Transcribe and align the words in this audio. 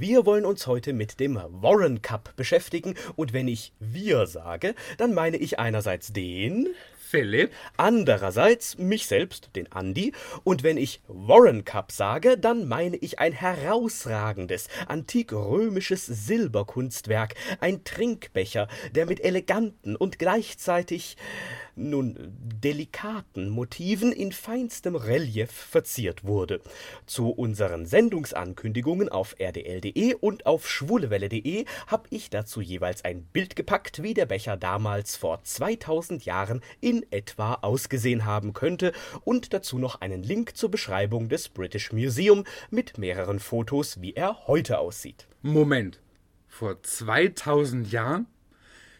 Wir 0.00 0.26
wollen 0.26 0.44
uns 0.44 0.68
heute 0.68 0.92
mit 0.92 1.18
dem 1.18 1.40
Warren 1.50 2.02
Cup 2.02 2.36
beschäftigen 2.36 2.94
und 3.16 3.32
wenn 3.32 3.48
ich 3.48 3.72
wir 3.80 4.28
sage, 4.28 4.76
dann 4.96 5.12
meine 5.12 5.38
ich 5.38 5.58
einerseits 5.58 6.12
den 6.12 6.68
Philipp. 6.96 7.50
Andererseits 7.76 8.78
mich 8.78 9.08
selbst, 9.08 9.50
den 9.56 9.72
Andi. 9.72 10.12
Und 10.44 10.62
wenn 10.62 10.76
ich 10.76 11.00
Warren 11.08 11.64
Cup 11.64 11.90
sage, 11.90 12.38
dann 12.38 12.68
meine 12.68 12.96
ich 12.96 13.18
ein 13.18 13.32
herausragendes, 13.32 14.68
antik-römisches 14.86 16.06
Silberkunstwerk, 16.06 17.34
ein 17.58 17.82
Trinkbecher, 17.82 18.68
der 18.94 19.06
mit 19.06 19.24
eleganten 19.24 19.96
und 19.96 20.20
gleichzeitig 20.20 21.16
nun 21.78 22.16
delikaten 22.62 23.48
Motiven 23.48 24.12
in 24.12 24.32
feinstem 24.32 24.96
Relief 24.96 25.50
verziert 25.50 26.24
wurde. 26.24 26.60
Zu 27.06 27.30
unseren 27.30 27.86
Sendungsankündigungen 27.86 29.08
auf 29.08 29.36
rdl.de 29.38 30.14
und 30.14 30.46
auf 30.46 30.68
schwulewelle.de 30.68 31.64
habe 31.86 32.08
ich 32.10 32.30
dazu 32.30 32.60
jeweils 32.60 33.04
ein 33.04 33.22
Bild 33.22 33.56
gepackt, 33.56 34.02
wie 34.02 34.14
der 34.14 34.26
Becher 34.26 34.56
damals 34.56 35.16
vor 35.16 35.42
2000 35.42 36.24
Jahren 36.24 36.60
in 36.80 37.06
etwa 37.10 37.54
ausgesehen 37.54 38.24
haben 38.24 38.52
könnte 38.52 38.92
und 39.24 39.52
dazu 39.52 39.78
noch 39.78 40.00
einen 40.00 40.22
Link 40.22 40.56
zur 40.56 40.70
Beschreibung 40.70 41.28
des 41.28 41.48
British 41.48 41.92
Museum 41.92 42.44
mit 42.70 42.98
mehreren 42.98 43.38
Fotos, 43.38 44.00
wie 44.00 44.14
er 44.14 44.46
heute 44.46 44.78
aussieht. 44.78 45.28
Moment. 45.42 46.00
Vor 46.48 46.82
2000 46.82 47.92
Jahren? 47.92 48.26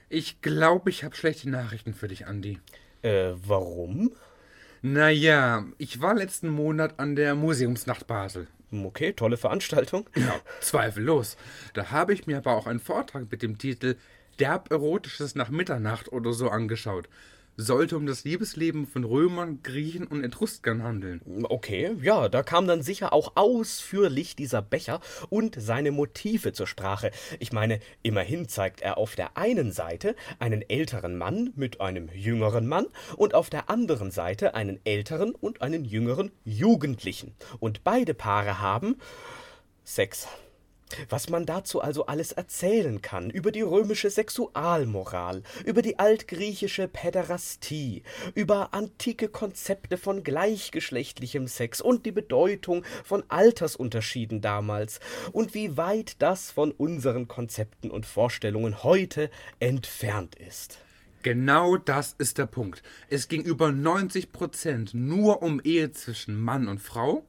Ich 0.08 0.40
glaube, 0.40 0.90
ich 0.90 1.04
habe 1.04 1.14
schlechte 1.14 1.50
Nachrichten 1.50 1.92
für 1.92 2.08
dich, 2.08 2.26
Andi. 2.26 2.58
Äh, 3.02 3.32
warum? 3.46 4.12
Naja, 4.80 5.66
ich 5.76 6.00
war 6.00 6.14
letzten 6.14 6.48
Monat 6.48 6.98
an 6.98 7.14
der 7.14 7.34
Museumsnacht 7.34 8.06
Basel. 8.06 8.46
Okay, 8.72 9.12
tolle 9.12 9.36
Veranstaltung. 9.36 10.08
Ja, 10.14 10.40
zweifellos. 10.60 11.36
Da 11.74 11.90
habe 11.90 12.14
ich 12.14 12.26
mir 12.26 12.38
aber 12.38 12.54
auch 12.54 12.66
einen 12.66 12.80
Vortrag 12.80 13.30
mit 13.30 13.42
dem 13.42 13.58
Titel 13.58 13.96
Derb 14.38 14.70
Erotisches 14.70 15.34
nach 15.34 15.50
Mitternacht 15.50 16.12
oder 16.12 16.32
so 16.32 16.48
angeschaut 16.48 17.08
sollte 17.58 17.96
um 17.96 18.06
das 18.06 18.24
Liebesleben 18.24 18.86
von 18.86 19.02
Römern, 19.04 19.62
Griechen 19.64 20.06
und 20.06 20.22
Etruskern 20.22 20.84
handeln. 20.84 21.20
Okay, 21.42 21.96
ja, 22.00 22.28
da 22.28 22.44
kam 22.44 22.68
dann 22.68 22.82
sicher 22.82 23.12
auch 23.12 23.32
ausführlich 23.34 24.36
dieser 24.36 24.62
Becher 24.62 25.00
und 25.28 25.56
seine 25.58 25.90
Motive 25.90 26.52
zur 26.52 26.68
Sprache. 26.68 27.10
Ich 27.40 27.52
meine, 27.52 27.80
immerhin 28.02 28.48
zeigt 28.48 28.80
er 28.80 28.96
auf 28.96 29.16
der 29.16 29.36
einen 29.36 29.72
Seite 29.72 30.14
einen 30.38 30.62
älteren 30.62 31.18
Mann 31.18 31.52
mit 31.56 31.80
einem 31.80 32.08
jüngeren 32.14 32.68
Mann 32.68 32.86
und 33.16 33.34
auf 33.34 33.50
der 33.50 33.68
anderen 33.68 34.12
Seite 34.12 34.54
einen 34.54 34.78
älteren 34.84 35.34
und 35.34 35.60
einen 35.60 35.84
jüngeren 35.84 36.30
Jugendlichen. 36.44 37.34
Und 37.58 37.82
beide 37.82 38.14
Paare 38.14 38.60
haben 38.60 38.96
Sex. 39.82 40.28
Was 41.08 41.28
man 41.28 41.46
dazu 41.46 41.80
also 41.80 42.06
alles 42.06 42.32
erzählen 42.32 43.02
kann 43.02 43.30
über 43.30 43.52
die 43.52 43.62
römische 43.62 44.10
Sexualmoral, 44.10 45.42
über 45.64 45.82
die 45.82 45.98
altgriechische 45.98 46.88
Päderastie, 46.88 48.02
über 48.34 48.74
antike 48.74 49.28
Konzepte 49.28 49.96
von 49.96 50.22
gleichgeschlechtlichem 50.22 51.46
Sex 51.46 51.80
und 51.80 52.06
die 52.06 52.12
Bedeutung 52.12 52.84
von 53.04 53.22
Altersunterschieden 53.28 54.40
damals 54.40 55.00
und 55.32 55.54
wie 55.54 55.76
weit 55.76 56.16
das 56.20 56.50
von 56.50 56.72
unseren 56.72 57.28
Konzepten 57.28 57.90
und 57.90 58.06
Vorstellungen 58.06 58.82
heute 58.82 59.30
entfernt 59.60 60.34
ist. 60.34 60.78
Genau 61.22 61.76
das 61.76 62.14
ist 62.16 62.38
der 62.38 62.46
Punkt. 62.46 62.82
Es 63.10 63.26
ging 63.28 63.42
über 63.42 63.72
90 63.72 64.32
Prozent 64.32 64.94
nur 64.94 65.42
um 65.42 65.60
Ehe 65.62 65.90
zwischen 65.90 66.40
Mann 66.40 66.68
und 66.68 66.80
Frau 66.80 67.26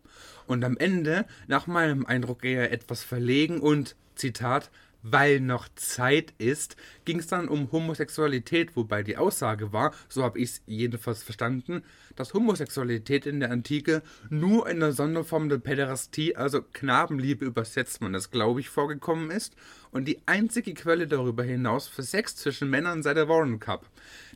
und 0.49 0.65
am 0.65 0.77
Ende, 0.77 1.25
nach 1.47 1.67
meinem 1.67 2.05
Eindruck 2.05 2.43
eher 2.43 2.71
etwas 2.71 3.03
verlegen 3.03 3.59
und, 3.59 3.95
Zitat, 4.15 4.71
weil 5.03 5.39
noch 5.39 5.69
Zeit 5.75 6.33
ist, 6.39 6.75
ging 7.05 7.19
es 7.19 7.27
dann 7.27 7.47
um 7.47 7.71
Homosexualität, 7.71 8.75
wobei 8.75 9.03
die 9.03 9.15
Aussage 9.15 9.71
war, 9.71 9.93
so 10.09 10.23
habe 10.23 10.39
ich 10.39 10.49
es 10.49 10.61
jedenfalls 10.65 11.23
verstanden, 11.23 11.83
dass 12.15 12.33
Homosexualität 12.33 13.25
in 13.25 13.39
der 13.39 13.51
Antike 13.51 14.01
nur 14.29 14.67
in 14.67 14.79
der 14.79 14.91
Sonderform 14.91 15.47
der 15.49 15.59
Päderastie, 15.59 16.35
also 16.35 16.61
Knabenliebe 16.73 17.45
übersetzt 17.45 18.01
man 18.01 18.11
das, 18.11 18.31
glaube 18.31 18.59
ich, 18.59 18.69
vorgekommen 18.69 19.31
ist 19.31 19.55
und 19.91 20.05
die 20.05 20.19
einzige 20.25 20.73
Quelle 20.73 21.07
darüber 21.07 21.43
hinaus 21.43 21.87
für 21.87 22.03
Sex 22.03 22.35
zwischen 22.35 22.69
Männern 22.69 23.03
sei 23.03 23.13
der 23.13 23.29
Warren 23.29 23.59
Cup. 23.59 23.85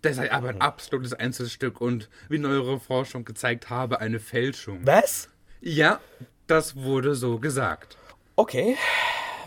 Der 0.03 0.13
sei 0.13 0.31
aber 0.31 0.49
ein 0.49 0.61
absolutes 0.61 1.13
Einzelstück 1.13 1.81
und, 1.81 2.09
wie 2.29 2.37
neuere 2.37 2.79
Forschung 2.79 3.25
gezeigt 3.25 3.69
habe, 3.69 3.99
eine 3.99 4.19
Fälschung. 4.19 4.79
Was? 4.83 5.29
Ja, 5.65 6.01
das 6.45 6.75
wurde 6.75 7.15
so 7.15 7.39
gesagt. 7.39 7.97
Okay, 8.35 8.75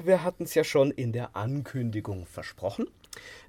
wir 0.03 0.25
hatten 0.25 0.45
es 0.45 0.55
ja 0.55 0.65
schon 0.65 0.91
in 0.91 1.13
der 1.13 1.37
Ankündigung 1.37 2.25
versprochen. 2.25 2.87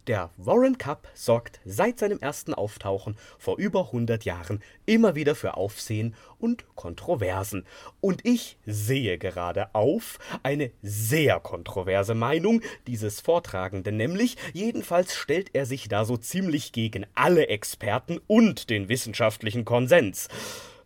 Der 0.07 0.31
Warren 0.35 0.77
Cup 0.77 1.07
sorgt 1.13 1.61
seit 1.63 1.97
seinem 1.99 2.19
ersten 2.19 2.53
Auftauchen 2.53 3.15
vor 3.39 3.57
über 3.57 3.85
100 3.85 4.25
Jahren 4.25 4.61
immer 4.85 5.15
wieder 5.15 5.33
für 5.33 5.55
Aufsehen 5.55 6.13
und 6.39 6.65
Kontroversen. 6.75 7.65
Und 8.01 8.25
ich 8.25 8.57
sehe 8.65 9.17
gerade 9.17 9.73
auf 9.73 10.19
eine 10.43 10.71
sehr 10.81 11.39
kontroverse 11.39 12.15
Meinung 12.15 12.61
dieses 12.85 13.21
Vortragenden, 13.21 13.95
nämlich 13.95 14.35
jedenfalls 14.51 15.15
stellt 15.15 15.51
er 15.53 15.65
sich 15.65 15.87
da 15.87 16.03
so 16.03 16.17
ziemlich 16.17 16.73
gegen 16.73 17.05
alle 17.15 17.47
Experten 17.47 18.19
und 18.27 18.69
den 18.69 18.89
wissenschaftlichen 18.89 19.63
Konsens. 19.63 20.27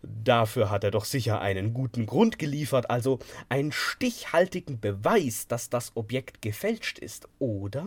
Dafür 0.04 0.70
hat 0.70 0.84
er 0.84 0.92
doch 0.92 1.06
sicher 1.06 1.42
einen 1.42 1.74
guten 1.74 2.06
Grund 2.06 2.40
geliefert, 2.40 2.90
also 2.90 3.20
einen 3.50 3.72
stichhaltigen 3.72 4.80
Beweis, 4.80 5.48
dass 5.48 5.70
das 5.70 5.92
Objekt 5.96 6.42
gefälscht 6.42 6.98
ist, 6.98 7.28
oder? 7.40 7.86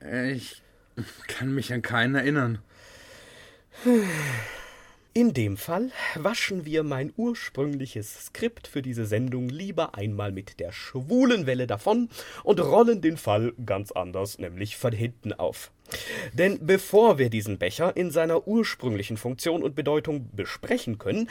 Ich 0.00 0.62
kann 1.26 1.54
mich 1.54 1.72
an 1.72 1.82
keinen 1.82 2.14
erinnern. 2.14 2.60
In 5.12 5.32
dem 5.32 5.56
Fall 5.56 5.90
waschen 6.16 6.64
wir 6.64 6.82
mein 6.82 7.12
ursprüngliches 7.16 8.26
Skript 8.26 8.66
für 8.66 8.82
diese 8.82 9.06
Sendung 9.06 9.48
lieber 9.48 9.94
einmal 9.94 10.32
mit 10.32 10.58
der 10.60 10.72
schwulen 10.72 11.46
Welle 11.46 11.66
davon 11.66 12.08
und 12.42 12.60
rollen 12.60 13.00
den 13.00 13.16
Fall 13.16 13.52
ganz 13.64 13.92
anders, 13.92 14.38
nämlich 14.38 14.76
von 14.76 14.92
hinten 14.92 15.32
auf. 15.32 15.70
Denn 16.32 16.66
bevor 16.66 17.18
wir 17.18 17.30
diesen 17.30 17.58
Becher 17.58 17.96
in 17.96 18.10
seiner 18.10 18.46
ursprünglichen 18.48 19.16
Funktion 19.16 19.62
und 19.62 19.74
Bedeutung 19.74 20.30
besprechen 20.34 20.98
können, 20.98 21.28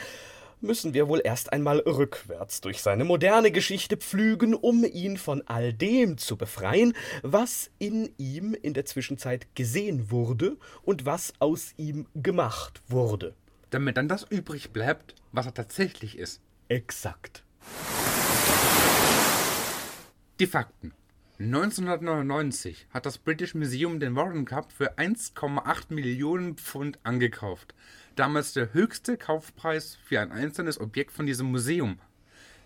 müssen 0.60 0.94
wir 0.94 1.08
wohl 1.08 1.20
erst 1.22 1.52
einmal 1.52 1.80
rückwärts 1.80 2.60
durch 2.62 2.80
seine 2.80 3.04
moderne 3.04 3.50
Geschichte 3.50 3.96
pflügen, 3.98 4.54
um 4.54 4.84
ihn 4.84 5.18
von 5.18 5.42
all 5.46 5.72
dem 5.72 6.16
zu 6.16 6.36
befreien, 6.36 6.94
was 7.22 7.70
in 7.78 8.14
ihm 8.16 8.54
in 8.54 8.72
der 8.72 8.86
Zwischenzeit 8.86 9.54
gesehen 9.54 10.10
wurde 10.10 10.56
und 10.82 11.04
was 11.04 11.34
aus 11.38 11.74
ihm 11.76 12.06
gemacht 12.14 12.80
wurde 12.88 13.34
damit 13.74 13.96
dann 13.96 14.06
das 14.06 14.22
übrig 14.22 14.70
bleibt, 14.70 15.16
was 15.32 15.46
er 15.46 15.54
tatsächlich 15.54 16.16
ist. 16.16 16.40
Exakt. 16.68 17.42
Die 20.38 20.46
Fakten. 20.46 20.94
1999 21.40 22.86
hat 22.90 23.06
das 23.06 23.18
British 23.18 23.56
Museum 23.56 23.98
den 23.98 24.14
Warren 24.14 24.44
Cup 24.44 24.70
für 24.70 24.96
1,8 24.98 25.92
Millionen 25.92 26.56
Pfund 26.56 27.00
angekauft. 27.02 27.74
Damals 28.14 28.52
der 28.52 28.72
höchste 28.72 29.16
Kaufpreis 29.16 29.98
für 30.04 30.20
ein 30.20 30.30
einzelnes 30.30 30.80
Objekt 30.80 31.10
von 31.10 31.26
diesem 31.26 31.50
Museum. 31.50 31.98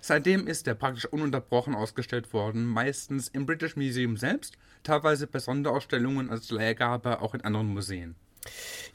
Seitdem 0.03 0.47
ist 0.47 0.69
er 0.69 0.75
praktisch 0.75 1.07
ununterbrochen 1.07 1.75
ausgestellt 1.75 2.35
worden, 2.35 2.67
meistens 2.67 3.29
im 3.29 3.47
British 3.47 3.75
Museum 3.75 4.19
selbst, 4.19 4.59
teilweise 4.83 5.27
bei 5.27 5.39
Sonderausstellungen 5.39 6.29
als 6.29 6.51
Leihgabe 6.51 7.23
auch 7.23 7.33
in 7.33 7.41
anderen 7.41 7.69
Museen. 7.69 8.17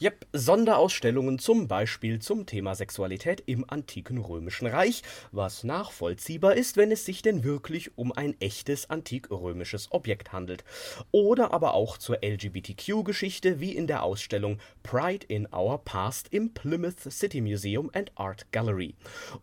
Yep, 0.01 0.25
Sonderausstellungen 0.33 1.39
zum 1.39 1.67
Beispiel 1.67 2.19
zum 2.19 2.45
Thema 2.45 2.75
Sexualität 2.75 3.43
im 3.45 3.69
antiken 3.69 4.17
römischen 4.17 4.67
Reich, 4.67 5.01
was 5.31 5.63
nachvollziehbar 5.63 6.55
ist, 6.55 6.77
wenn 6.77 6.91
es 6.91 7.05
sich 7.05 7.21
denn 7.21 7.43
wirklich 7.43 7.97
um 7.97 8.11
ein 8.11 8.35
echtes 8.41 8.89
antik-römisches 8.89 9.91
Objekt 9.91 10.33
handelt. 10.33 10.63
Oder 11.11 11.53
aber 11.53 11.73
auch 11.73 11.97
zur 11.97 12.17
LGBTQ-Geschichte 12.23 13.59
wie 13.59 13.75
in 13.75 13.87
der 13.87 14.03
Ausstellung 14.03 14.59
Pride 14.81 15.25
in 15.27 15.47
Our 15.53 15.77
Past 15.83 16.27
im 16.31 16.53
Plymouth 16.53 16.99
City 17.11 17.41
Museum 17.41 17.89
and 17.93 18.11
Art 18.15 18.51
Gallery. 18.51 18.95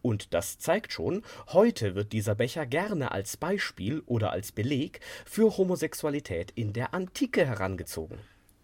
Und 0.03 0.35
das 0.35 0.59
zeigt 0.59 0.93
schon, 0.93 1.23
heute 1.49 1.95
wird 1.95 2.13
dieser 2.13 2.35
Becher 2.35 2.67
gerne 2.67 3.13
als 3.13 3.37
Beispiel 3.37 4.03
oder 4.07 4.33
als 4.33 4.53
Beleg 4.53 5.01
für 5.25 5.57
Homosexualität 5.57 6.51
in 6.55 6.73
der 6.73 6.93
Antike 6.93 7.47
herangezogen. 7.47 8.19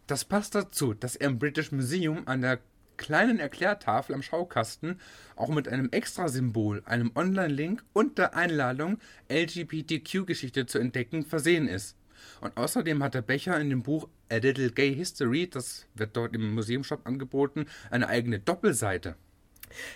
Das 0.06 0.25
passt 0.25 0.55
dazu, 0.55 0.94
dass 0.94 1.17
er 1.17 1.26
im 1.29 1.38
British 1.41 1.73
Museum 1.73 2.29
an 2.29 2.41
der 2.41 2.61
kleinen 2.97 3.41
Erklärtafel 3.41 4.14
am 4.14 4.23
Schaukasten 4.23 5.00
auch 5.35 5.49
mit 5.49 5.69
einem 5.69 5.91
Extrasymbol, 5.91 6.82
einem 6.87 7.11
Online-Link 7.14 7.85
und 7.93 8.17
der 8.17 8.37
Einladung, 8.37 8.99
LGBTQ-Geschichte 9.29 10.67
zu 10.67 10.79
entdecken, 10.79 11.25
versehen 11.25 11.67
ist. 11.67 11.97
Und 12.41 12.56
außerdem 12.56 13.03
hat 13.03 13.14
der 13.14 13.23
Becher 13.23 13.58
in 13.61 13.69
dem 13.69 13.82
Buch 13.82 14.08
A 14.31 14.37
Little 14.37 14.70
Gay 14.70 14.94
History, 14.94 15.50
das 15.50 15.87
wird 15.94 16.17
dort 16.17 16.35
im 16.35 16.55
Museumshop 16.55 17.05
angeboten, 17.05 17.67
eine 17.91 18.09
eigene 18.09 18.38
Doppelseite. 18.38 19.17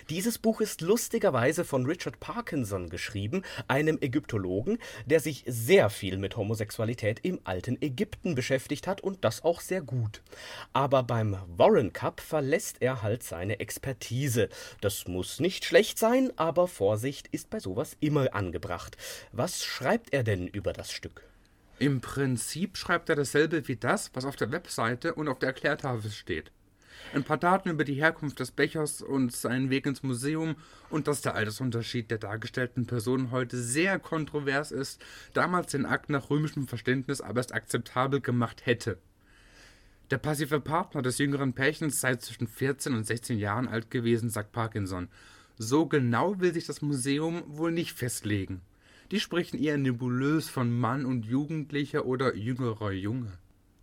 Dieses 0.09 0.37
Buch 0.37 0.61
ist 0.61 0.81
lustigerweise 0.81 1.65
von 1.65 1.85
Richard 1.85 2.19
Parkinson 2.19 2.89
geschrieben, 2.89 3.43
einem 3.67 3.97
Ägyptologen, 4.01 4.77
der 5.05 5.19
sich 5.19 5.43
sehr 5.47 5.89
viel 5.89 6.17
mit 6.17 6.37
Homosexualität 6.37 7.19
im 7.23 7.39
alten 7.43 7.81
Ägypten 7.81 8.35
beschäftigt 8.35 8.87
hat 8.87 9.01
und 9.01 9.23
das 9.23 9.43
auch 9.43 9.61
sehr 9.61 9.81
gut. 9.81 10.21
Aber 10.73 11.03
beim 11.03 11.37
Warren 11.57 11.93
Cup 11.93 12.21
verlässt 12.21 12.77
er 12.81 13.01
halt 13.01 13.23
seine 13.23 13.59
Expertise. 13.59 14.49
Das 14.81 15.07
muss 15.07 15.39
nicht 15.39 15.65
schlecht 15.65 15.99
sein, 15.99 16.31
aber 16.35 16.67
Vorsicht 16.67 17.27
ist 17.31 17.49
bei 17.49 17.59
sowas 17.59 17.97
immer 17.99 18.33
angebracht. 18.33 18.97
Was 19.31 19.63
schreibt 19.63 20.13
er 20.13 20.23
denn 20.23 20.47
über 20.47 20.73
das 20.73 20.91
Stück? 20.91 21.23
Im 21.79 21.99
Prinzip 21.99 22.77
schreibt 22.77 23.09
er 23.09 23.15
dasselbe 23.15 23.67
wie 23.67 23.75
das, 23.75 24.11
was 24.13 24.25
auf 24.25 24.35
der 24.35 24.51
Webseite 24.51 25.15
und 25.15 25.27
auf 25.27 25.39
der 25.39 25.49
Erklärtafel 25.49 26.11
steht. 26.11 26.51
Ein 27.13 27.23
paar 27.23 27.37
Daten 27.37 27.69
über 27.69 27.83
die 27.83 27.95
Herkunft 27.95 28.39
des 28.39 28.51
Bechers 28.51 29.01
und 29.01 29.33
seinen 29.35 29.69
Weg 29.69 29.85
ins 29.85 30.03
Museum 30.03 30.55
und 30.89 31.07
dass 31.07 31.21
der 31.21 31.35
Altersunterschied 31.35 32.09
der 32.09 32.19
dargestellten 32.19 32.85
Personen 32.85 33.31
heute 33.31 33.57
sehr 33.57 33.99
kontrovers 33.99 34.71
ist, 34.71 35.03
damals 35.33 35.71
den 35.71 35.85
Akt 35.85 36.09
nach 36.09 36.29
römischem 36.29 36.67
Verständnis 36.67 37.19
aber 37.21 37.39
erst 37.39 37.53
akzeptabel 37.53 38.21
gemacht 38.21 38.65
hätte. 38.65 38.97
Der 40.09 40.17
passive 40.17 40.59
Partner 40.59 41.01
des 41.01 41.17
jüngeren 41.17 41.53
Pärchens 41.53 42.01
sei 42.01 42.15
zwischen 42.15 42.47
14 42.47 42.93
und 42.93 43.05
16 43.05 43.37
Jahren 43.37 43.67
alt 43.67 43.89
gewesen, 43.91 44.29
sagt 44.29 44.51
Parkinson. 44.51 45.07
So 45.57 45.85
genau 45.85 46.39
will 46.39 46.53
sich 46.53 46.65
das 46.65 46.81
Museum 46.81 47.43
wohl 47.47 47.71
nicht 47.71 47.93
festlegen. 47.93 48.61
Die 49.11 49.19
sprechen 49.19 49.61
eher 49.61 49.77
nebulös 49.77 50.49
von 50.49 50.71
Mann 50.71 51.05
und 51.05 51.25
Jugendlicher 51.25 52.05
oder 52.05 52.35
jüngerer 52.35 52.91
Junge. 52.91 53.31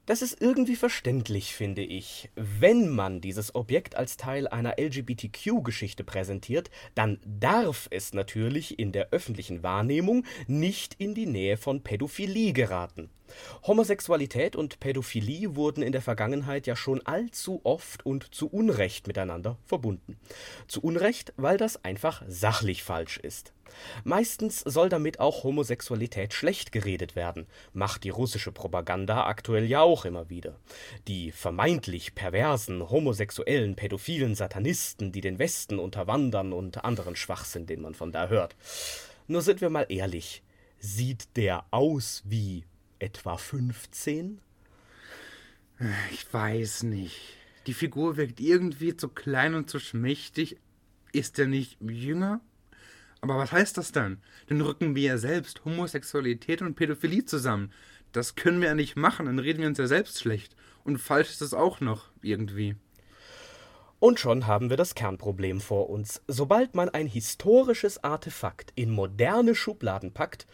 Das 0.09 0.23
ist 0.23 0.41
irgendwie 0.41 0.77
verständlich, 0.77 1.55
finde 1.55 1.83
ich. 1.83 2.31
Wenn 2.35 2.89
man 2.89 3.21
dieses 3.21 3.55
Objekt 3.55 3.95
als 3.95 4.17
Teil 4.17 4.49
einer 4.49 4.77
LGBTQ-Geschichte 4.81 6.03
präsentiert, 6.03 6.71
dann 6.95 7.21
darf 7.27 7.89
es 7.91 8.15
natürlich 8.15 8.79
in 8.79 8.91
der 8.91 9.11
öffentlichen 9.11 9.63
Wahrnehmung 9.63 10.25
nicht 10.47 10.95
in 10.95 11.15
die 11.15 11.27
Nähe 11.27 11.59
von 11.59 11.83
Pädophilie 11.83 12.55
geraten. 12.55 13.11
Homosexualität 13.67 14.57
und 14.57 14.81
Pädophilie 14.81 15.57
wurden 15.57 15.83
in 15.83 15.93
der 15.93 16.01
Vergangenheit 16.01 16.67
ja 16.67 16.75
schon 16.75 17.05
allzu 17.05 17.61
oft 17.65 18.07
und 18.07 18.35
zu 18.35 18.49
Unrecht 18.49 19.09
miteinander 19.09 19.59
verbunden. 19.67 20.19
Zu 20.69 20.81
Unrecht, 20.81 21.35
weil 21.37 21.59
das 21.59 21.85
einfach 21.85 22.23
sachlich 22.27 22.83
falsch 22.83 23.19
ist. 23.19 23.53
Meistens 24.05 24.61
soll 24.61 24.89
damit 24.89 25.21
auch 25.21 25.45
Homosexualität 25.45 26.35
schlecht 26.35 26.73
geredet 26.73 27.17
werden, 27.17 27.47
macht 27.73 28.05
die 28.05 28.11
russische 28.11 28.53
Propaganda 28.53 29.27
aktuell 29.27 29.65
ja 29.65 29.81
auch 29.83 30.05
immer 30.05 30.31
wieder. 30.31 30.59
Die 31.07 31.33
vermeintlich 31.33 32.15
perversen, 32.15 32.89
homosexuellen, 32.89 33.77
pädophilen 33.77 34.35
Satanisten, 34.35 35.13
die 35.13 35.21
den 35.21 35.39
Westen 35.39 35.79
unterwandern 35.79 36.53
und 36.53 36.85
anderen 36.85 37.17
Schwachsinn, 37.17 37.67
den 37.67 37.83
man 37.83 37.95
von 37.95 38.13
da 38.13 38.29
hört. 38.29 38.57
Nur 39.27 39.43
sind 39.43 39.61
wir 39.61 39.71
mal 39.71 39.87
ehrlich, 39.89 40.43
sieht 40.79 41.37
der 41.37 41.65
aus 41.71 42.23
wie 42.25 42.65
etwa 42.99 43.37
15? 43.37 44.41
Ich 46.13 46.33
weiß 46.33 46.85
nicht. 46.85 47.17
Die 47.67 47.75
Figur 47.75 48.17
wirkt 48.17 48.41
irgendwie 48.41 48.97
zu 48.97 49.09
klein 49.09 49.55
und 49.55 49.69
zu 49.69 49.79
schmächtig. 49.79 50.57
Ist 51.13 51.39
er 51.39 51.47
nicht 51.47 51.79
jünger? 51.81 52.41
Aber 53.21 53.37
was 53.37 53.53
heißt 53.53 53.77
das 53.77 53.93
dann? 53.93 54.23
Dann 54.49 54.61
rücken 54.61 54.95
wir 54.95 55.03
ja 55.03 55.19
selbst 55.19 55.65
Homosexualität 55.65 56.63
und 56.63 56.75
Pädophilie 56.75 57.25
zusammen. 57.25 57.73
Das 58.13 58.37
können 58.37 58.61
wir 58.61 58.69
ja 58.69 58.75
nicht 58.75 58.97
machen, 58.97 59.27
dann 59.27 59.39
reden 59.39 59.61
wir 59.61 59.69
uns 59.69 59.79
ja 59.79 59.87
selbst 59.87 60.21
schlecht. 60.21 60.57
Und 60.85 60.99
falsch 60.99 61.31
ist 61.31 61.43
es 61.43 61.53
auch 61.53 61.81
noch, 61.81 62.11
irgendwie. 62.23 62.77
Und 64.01 64.21
schon 64.21 64.47
haben 64.47 64.71
wir 64.71 64.77
das 64.77 64.95
Kernproblem 64.95 65.61
vor 65.61 65.91
uns. 65.91 66.23
Sobald 66.29 66.75
man 66.75 66.89
ein 66.89 67.09
historisches 67.09 68.05
Artefakt 68.05 68.73
in 68.77 68.91
moderne 68.91 69.57
Schubladen 69.57 70.13
packt, 70.13 70.47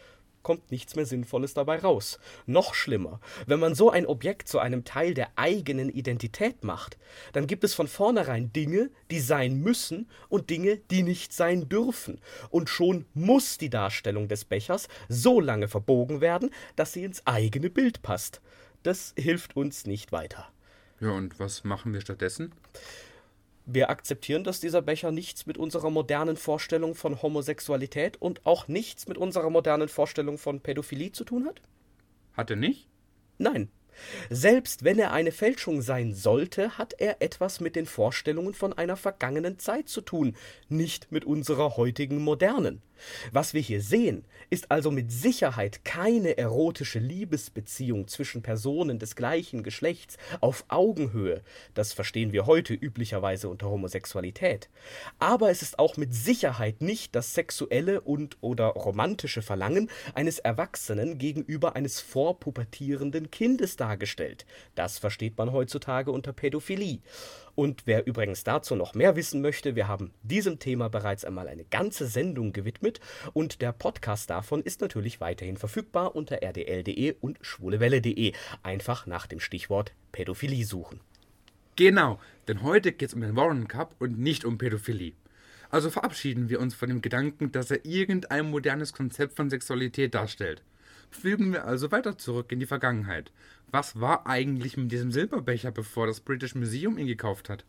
kommt 0.45 0.71
nichts 0.71 0.95
mehr 0.95 1.07
Sinnvolles 1.07 1.55
dabei 1.55 1.79
raus. 1.79 2.19
Noch 2.45 2.75
schlimmer, 2.75 3.19
wenn 3.47 3.59
man 3.59 3.73
so 3.73 3.89
ein 3.89 4.05
Objekt 4.05 4.47
zu 4.47 4.59
einem 4.59 4.85
Teil 4.85 5.15
der 5.15 5.29
eigenen 5.35 5.89
Identität 5.89 6.63
macht, 6.63 6.99
dann 7.33 7.47
gibt 7.47 7.63
es 7.63 7.73
von 7.73 7.87
vornherein 7.87 8.53
Dinge, 8.53 8.91
die 9.09 9.19
sein 9.19 9.55
müssen 9.57 10.07
und 10.29 10.51
Dinge, 10.51 10.77
die 10.91 11.01
nicht 11.01 11.33
sein 11.33 11.67
dürfen. 11.67 12.21
Und 12.51 12.69
schon 12.69 13.05
muss 13.15 13.57
die 13.57 13.71
Darstellung 13.71 14.27
des 14.27 14.45
Bechers 14.45 14.87
so 15.09 15.41
lange 15.41 15.67
verbogen 15.67 16.21
werden, 16.21 16.51
dass 16.75 16.93
sie 16.93 17.03
ins 17.03 17.25
eigene 17.25 17.71
Bild 17.71 18.03
passt. 18.03 18.39
Das 18.83 19.15
hilft 19.17 19.55
uns 19.57 19.87
nicht 19.87 20.11
weiter. 20.11 20.47
Ja, 20.99 21.09
und 21.09 21.39
was 21.39 21.63
machen 21.63 21.91
wir 21.91 22.01
stattdessen? 22.01 22.53
Wir 23.65 23.89
akzeptieren, 23.89 24.43
dass 24.43 24.59
dieser 24.59 24.83
Becher 24.83 25.11
nichts 25.11 25.47
mit 25.47 25.57
unserer 25.57 25.89
modernen 25.89 26.37
Vorstellung 26.37 26.93
von 26.93 27.21
Homosexualität 27.21 28.21
und 28.21 28.45
auch 28.45 28.67
nichts 28.67 29.07
mit 29.07 29.17
unserer 29.17 29.49
modernen 29.49 29.89
Vorstellung 29.89 30.37
von 30.37 30.61
Pädophilie 30.61 31.11
zu 31.11 31.23
tun 31.23 31.45
hat? 31.47 31.61
Hat 32.33 32.51
er 32.51 32.57
nicht? 32.57 32.87
Nein. 33.39 33.69
Selbst 34.29 34.83
wenn 34.83 34.99
er 34.99 35.13
eine 35.13 35.31
Fälschung 35.31 35.81
sein 35.81 36.13
sollte, 36.13 36.77
hat 36.77 36.93
er 36.99 37.21
etwas 37.21 37.59
mit 37.59 37.75
den 37.75 37.85
Vorstellungen 37.85 38.53
von 38.53 38.73
einer 38.73 38.97
vergangenen 38.97 39.57
Zeit 39.57 39.89
zu 39.89 40.01
tun, 40.01 40.35
nicht 40.67 41.11
mit 41.11 41.25
unserer 41.25 41.77
heutigen 41.77 42.21
modernen. 42.21 42.81
Was 43.31 43.53
wir 43.53 43.61
hier 43.61 43.81
sehen, 43.81 44.23
ist 44.49 44.71
also 44.71 44.91
mit 44.91 45.11
Sicherheit 45.11 45.83
keine 45.85 46.37
erotische 46.37 46.99
Liebesbeziehung 46.99 48.07
zwischen 48.07 48.41
Personen 48.41 48.99
des 48.99 49.15
gleichen 49.15 49.63
Geschlechts 49.63 50.17
auf 50.41 50.65
Augenhöhe, 50.67 51.41
das 51.73 51.93
verstehen 51.93 52.31
wir 52.31 52.45
heute 52.45 52.73
üblicherweise 52.73 53.49
unter 53.49 53.69
Homosexualität, 53.69 54.69
aber 55.19 55.49
es 55.49 55.61
ist 55.61 55.79
auch 55.79 55.97
mit 55.97 56.13
Sicherheit 56.13 56.81
nicht 56.81 57.15
das 57.15 57.33
sexuelle 57.33 58.01
und 58.01 58.37
oder 58.41 58.67
romantische 58.67 59.41
Verlangen 59.41 59.89
eines 60.13 60.39
Erwachsenen 60.39 61.17
gegenüber 61.17 61.75
eines 61.75 61.99
vorpubertierenden 61.99 63.31
Kindes 63.31 63.75
dargestellt, 63.75 64.45
das 64.75 64.99
versteht 64.99 65.37
man 65.37 65.51
heutzutage 65.51 66.11
unter 66.11 66.33
Pädophilie. 66.33 66.99
Und 67.55 67.83
wer 67.85 68.05
übrigens 68.05 68.43
dazu 68.43 68.75
noch 68.75 68.95
mehr 68.95 69.15
wissen 69.15 69.41
möchte, 69.41 69.77
wir 69.77 69.87
haben 69.87 70.11
diesem 70.23 70.59
Thema 70.59 70.89
bereits 70.89 71.23
einmal 71.23 71.47
eine 71.47 71.63
ganze 71.63 72.05
Sendung 72.05 72.51
gewidmet 72.51 72.84
und 73.33 73.61
der 73.61 73.71
Podcast 73.71 74.29
davon 74.29 74.61
ist 74.61 74.81
natürlich 74.81 75.19
weiterhin 75.19 75.57
verfügbar 75.57 76.15
unter 76.15 76.41
rdl.de 76.41 77.15
und 77.21 77.37
schwulewelle.de. 77.41 78.33
Einfach 78.63 79.05
nach 79.05 79.27
dem 79.27 79.39
Stichwort 79.39 79.93
Pädophilie 80.11 80.65
suchen. 80.65 80.99
Genau, 81.75 82.19
denn 82.47 82.63
heute 82.63 82.91
geht 82.91 83.09
es 83.09 83.15
um 83.15 83.21
den 83.21 83.35
Warren 83.35 83.67
Cup 83.67 83.95
und 83.99 84.17
nicht 84.17 84.45
um 84.45 84.57
Pädophilie. 84.57 85.13
Also 85.69 85.89
verabschieden 85.89 86.49
wir 86.49 86.61
uns 86.61 86.73
von 86.73 86.87
dem 86.89 87.01
Gedanken, 87.01 87.51
dass 87.51 87.71
er 87.71 87.83
irgendein 87.85 88.49
modernes 88.49 88.93
Konzept 88.93 89.35
von 89.35 89.49
Sexualität 89.49 90.13
darstellt. 90.13 90.63
Fügen 91.11 91.51
wir 91.53 91.65
also 91.65 91.91
weiter 91.91 92.17
zurück 92.17 92.51
in 92.51 92.59
die 92.59 92.65
Vergangenheit. 92.65 93.31
Was 93.71 93.99
war 93.99 94.27
eigentlich 94.27 94.77
mit 94.77 94.91
diesem 94.91 95.11
Silberbecher, 95.11 95.71
bevor 95.71 96.07
das 96.07 96.21
British 96.21 96.55
Museum 96.55 96.97
ihn 96.97 97.07
gekauft 97.07 97.49
hat? 97.49 97.65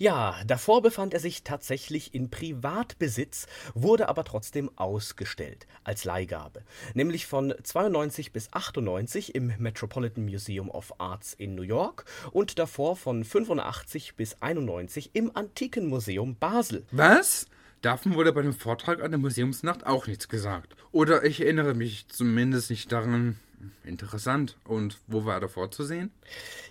Ja, 0.00 0.34
davor 0.46 0.80
befand 0.80 1.12
er 1.12 1.20
sich 1.20 1.42
tatsächlich 1.44 2.14
in 2.14 2.30
Privatbesitz, 2.30 3.46
wurde 3.74 4.08
aber 4.08 4.24
trotzdem 4.24 4.70
ausgestellt 4.76 5.66
als 5.84 6.04
Leihgabe, 6.06 6.62
nämlich 6.94 7.26
von 7.26 7.52
92 7.62 8.32
bis 8.32 8.50
98 8.50 9.34
im 9.34 9.52
Metropolitan 9.58 10.24
Museum 10.24 10.70
of 10.70 10.94
Arts 10.96 11.34
in 11.34 11.54
New 11.54 11.60
York 11.60 12.06
und 12.32 12.58
davor 12.58 12.96
von 12.96 13.24
85 13.24 14.14
bis 14.14 14.40
91 14.40 15.10
im 15.12 15.36
Antikenmuseum 15.36 16.34
Basel. 16.36 16.86
Was? 16.92 17.44
Davon 17.82 18.14
wurde 18.14 18.32
bei 18.32 18.40
dem 18.40 18.54
Vortrag 18.54 19.02
an 19.02 19.10
der 19.10 19.20
Museumsnacht 19.20 19.84
auch 19.84 20.06
nichts 20.06 20.30
gesagt. 20.30 20.76
Oder 20.92 21.24
ich 21.24 21.42
erinnere 21.42 21.74
mich 21.74 22.08
zumindest 22.08 22.70
nicht 22.70 22.90
daran. 22.90 23.38
Interessant. 23.84 24.56
Und 24.64 24.98
wo 25.06 25.26
war 25.26 25.34
er 25.34 25.40
davor 25.40 25.70
zu 25.70 25.84
sehen? 25.84 26.10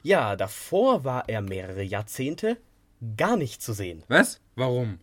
Ja, 0.02 0.36
davor 0.36 1.04
war 1.04 1.30
er 1.30 1.42
mehrere 1.44 1.84
Jahrzehnte 1.84 2.58
gar 3.18 3.38
nicht 3.38 3.62
zu 3.62 3.74
sehen. 3.74 4.04
Was? 4.08 4.42
Warum? 4.56 5.00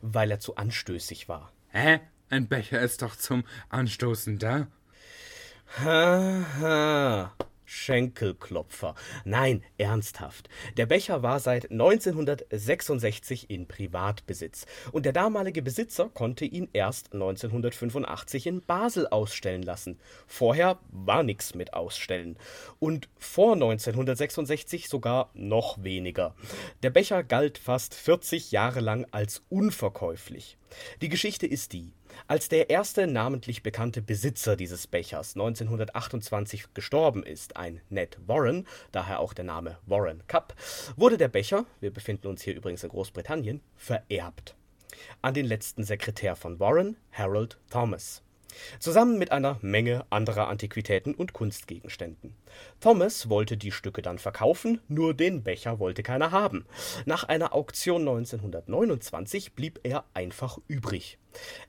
Weil 0.00 0.30
er 0.30 0.40
zu 0.40 0.56
anstößig 0.56 1.28
war. 1.28 1.52
Hä? 1.68 2.00
Ein 2.28 2.48
Becher 2.48 2.80
ist 2.80 3.02
doch 3.02 3.16
zum 3.16 3.44
Anstoßen 3.68 4.38
da. 4.38 4.66
Ha, 5.78 6.44
ha. 6.60 7.36
Schenkelklopfer. 7.66 8.94
Nein, 9.24 9.62
ernsthaft. 9.76 10.48
Der 10.76 10.86
Becher 10.86 11.22
war 11.22 11.40
seit 11.40 11.70
1966 11.70 13.50
in 13.50 13.66
Privatbesitz 13.68 14.64
und 14.92 15.04
der 15.04 15.12
damalige 15.12 15.60
Besitzer 15.60 16.08
konnte 16.08 16.44
ihn 16.44 16.68
erst 16.72 17.12
1985 17.12 18.46
in 18.46 18.62
Basel 18.62 19.06
ausstellen 19.08 19.62
lassen. 19.62 19.98
Vorher 20.26 20.78
war 20.90 21.22
nichts 21.22 21.54
mit 21.54 21.74
Ausstellen. 21.74 22.38
Und 22.78 23.08
vor 23.18 23.52
1966 23.54 24.88
sogar 24.88 25.30
noch 25.34 25.82
weniger. 25.82 26.34
Der 26.82 26.90
Becher 26.90 27.22
galt 27.24 27.58
fast 27.58 27.94
40 27.94 28.52
Jahre 28.52 28.80
lang 28.80 29.06
als 29.10 29.42
unverkäuflich. 29.48 30.56
Die 31.02 31.08
Geschichte 31.08 31.46
ist 31.46 31.72
die. 31.72 31.92
Als 32.28 32.48
der 32.48 32.70
erste 32.70 33.06
namentlich 33.06 33.62
bekannte 33.62 34.02
Besitzer 34.02 34.56
dieses 34.56 34.86
Bechers 34.86 35.34
1928 35.34 36.74
gestorben 36.74 37.22
ist, 37.22 37.56
ein 37.56 37.80
Ned 37.88 38.18
Warren, 38.26 38.66
daher 38.92 39.20
auch 39.20 39.32
der 39.32 39.44
Name 39.44 39.78
Warren 39.86 40.22
Cup, 40.26 40.54
wurde 40.96 41.18
der 41.18 41.28
Becher, 41.28 41.66
wir 41.80 41.92
befinden 41.92 42.26
uns 42.26 42.42
hier 42.42 42.54
übrigens 42.54 42.82
in 42.82 42.90
Großbritannien, 42.90 43.60
vererbt. 43.76 44.56
An 45.22 45.34
den 45.34 45.46
letzten 45.46 45.84
Sekretär 45.84 46.36
von 46.36 46.58
Warren, 46.58 46.96
Harold 47.12 47.58
Thomas 47.70 48.22
zusammen 48.78 49.18
mit 49.18 49.32
einer 49.32 49.58
Menge 49.62 50.04
anderer 50.10 50.48
Antiquitäten 50.48 51.14
und 51.14 51.32
Kunstgegenständen. 51.32 52.34
Thomas 52.80 53.28
wollte 53.28 53.56
die 53.56 53.72
Stücke 53.72 54.02
dann 54.02 54.18
verkaufen, 54.18 54.80
nur 54.88 55.14
den 55.14 55.42
Becher 55.42 55.78
wollte 55.78 56.02
keiner 56.02 56.30
haben. 56.30 56.66
Nach 57.04 57.24
einer 57.24 57.54
Auktion 57.54 58.02
1929 58.02 59.54
blieb 59.54 59.80
er 59.82 60.04
einfach 60.14 60.58
übrig. 60.68 61.18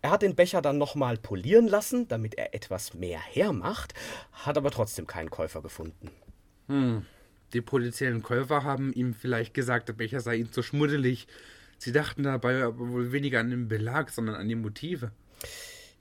Er 0.02 0.12
hat 0.12 0.22
den 0.22 0.36
Becher 0.36 0.62
dann 0.62 0.78
nochmal 0.78 1.18
polieren 1.18 1.68
lassen, 1.68 2.08
damit 2.08 2.36
er 2.36 2.54
etwas 2.54 2.94
mehr 2.94 3.20
hermacht, 3.20 3.94
hat 4.32 4.58
aber 4.58 4.72
trotzdem 4.72 5.08
keinen 5.08 5.30
Käufer 5.30 5.62
gefunden. 5.62 6.12
Hm. 6.68 7.06
Die 7.54 7.62
potenziellen 7.62 8.24
Käufer 8.24 8.64
haben 8.64 8.92
ihm 8.94 9.14
vielleicht 9.14 9.54
gesagt, 9.54 9.88
der 9.88 9.94
Becher 9.94 10.20
sei 10.20 10.36
ihnen 10.36 10.52
zu 10.52 10.62
schmuddelig. 10.62 11.28
Sie 11.78 11.92
dachten 11.92 12.24
dabei 12.24 12.64
aber 12.64 12.90
wohl 12.90 13.12
weniger 13.12 13.40
an 13.40 13.50
den 13.50 13.68
Belag, 13.68 14.10
sondern 14.10 14.36
an 14.36 14.50
die 14.50 14.56
Motive. 14.56 15.12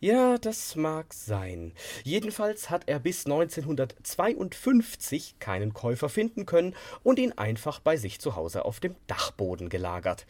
Ja, 0.06 0.38
das 0.38 0.76
mag 0.76 1.12
sein. 1.12 1.72
Jedenfalls 2.04 2.70
hat 2.70 2.84
er 2.86 3.00
bis 3.00 3.26
1952 3.26 5.40
keinen 5.40 5.74
Käufer 5.74 6.08
finden 6.08 6.46
können 6.46 6.76
und 7.02 7.18
ihn 7.18 7.32
einfach 7.32 7.80
bei 7.80 7.96
sich 7.96 8.20
zu 8.20 8.36
Hause 8.36 8.66
auf 8.66 8.78
dem 8.78 8.94
Dachboden 9.08 9.68
gelagert. 9.68 10.24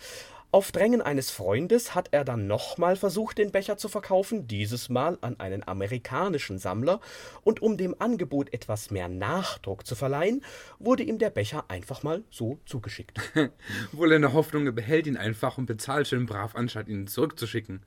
Auf 0.51 0.73
Drängen 0.73 1.03
eines 1.03 1.31
Freundes 1.31 1.95
hat 1.95 2.09
er 2.13 2.25
dann 2.25 2.47
nochmal 2.47 2.97
versucht, 2.97 3.37
den 3.37 3.53
Becher 3.53 3.77
zu 3.77 3.91
verkaufen, 3.91 4.49
dieses 4.49 4.89
Mal 4.89 5.19
an 5.21 5.39
einen 5.41 5.69
amerikanischen 5.69 6.59
Sammler, 6.59 7.03
und 7.45 7.61
um 7.61 7.77
dem 7.77 7.95
Angebot 7.99 8.55
etwas 8.55 8.91
mehr 8.91 9.11
Nachdruck 9.11 9.87
zu 9.87 9.95
verleihen, 9.95 10.43
wurde 10.79 11.03
ihm 11.03 11.19
der 11.19 11.29
Becher 11.29 11.67
einfach 11.69 12.03
mal 12.03 12.25
so 12.31 12.59
zugeschickt. 12.65 13.21
Wohl 13.93 14.13
in 14.13 14.23
der 14.23 14.33
Hoffnung, 14.33 14.65
er 14.65 14.73
behält 14.73 15.07
ihn 15.07 15.19
einfach 15.19 15.59
und 15.59 15.67
bezahlt 15.67 16.09
schön 16.09 16.25
brav, 16.25 16.57
anstatt 16.57 16.89
ihn 16.89 17.07
zurückzuschicken. 17.07 17.83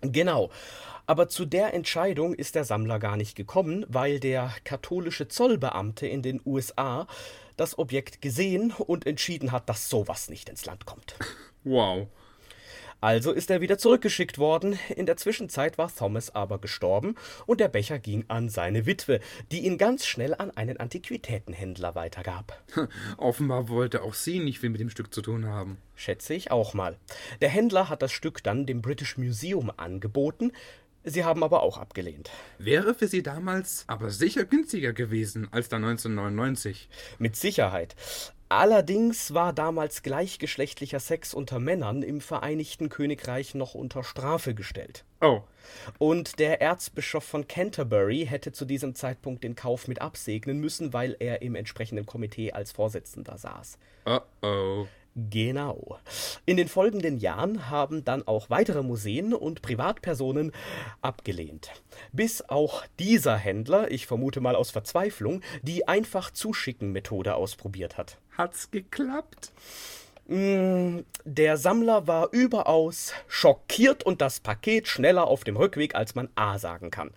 Genau. 0.00 0.50
Aber 1.08 1.30
zu 1.30 1.46
der 1.46 1.72
Entscheidung 1.72 2.34
ist 2.34 2.54
der 2.54 2.64
Sammler 2.64 2.98
gar 2.98 3.16
nicht 3.16 3.34
gekommen, 3.34 3.86
weil 3.88 4.20
der 4.20 4.52
katholische 4.64 5.26
Zollbeamte 5.26 6.06
in 6.06 6.20
den 6.20 6.38
USA 6.44 7.06
das 7.56 7.78
Objekt 7.78 8.20
gesehen 8.20 8.74
und 8.76 9.06
entschieden 9.06 9.50
hat, 9.50 9.70
dass 9.70 9.88
sowas 9.88 10.28
nicht 10.28 10.50
ins 10.50 10.66
Land 10.66 10.84
kommt. 10.84 11.14
Wow. 11.64 12.08
Also 13.00 13.32
ist 13.32 13.50
er 13.50 13.62
wieder 13.62 13.78
zurückgeschickt 13.78 14.38
worden. 14.38 14.78
In 14.96 15.06
der 15.06 15.16
Zwischenzeit 15.16 15.78
war 15.78 15.90
Thomas 15.94 16.34
aber 16.34 16.58
gestorben 16.58 17.14
und 17.46 17.60
der 17.60 17.68
Becher 17.68 17.98
ging 17.98 18.24
an 18.28 18.50
seine 18.50 18.84
Witwe, 18.84 19.20
die 19.50 19.64
ihn 19.64 19.78
ganz 19.78 20.04
schnell 20.04 20.34
an 20.34 20.50
einen 20.50 20.78
Antiquitätenhändler 20.78 21.94
weitergab. 21.94 22.62
Offenbar 23.16 23.70
wollte 23.70 24.02
auch 24.02 24.14
sie 24.14 24.40
nicht 24.40 24.58
viel 24.58 24.70
mit 24.70 24.80
dem 24.80 24.90
Stück 24.90 25.14
zu 25.14 25.22
tun 25.22 25.46
haben. 25.46 25.78
Schätze 25.94 26.34
ich 26.34 26.50
auch 26.50 26.74
mal. 26.74 26.98
Der 27.40 27.48
Händler 27.48 27.88
hat 27.88 28.02
das 28.02 28.12
Stück 28.12 28.42
dann 28.42 28.66
dem 28.66 28.82
British 28.82 29.16
Museum 29.16 29.72
angeboten. 29.74 30.52
Sie 31.10 31.24
haben 31.24 31.42
aber 31.42 31.62
auch 31.62 31.78
abgelehnt. 31.78 32.30
Wäre 32.58 32.94
für 32.94 33.08
sie 33.08 33.22
damals 33.22 33.84
aber 33.86 34.10
sicher 34.10 34.44
günstiger 34.44 34.92
gewesen 34.92 35.48
als 35.50 35.68
da 35.68 35.76
1999. 35.76 36.88
Mit 37.18 37.36
Sicherheit. 37.36 37.94
Allerdings 38.50 39.34
war 39.34 39.52
damals 39.52 40.02
gleichgeschlechtlicher 40.02 41.00
Sex 41.00 41.34
unter 41.34 41.58
Männern 41.58 42.02
im 42.02 42.22
Vereinigten 42.22 42.88
Königreich 42.88 43.54
noch 43.54 43.74
unter 43.74 44.02
Strafe 44.02 44.54
gestellt. 44.54 45.04
Oh. 45.20 45.42
Und 45.98 46.38
der 46.38 46.62
Erzbischof 46.62 47.24
von 47.24 47.46
Canterbury 47.46 48.26
hätte 48.26 48.52
zu 48.52 48.64
diesem 48.64 48.94
Zeitpunkt 48.94 49.44
den 49.44 49.54
Kauf 49.54 49.86
mit 49.86 50.00
absegnen 50.00 50.60
müssen, 50.60 50.94
weil 50.94 51.14
er 51.18 51.42
im 51.42 51.56
entsprechenden 51.56 52.06
Komitee 52.06 52.52
als 52.52 52.72
Vorsitzender 52.72 53.36
saß. 53.36 53.78
Oh 54.06 54.20
oh. 54.40 54.86
Genau. 55.30 55.98
In 56.46 56.56
den 56.56 56.68
folgenden 56.68 57.18
Jahren 57.18 57.70
haben 57.70 58.04
dann 58.04 58.26
auch 58.28 58.50
weitere 58.50 58.82
Museen 58.82 59.34
und 59.34 59.62
Privatpersonen 59.62 60.52
abgelehnt. 61.02 61.72
Bis 62.12 62.48
auch 62.48 62.84
dieser 63.00 63.36
Händler, 63.36 63.90
ich 63.90 64.06
vermute 64.06 64.40
mal 64.40 64.54
aus 64.54 64.70
Verzweiflung, 64.70 65.42
die 65.62 65.88
einfach 65.88 66.30
zuschicken 66.30 66.92
Methode 66.92 67.34
ausprobiert 67.34 67.98
hat. 67.98 68.18
Hat's 68.36 68.70
geklappt? 68.70 69.50
Mm, 70.28 71.00
der 71.24 71.56
Sammler 71.56 72.06
war 72.06 72.28
überaus 72.30 73.12
schockiert 73.26 74.04
und 74.04 74.20
das 74.20 74.38
Paket 74.38 74.86
schneller 74.86 75.26
auf 75.26 75.42
dem 75.42 75.56
Rückweg, 75.56 75.96
als 75.96 76.14
man 76.14 76.28
A 76.36 76.58
sagen 76.58 76.90
kann. 76.90 77.10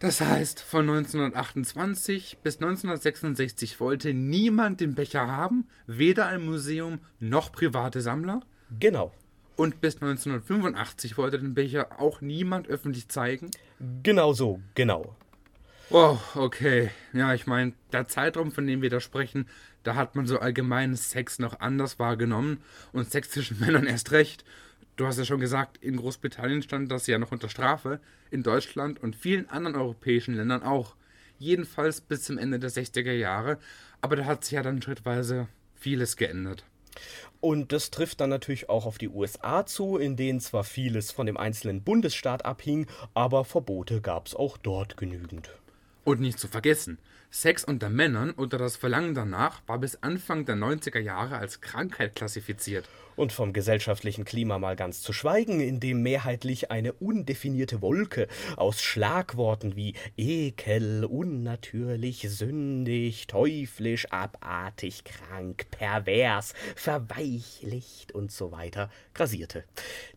Das 0.00 0.22
heißt, 0.22 0.60
von 0.60 0.88
1928 0.88 2.38
bis 2.42 2.56
1966 2.56 3.80
wollte 3.80 4.14
niemand 4.14 4.80
den 4.80 4.94
Becher 4.94 5.26
haben, 5.26 5.68
weder 5.86 6.26
ein 6.26 6.42
Museum 6.42 7.00
noch 7.18 7.52
private 7.52 8.00
Sammler. 8.00 8.40
Genau. 8.78 9.12
Und 9.56 9.82
bis 9.82 9.96
1985 9.96 11.18
wollte 11.18 11.38
den 11.38 11.52
Becher 11.52 12.00
auch 12.00 12.22
niemand 12.22 12.66
öffentlich 12.66 13.08
zeigen. 13.08 13.50
Genau 14.02 14.32
so, 14.32 14.62
genau. 14.74 15.16
Oh, 15.90 16.16
okay. 16.34 16.90
Ja, 17.12 17.34
ich 17.34 17.46
meine, 17.46 17.74
der 17.92 18.08
Zeitraum, 18.08 18.52
von 18.52 18.66
dem 18.66 18.80
wir 18.80 18.88
da 18.88 19.00
sprechen, 19.00 19.48
da 19.82 19.96
hat 19.96 20.16
man 20.16 20.26
so 20.26 20.38
allgemeinen 20.38 20.96
Sex 20.96 21.38
noch 21.38 21.60
anders 21.60 21.98
wahrgenommen 21.98 22.62
und 22.92 23.10
Sex 23.10 23.32
zwischen 23.32 23.58
Männern 23.60 23.86
erst 23.86 24.12
recht. 24.12 24.46
Du 25.00 25.06
hast 25.06 25.16
ja 25.16 25.24
schon 25.24 25.40
gesagt, 25.40 25.78
in 25.78 25.96
Großbritannien 25.96 26.60
stand 26.60 26.92
das 26.92 27.06
ja 27.06 27.18
noch 27.18 27.32
unter 27.32 27.48
Strafe, 27.48 28.00
in 28.30 28.42
Deutschland 28.42 29.02
und 29.02 29.16
vielen 29.16 29.48
anderen 29.48 29.74
europäischen 29.74 30.34
Ländern 30.34 30.62
auch. 30.62 30.94
Jedenfalls 31.38 32.02
bis 32.02 32.24
zum 32.24 32.36
Ende 32.36 32.58
der 32.58 32.70
60er 32.70 33.12
Jahre, 33.12 33.58
aber 34.02 34.16
da 34.16 34.26
hat 34.26 34.44
sich 34.44 34.52
ja 34.52 34.62
dann 34.62 34.82
schrittweise 34.82 35.48
vieles 35.74 36.18
geändert. 36.18 36.66
Und 37.40 37.72
das 37.72 37.90
trifft 37.90 38.20
dann 38.20 38.28
natürlich 38.28 38.68
auch 38.68 38.84
auf 38.84 38.98
die 38.98 39.08
USA 39.08 39.64
zu, 39.64 39.96
in 39.96 40.16
denen 40.16 40.38
zwar 40.38 40.64
vieles 40.64 41.12
von 41.12 41.24
dem 41.24 41.38
einzelnen 41.38 41.82
Bundesstaat 41.82 42.44
abhing, 42.44 42.86
aber 43.14 43.46
Verbote 43.46 44.02
gab 44.02 44.26
es 44.26 44.34
auch 44.34 44.58
dort 44.58 44.98
genügend. 44.98 45.48
Und 46.04 46.20
nicht 46.20 46.38
zu 46.38 46.46
vergessen, 46.46 46.98
Sex 47.32 47.62
unter 47.62 47.90
Männern 47.90 48.32
oder 48.32 48.58
das 48.58 48.76
Verlangen 48.76 49.14
danach 49.14 49.62
war 49.68 49.78
bis 49.78 50.02
Anfang 50.02 50.46
der 50.46 50.56
90er 50.56 50.98
Jahre 50.98 51.36
als 51.36 51.60
Krankheit 51.60 52.16
klassifiziert. 52.16 52.88
Und 53.14 53.32
vom 53.32 53.52
gesellschaftlichen 53.52 54.24
Klima 54.24 54.58
mal 54.58 54.74
ganz 54.74 55.00
zu 55.02 55.12
schweigen, 55.12 55.60
in 55.60 55.78
dem 55.78 56.02
mehrheitlich 56.02 56.72
eine 56.72 56.92
undefinierte 56.94 57.82
Wolke 57.82 58.26
aus 58.56 58.82
Schlagworten 58.82 59.76
wie 59.76 59.94
ekel, 60.16 61.04
unnatürlich, 61.04 62.26
sündig, 62.28 63.28
teuflisch, 63.28 64.10
abartig, 64.10 65.04
krank, 65.04 65.66
pervers, 65.70 66.54
verweichlicht 66.74 68.12
und 68.12 68.32
so 68.32 68.50
weiter 68.50 68.90
grasierte. 69.14 69.64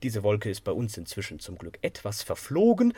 Diese 0.01 0.24
Wolke 0.24 0.50
ist 0.50 0.62
bei 0.62 0.72
uns 0.72 0.98
inzwischen 0.98 1.39
zum 1.39 1.60
Glück 1.60 1.77
etwas 1.84 2.24
verflogen, 2.24 2.93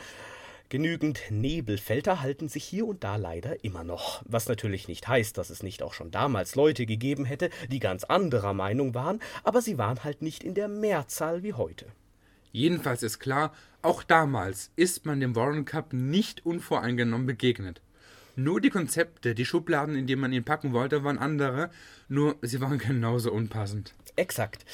Genügend 0.68 1.20
Nebelfelder 1.30 2.22
halten 2.22 2.48
sich 2.48 2.64
hier 2.64 2.88
und 2.88 3.04
da 3.04 3.14
leider 3.14 3.62
immer 3.62 3.84
noch, 3.84 4.22
was 4.26 4.48
natürlich 4.48 4.88
nicht 4.88 5.06
heißt, 5.06 5.38
dass 5.38 5.48
es 5.48 5.62
nicht 5.62 5.80
auch 5.80 5.92
schon 5.92 6.10
damals 6.10 6.56
Leute 6.56 6.86
gegeben 6.86 7.24
hätte, 7.24 7.50
die 7.70 7.78
ganz 7.78 8.02
anderer 8.02 8.52
Meinung 8.52 8.92
waren, 8.92 9.20
aber 9.44 9.62
sie 9.62 9.78
waren 9.78 10.02
halt 10.02 10.22
nicht 10.22 10.42
in 10.42 10.54
der 10.54 10.66
Mehrzahl 10.66 11.44
wie 11.44 11.52
heute. 11.52 11.86
Jedenfalls 12.50 13.04
ist 13.04 13.20
klar, 13.20 13.54
auch 13.80 14.02
damals 14.02 14.72
ist 14.74 15.06
man 15.06 15.20
dem 15.20 15.36
Warren 15.36 15.66
Cup 15.66 15.92
nicht 15.92 16.44
unvoreingenommen 16.44 17.28
begegnet. 17.28 17.80
Nur 18.38 18.60
die 18.60 18.68
Konzepte, 18.68 19.34
die 19.34 19.46
Schubladen, 19.46 19.94
in 19.94 20.06
die 20.06 20.14
man 20.14 20.30
ihn 20.30 20.44
packen 20.44 20.74
wollte, 20.74 21.02
waren 21.02 21.16
andere, 21.16 21.70
nur 22.06 22.36
sie 22.42 22.60
waren 22.60 22.76
genauso 22.76 23.32
unpassend. 23.32 23.94
Exakt. 24.14 24.66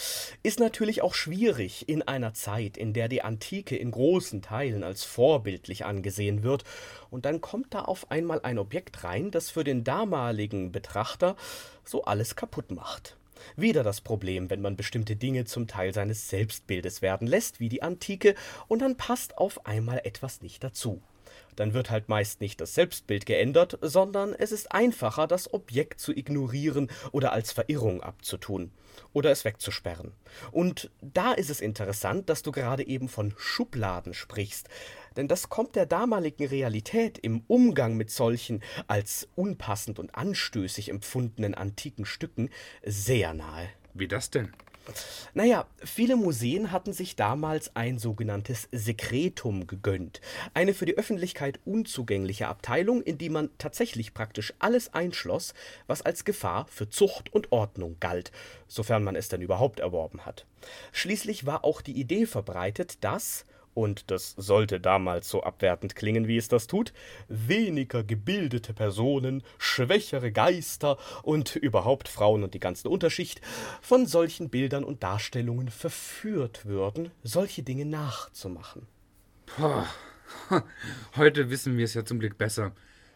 Ist 0.42 0.58
natürlich 0.58 1.00
auch 1.00 1.14
schwierig 1.14 1.88
in 1.88 2.02
einer 2.02 2.34
Zeit, 2.34 2.76
in 2.76 2.92
der 2.92 3.06
die 3.06 3.22
Antike 3.22 3.76
in 3.76 3.92
großen 3.92 4.42
Teilen 4.42 4.82
als 4.82 5.04
vorbildlich 5.04 5.84
angesehen 5.84 6.42
wird, 6.42 6.64
und 7.08 7.24
dann 7.24 7.40
kommt 7.40 7.72
da 7.72 7.82
auf 7.82 8.10
einmal 8.10 8.40
ein 8.42 8.58
Objekt 8.58 9.04
rein, 9.04 9.30
das 9.30 9.50
für 9.50 9.62
den 9.62 9.84
damaligen 9.84 10.72
Betrachter 10.72 11.36
so 11.84 12.02
alles 12.02 12.34
kaputt 12.34 12.72
macht. 12.72 13.16
Wieder 13.54 13.84
das 13.84 14.00
Problem, 14.00 14.50
wenn 14.50 14.60
man 14.60 14.74
bestimmte 14.74 15.14
Dinge 15.14 15.44
zum 15.44 15.68
Teil 15.68 15.94
seines 15.94 16.28
Selbstbildes 16.28 17.00
werden 17.00 17.28
lässt, 17.28 17.60
wie 17.60 17.68
die 17.68 17.84
Antike, 17.84 18.34
und 18.66 18.82
dann 18.82 18.96
passt 18.96 19.38
auf 19.38 19.66
einmal 19.66 20.00
etwas 20.02 20.42
nicht 20.42 20.64
dazu 20.64 21.00
dann 21.56 21.74
wird 21.74 21.90
halt 21.90 22.08
meist 22.08 22.40
nicht 22.40 22.60
das 22.60 22.74
Selbstbild 22.74 23.26
geändert, 23.26 23.78
sondern 23.80 24.34
es 24.34 24.52
ist 24.52 24.72
einfacher, 24.72 25.26
das 25.26 25.52
Objekt 25.52 26.00
zu 26.00 26.12
ignorieren 26.12 26.90
oder 27.12 27.32
als 27.32 27.52
Verirrung 27.52 28.02
abzutun 28.02 28.72
oder 29.12 29.30
es 29.30 29.44
wegzusperren. 29.44 30.12
Und 30.50 30.90
da 31.00 31.32
ist 31.32 31.50
es 31.50 31.60
interessant, 31.60 32.28
dass 32.28 32.42
du 32.42 32.52
gerade 32.52 32.86
eben 32.86 33.08
von 33.08 33.34
Schubladen 33.36 34.14
sprichst, 34.14 34.68
denn 35.16 35.28
das 35.28 35.48
kommt 35.48 35.76
der 35.76 35.86
damaligen 35.86 36.46
Realität 36.46 37.18
im 37.18 37.44
Umgang 37.46 37.96
mit 37.96 38.10
solchen 38.10 38.62
als 38.86 39.28
unpassend 39.34 39.98
und 39.98 40.14
anstößig 40.14 40.88
empfundenen 40.88 41.54
antiken 41.54 42.06
Stücken 42.06 42.50
sehr 42.82 43.34
nahe. 43.34 43.68
Wie 43.94 44.08
das 44.08 44.30
denn? 44.30 44.52
Naja, 45.34 45.66
viele 45.84 46.16
Museen 46.16 46.72
hatten 46.72 46.92
sich 46.92 47.16
damals 47.16 47.74
ein 47.74 47.98
sogenanntes 47.98 48.68
Sekretum 48.72 49.66
gegönnt. 49.66 50.20
Eine 50.54 50.74
für 50.74 50.86
die 50.86 50.96
Öffentlichkeit 50.96 51.60
unzugängliche 51.64 52.48
Abteilung, 52.48 53.02
in 53.02 53.18
die 53.18 53.30
man 53.30 53.50
tatsächlich 53.58 54.14
praktisch 54.14 54.52
alles 54.58 54.92
einschloss, 54.92 55.54
was 55.86 56.02
als 56.02 56.24
Gefahr 56.24 56.66
für 56.68 56.88
Zucht 56.88 57.32
und 57.32 57.52
Ordnung 57.52 57.96
galt, 58.00 58.32
sofern 58.68 59.04
man 59.04 59.16
es 59.16 59.28
denn 59.28 59.42
überhaupt 59.42 59.80
erworben 59.80 60.26
hat. 60.26 60.46
Schließlich 60.92 61.46
war 61.46 61.64
auch 61.64 61.80
die 61.80 61.98
Idee 61.98 62.26
verbreitet, 62.26 63.02
dass 63.02 63.44
und 63.74 64.10
das 64.10 64.34
sollte 64.36 64.80
damals 64.80 65.28
so 65.28 65.42
abwertend 65.42 65.94
klingen, 65.94 66.28
wie 66.28 66.36
es 66.36 66.48
das 66.48 66.66
tut, 66.66 66.92
weniger 67.28 68.04
gebildete 68.04 68.74
Personen, 68.74 69.42
schwächere 69.58 70.32
Geister 70.32 70.98
und 71.22 71.56
überhaupt 71.56 72.08
Frauen 72.08 72.44
und 72.44 72.54
die 72.54 72.60
ganze 72.60 72.88
Unterschicht 72.88 73.40
von 73.80 74.06
solchen 74.06 74.50
Bildern 74.50 74.84
und 74.84 75.02
Darstellungen 75.02 75.68
verführt 75.68 76.66
würden, 76.66 77.10
solche 77.22 77.62
Dinge 77.62 77.86
nachzumachen. 77.86 78.86
Boah. 79.58 79.86
Heute 81.16 81.50
wissen 81.50 81.76
wir 81.76 81.84
es 81.84 81.94
ja 81.94 82.04
zum 82.04 82.18
Glück 82.18 82.38
besser. 82.38 82.72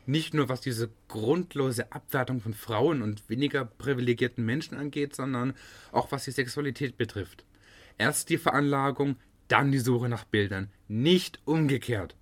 Nicht 0.07 0.35
nur 0.35 0.49
was 0.49 0.61
diese 0.61 0.91
grundlose 1.09 1.91
Abwertung 1.93 2.41
von 2.41 2.55
Frauen 2.55 3.03
und 3.03 3.29
weniger 3.29 3.65
privilegierten 3.65 4.45
Menschen 4.45 4.77
angeht, 4.77 5.17
sondern 5.17 5.55
auch 5.93 6.13
was 6.13 6.25
die 6.25 6.31
Sexualität 6.31 6.97
betrifft. 6.97 7.45
Erst 7.99 8.29
die 8.29 8.39
Veranlagung, 8.39 9.17
dann 9.49 9.73
die 9.73 9.79
Suche 9.79 10.09
nach 10.09 10.25
Bildern. 10.25 10.71
Nicht 10.89 11.41
umgekehrt. 11.45 12.15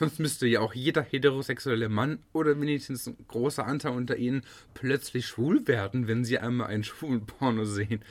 Sonst 0.00 0.18
müsste 0.18 0.46
ja 0.46 0.60
auch 0.60 0.72
jeder 0.72 1.02
heterosexuelle 1.02 1.90
Mann 1.90 2.20
oder 2.32 2.58
wenigstens 2.58 3.06
ein 3.06 3.16
großer 3.28 3.66
Anteil 3.66 3.92
unter 3.92 4.16
ihnen 4.16 4.42
plötzlich 4.72 5.26
schwul 5.26 5.68
werden, 5.68 6.08
wenn 6.08 6.24
sie 6.24 6.38
einmal 6.38 6.68
einen 6.68 6.84
schwulen 6.84 7.26
Porno 7.26 7.64
sehen. 7.64 8.02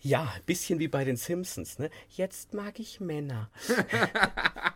Ja, 0.00 0.34
bisschen 0.46 0.80
wie 0.80 0.88
bei 0.88 1.04
den 1.04 1.16
Simpsons, 1.16 1.78
ne? 1.78 1.90
Jetzt 2.08 2.54
mag 2.54 2.80
ich 2.80 2.98
Männer. 2.98 3.50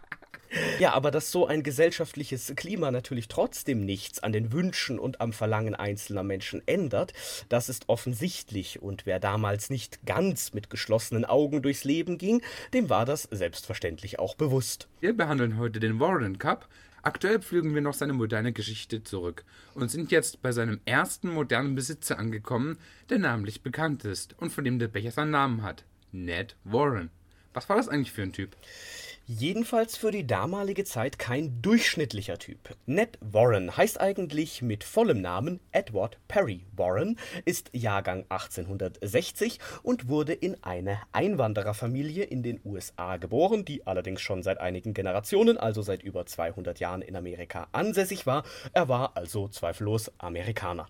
Ja, 0.79 0.93
aber 0.93 1.11
dass 1.11 1.31
so 1.31 1.47
ein 1.47 1.63
gesellschaftliches 1.63 2.53
Klima 2.57 2.91
natürlich 2.91 3.29
trotzdem 3.29 3.85
nichts 3.85 4.23
an 4.23 4.33
den 4.33 4.53
Wünschen 4.53 4.99
und 4.99 5.21
am 5.21 5.33
Verlangen 5.33 5.75
einzelner 5.75 6.23
Menschen 6.23 6.63
ändert, 6.67 7.13
das 7.49 7.69
ist 7.69 7.89
offensichtlich, 7.89 8.83
und 8.83 9.07
wer 9.07 9.21
damals 9.21 9.71
nicht 9.71 10.05
ganz 10.07 10.53
mit 10.53 10.71
geschlossenen 10.71 11.25
Augen 11.25 11.63
durchs 11.63 11.85
Leben 11.85 12.19
ging, 12.19 12.43
dem 12.75 12.91
war 12.91 13.05
das 13.05 13.25
selbstverständlich 13.31 14.19
auch 14.19 14.35
bewusst. 14.35 14.89
Wir 15.01 15.17
behandeln 15.17 15.59
heute 15.59 15.81
den 15.81 16.01
Warren 16.01 16.39
Cup. 16.39 16.69
Aktuell 17.03 17.39
pflügen 17.39 17.73
wir 17.73 17.83
noch 17.83 17.95
seine 17.95 18.15
moderne 18.15 18.53
Geschichte 18.53 19.05
zurück 19.05 19.45
und 19.75 19.91
sind 19.91 20.11
jetzt 20.11 20.43
bei 20.43 20.51
seinem 20.51 20.81
ersten 20.87 21.29
modernen 21.29 21.77
Besitzer 21.77 22.19
angekommen, 22.19 22.79
der 23.11 23.21
namentlich 23.21 23.63
bekannt 23.63 24.05
ist 24.05 24.35
und 24.39 24.51
von 24.51 24.65
dem 24.65 24.81
der 24.81 24.89
Becher 24.89 25.13
seinen 25.13 25.31
Namen 25.31 25.63
hat. 25.63 25.85
Ned 26.11 26.57
Warren. 26.65 27.11
Was 27.55 27.69
war 27.69 27.77
das 27.77 27.89
eigentlich 27.89 28.13
für 28.13 28.23
ein 28.23 28.33
Typ? 28.33 28.57
Jedenfalls 29.29 29.97
für 29.97 30.13
die 30.13 30.25
damalige 30.25 30.85
Zeit 30.85 31.19
kein 31.19 31.61
durchschnittlicher 31.61 32.39
Typ. 32.39 32.77
Ned 32.87 33.19
Warren 33.21 33.77
heißt 33.77 34.01
eigentlich 34.01 34.63
mit 34.63 34.85
vollem 34.85 35.21
Namen 35.21 35.59
Edward 35.73 36.21
Perry 36.29 36.65
Warren, 36.77 37.19
ist 37.45 37.71
Jahrgang 37.73 38.25
1860 38.29 39.59
und 39.83 40.09
wurde 40.09 40.33
in 40.33 40.63
eine 40.63 41.01
Einwandererfamilie 41.11 42.23
in 42.23 42.45
den 42.45 42.61
USA 42.65 43.17
geboren, 43.17 43.65
die 43.65 43.85
allerdings 43.85 44.21
schon 44.21 44.45
seit 44.45 44.61
einigen 44.61 44.95
Generationen, 44.95 45.59
also 45.59 45.83
seit 45.83 46.05
über 46.05 46.25
200 46.25 46.79
Jahren 46.79 47.03
in 47.03 47.17
Amerika 47.17 47.67
ansässig 47.73 48.27
war. 48.27 48.45
Er 48.75 48.89
war 48.89 49.17
also 49.17 49.49
zweifellos 49.49 50.13
Amerikaner. 50.19 50.87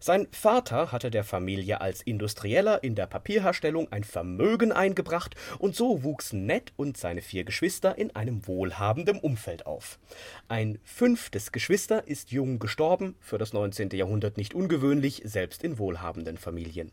Sein 0.00 0.28
Vater 0.32 0.92
hatte 0.92 1.10
der 1.10 1.24
Familie 1.24 1.80
als 1.80 2.02
Industrieller 2.02 2.82
in 2.82 2.94
der 2.94 3.06
Papierherstellung 3.06 3.90
ein 3.90 4.04
Vermögen 4.04 4.72
eingebracht 4.72 5.34
und 5.58 5.76
so 5.76 6.02
wuchsen 6.02 6.46
Ned 6.46 6.72
und 6.76 6.96
seine 6.96 7.22
vier 7.22 7.44
Geschwister 7.44 7.96
in 7.96 8.14
einem 8.14 8.46
wohlhabenden 8.46 9.18
Umfeld 9.18 9.66
auf. 9.66 9.98
Ein 10.48 10.78
fünftes 10.84 11.52
Geschwister 11.52 12.06
ist 12.06 12.32
jung 12.32 12.58
gestorben, 12.58 13.16
für 13.20 13.38
das 13.38 13.52
19. 13.52 13.90
Jahrhundert 13.90 14.36
nicht 14.36 14.54
ungewöhnlich, 14.54 15.22
selbst 15.24 15.62
in 15.62 15.78
wohlhabenden 15.78 16.36
Familien. 16.36 16.92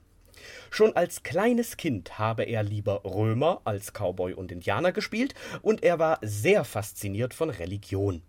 Schon 0.69 0.95
als 0.95 1.23
kleines 1.23 1.77
Kind 1.77 2.17
habe 2.17 2.43
er 2.43 2.63
lieber 2.63 3.03
Römer 3.03 3.61
als 3.63 3.93
Cowboy 3.93 4.33
und 4.33 4.51
Indianer 4.51 4.91
gespielt 4.91 5.35
und 5.61 5.83
er 5.83 5.99
war 5.99 6.19
sehr 6.21 6.63
fasziniert 6.63 7.33
von 7.33 7.49
Religion. 7.49 8.21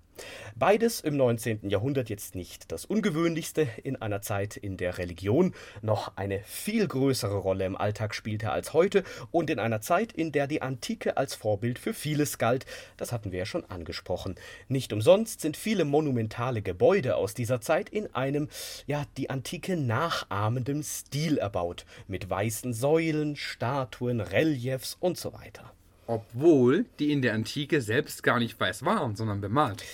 Beides 0.54 1.00
im 1.00 1.16
19. 1.16 1.70
Jahrhundert 1.70 2.10
jetzt 2.10 2.34
nicht 2.34 2.70
das 2.70 2.84
Ungewöhnlichste 2.84 3.66
in 3.82 3.96
einer 3.96 4.20
Zeit, 4.20 4.56
in 4.56 4.76
der 4.76 4.98
Religion 4.98 5.54
noch 5.80 6.16
eine 6.16 6.40
viel 6.44 6.86
größere 6.86 7.36
Rolle 7.36 7.64
im 7.64 7.76
Alltag 7.76 8.14
spielte 8.14 8.50
als 8.50 8.72
heute 8.72 9.02
und 9.30 9.50
in 9.50 9.58
einer 9.58 9.80
Zeit, 9.80 10.12
in 10.12 10.30
der 10.30 10.46
die 10.46 10.62
Antike 10.62 11.16
als 11.16 11.34
Vorbild 11.34 11.78
für 11.78 11.94
vieles 11.94 12.38
galt, 12.38 12.66
das 12.96 13.12
hatten 13.12 13.32
wir 13.32 13.40
ja 13.40 13.46
schon 13.46 13.64
angesprochen. 13.64 14.34
Nicht 14.68 14.92
umsonst 14.92 15.40
sind 15.40 15.56
viele 15.56 15.84
monumentale 15.84 16.62
Gebäude 16.62 17.16
aus 17.16 17.34
dieser 17.34 17.60
Zeit 17.60 17.88
in 17.88 18.14
einem, 18.14 18.48
ja, 18.86 19.04
die 19.16 19.30
Antike 19.30 19.76
nachahmendem 19.76 20.82
Stil 20.82 21.38
erbaut, 21.38 21.86
mit 22.06 22.28
weißen 22.28 22.74
Säulen, 22.74 23.36
Statuen, 23.36 24.20
Reliefs 24.20 24.96
und 25.00 25.18
so 25.18 25.32
weiter 25.32 25.72
obwohl 26.06 26.86
die 26.98 27.12
in 27.12 27.22
der 27.22 27.34
Antike 27.34 27.80
selbst 27.80 28.22
gar 28.22 28.38
nicht 28.38 28.58
weiß 28.58 28.84
waren, 28.84 29.16
sondern 29.16 29.40
bemalt. 29.40 29.84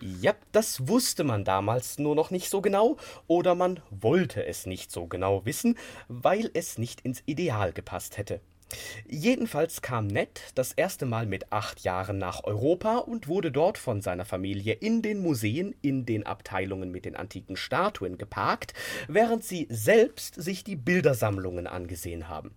Ja, 0.00 0.34
das 0.52 0.88
wusste 0.88 1.24
man 1.24 1.44
damals 1.44 1.98
nur 1.98 2.14
noch 2.14 2.30
nicht 2.30 2.50
so 2.50 2.60
genau 2.60 2.96
oder 3.26 3.54
man 3.54 3.80
wollte 3.90 4.44
es 4.46 4.66
nicht 4.66 4.90
so 4.90 5.06
genau 5.06 5.44
wissen, 5.44 5.76
weil 6.08 6.50
es 6.54 6.78
nicht 6.78 7.00
ins 7.02 7.22
Ideal 7.26 7.72
gepasst 7.72 8.18
hätte. 8.18 8.40
Jedenfalls 9.08 9.80
kam 9.82 10.06
Ned 10.06 10.42
das 10.54 10.72
erste 10.72 11.06
Mal 11.06 11.26
mit 11.26 11.52
acht 11.52 11.80
Jahren 11.80 12.18
nach 12.18 12.44
Europa 12.44 12.98
und 12.98 13.28
wurde 13.28 13.50
dort 13.50 13.78
von 13.78 14.02
seiner 14.02 14.24
Familie 14.24 14.74
in 14.74 15.02
den 15.02 15.20
Museen, 15.20 15.74
in 15.80 16.04
den 16.04 16.26
Abteilungen 16.26 16.90
mit 16.90 17.04
den 17.04 17.16
antiken 17.16 17.56
Statuen 17.56 18.18
geparkt, 18.18 18.74
während 19.08 19.44
sie 19.44 19.66
selbst 19.70 20.34
sich 20.34 20.64
die 20.64 20.76
Bildersammlungen 20.76 21.66
angesehen 21.66 22.28
haben. 22.28 22.54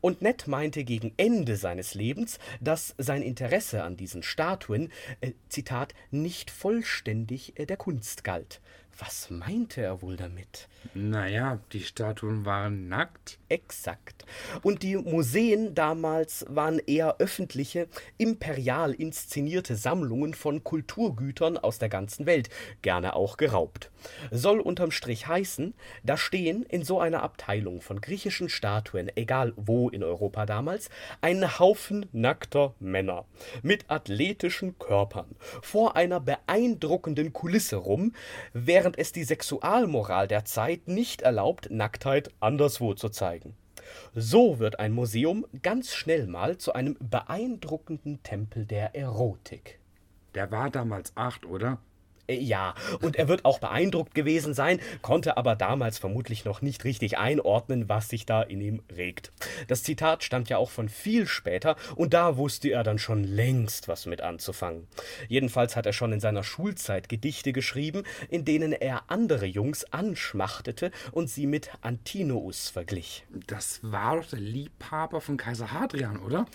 Und 0.00 0.22
Ned 0.22 0.46
meinte 0.46 0.84
gegen 0.84 1.12
Ende 1.16 1.56
seines 1.56 1.94
Lebens, 1.94 2.38
dass 2.60 2.94
sein 2.98 3.22
Interesse 3.22 3.82
an 3.82 3.96
diesen 3.96 4.22
Statuen, 4.22 4.92
äh, 5.20 5.32
Zitat, 5.48 5.94
nicht 6.10 6.50
vollständig 6.50 7.58
äh, 7.58 7.66
der 7.66 7.76
Kunst 7.76 8.24
galt. 8.24 8.60
Was 8.98 9.28
meinte 9.28 9.82
er 9.82 10.00
wohl 10.00 10.16
damit? 10.16 10.68
Naja, 10.94 11.58
die 11.72 11.82
Statuen 11.82 12.46
waren 12.46 12.88
nackt. 12.88 13.38
Exakt. 13.48 14.24
Und 14.62 14.82
die 14.82 14.96
Museen 14.96 15.74
damals 15.74 16.46
waren 16.48 16.78
eher 16.78 17.16
öffentliche, 17.18 17.88
imperial 18.16 18.92
inszenierte 18.92 19.76
Sammlungen 19.76 20.34
von 20.34 20.64
Kulturgütern 20.64 21.58
aus 21.58 21.78
der 21.78 21.88
ganzen 21.88 22.26
Welt, 22.26 22.48
gerne 22.82 23.14
auch 23.14 23.36
geraubt. 23.36 23.90
Soll 24.30 24.60
unterm 24.60 24.90
Strich 24.90 25.26
heißen, 25.26 25.74
da 26.02 26.16
stehen 26.16 26.62
in 26.62 26.82
so 26.82 27.00
einer 27.00 27.22
Abteilung 27.22 27.82
von 27.82 28.00
griechischen 28.00 28.48
Statuen, 28.48 29.10
egal 29.14 29.52
wo 29.56 29.88
in 29.88 30.02
Europa 30.02 30.46
damals, 30.46 30.88
ein 31.20 31.58
Haufen 31.58 32.06
nackter 32.12 32.74
Männer 32.78 33.26
mit 33.62 33.90
athletischen 33.90 34.78
Körpern 34.78 35.36
vor 35.62 35.96
einer 35.96 36.20
beeindruckenden 36.20 37.32
Kulisse 37.32 37.76
rum, 37.76 38.12
während 38.52 38.85
während 38.86 38.98
es 39.00 39.10
die 39.10 39.24
Sexualmoral 39.24 40.28
der 40.28 40.44
Zeit 40.44 40.86
nicht 40.86 41.22
erlaubt, 41.22 41.72
Nacktheit 41.72 42.30
anderswo 42.38 42.94
zu 42.94 43.08
zeigen. 43.08 43.56
So 44.14 44.60
wird 44.60 44.78
ein 44.78 44.92
Museum 44.92 45.44
ganz 45.60 45.92
schnell 45.92 46.28
mal 46.28 46.56
zu 46.58 46.72
einem 46.72 46.96
beeindruckenden 47.00 48.22
Tempel 48.22 48.64
der 48.64 48.94
Erotik. 48.94 49.80
Der 50.36 50.52
war 50.52 50.70
damals 50.70 51.16
acht, 51.16 51.46
oder? 51.46 51.78
Äh, 52.26 52.38
ja, 52.38 52.74
und 53.00 53.16
er 53.16 53.28
wird 53.28 53.44
auch 53.44 53.58
beeindruckt 53.58 54.14
gewesen 54.14 54.54
sein, 54.54 54.80
konnte 55.02 55.36
aber 55.36 55.56
damals 55.56 55.98
vermutlich 55.98 56.44
noch 56.44 56.62
nicht 56.62 56.84
richtig 56.84 57.18
einordnen, 57.18 57.88
was 57.88 58.08
sich 58.08 58.26
da 58.26 58.42
in 58.42 58.60
ihm 58.60 58.82
regt. 58.94 59.32
Das 59.68 59.82
Zitat 59.82 60.24
stammt 60.24 60.48
ja 60.48 60.58
auch 60.58 60.70
von 60.70 60.88
viel 60.88 61.26
später, 61.26 61.76
und 61.94 62.14
da 62.14 62.36
wusste 62.36 62.68
er 62.68 62.82
dann 62.82 62.98
schon 62.98 63.24
längst 63.24 63.88
was 63.88 64.06
mit 64.06 64.20
anzufangen. 64.20 64.86
Jedenfalls 65.28 65.76
hat 65.76 65.86
er 65.86 65.92
schon 65.92 66.12
in 66.12 66.20
seiner 66.20 66.42
Schulzeit 66.42 67.08
Gedichte 67.08 67.52
geschrieben, 67.52 68.02
in 68.28 68.44
denen 68.44 68.72
er 68.72 69.10
andere 69.10 69.46
Jungs 69.46 69.84
anschmachtete 69.92 70.90
und 71.12 71.28
sie 71.30 71.46
mit 71.46 71.70
Antinous 71.80 72.68
verglich. 72.68 73.24
Das 73.46 73.80
war 73.82 74.16
doch 74.16 74.26
der 74.26 74.40
Liebhaber 74.40 75.20
von 75.20 75.36
Kaiser 75.36 75.72
Hadrian, 75.72 76.18
oder? 76.18 76.46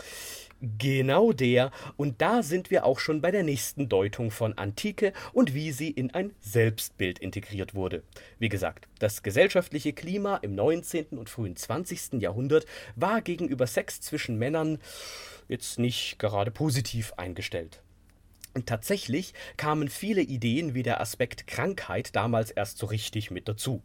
Genau 0.62 1.34
der, 1.34 1.71
und 1.97 2.21
da 2.21 2.43
sind 2.43 2.69
wir 2.69 2.86
auch 2.86 3.00
schon 3.00 3.19
bei 3.19 3.32
der 3.32 3.41
nächsten 3.41 3.89
Deutung 3.89 4.30
von 4.30 4.56
Antike 4.60 5.12
und 5.34 5.56
wie 5.56 5.71
sie 5.71 5.89
in 5.89 6.13
ein 6.13 6.36
Selbstbild 6.39 7.17
integriert 7.17 7.74
wurde. 7.74 8.04
Wie 8.38 8.50
gesagt, 8.50 8.88
das 9.00 9.24
gesellschaftliche 9.24 9.93
Klima 9.93 10.38
im 10.38 10.54
19. 10.54 11.17
und 11.17 11.32
frühen 11.32 11.56
20. 11.56 12.21
Jahrhundert 12.21 12.67
war 12.95 13.21
gegenüber 13.21 13.65
Sex 13.65 14.02
zwischen 14.02 14.38
Männern 14.38 14.78
jetzt 15.47 15.80
nicht 15.80 16.19
gerade 16.19 16.52
positiv 16.52 17.13
eingestellt. 17.17 17.82
Tatsächlich 18.66 19.34
kamen 19.56 19.88
viele 19.88 20.20
Ideen 20.20 20.74
wie 20.74 20.84
der 20.84 21.00
Aspekt 21.00 21.48
Krankheit 21.48 22.18
damals 22.18 22.52
erst 22.52 22.80
so 22.80 22.86
richtig 22.86 23.32
mit 23.32 23.48
dazu. 23.48 23.82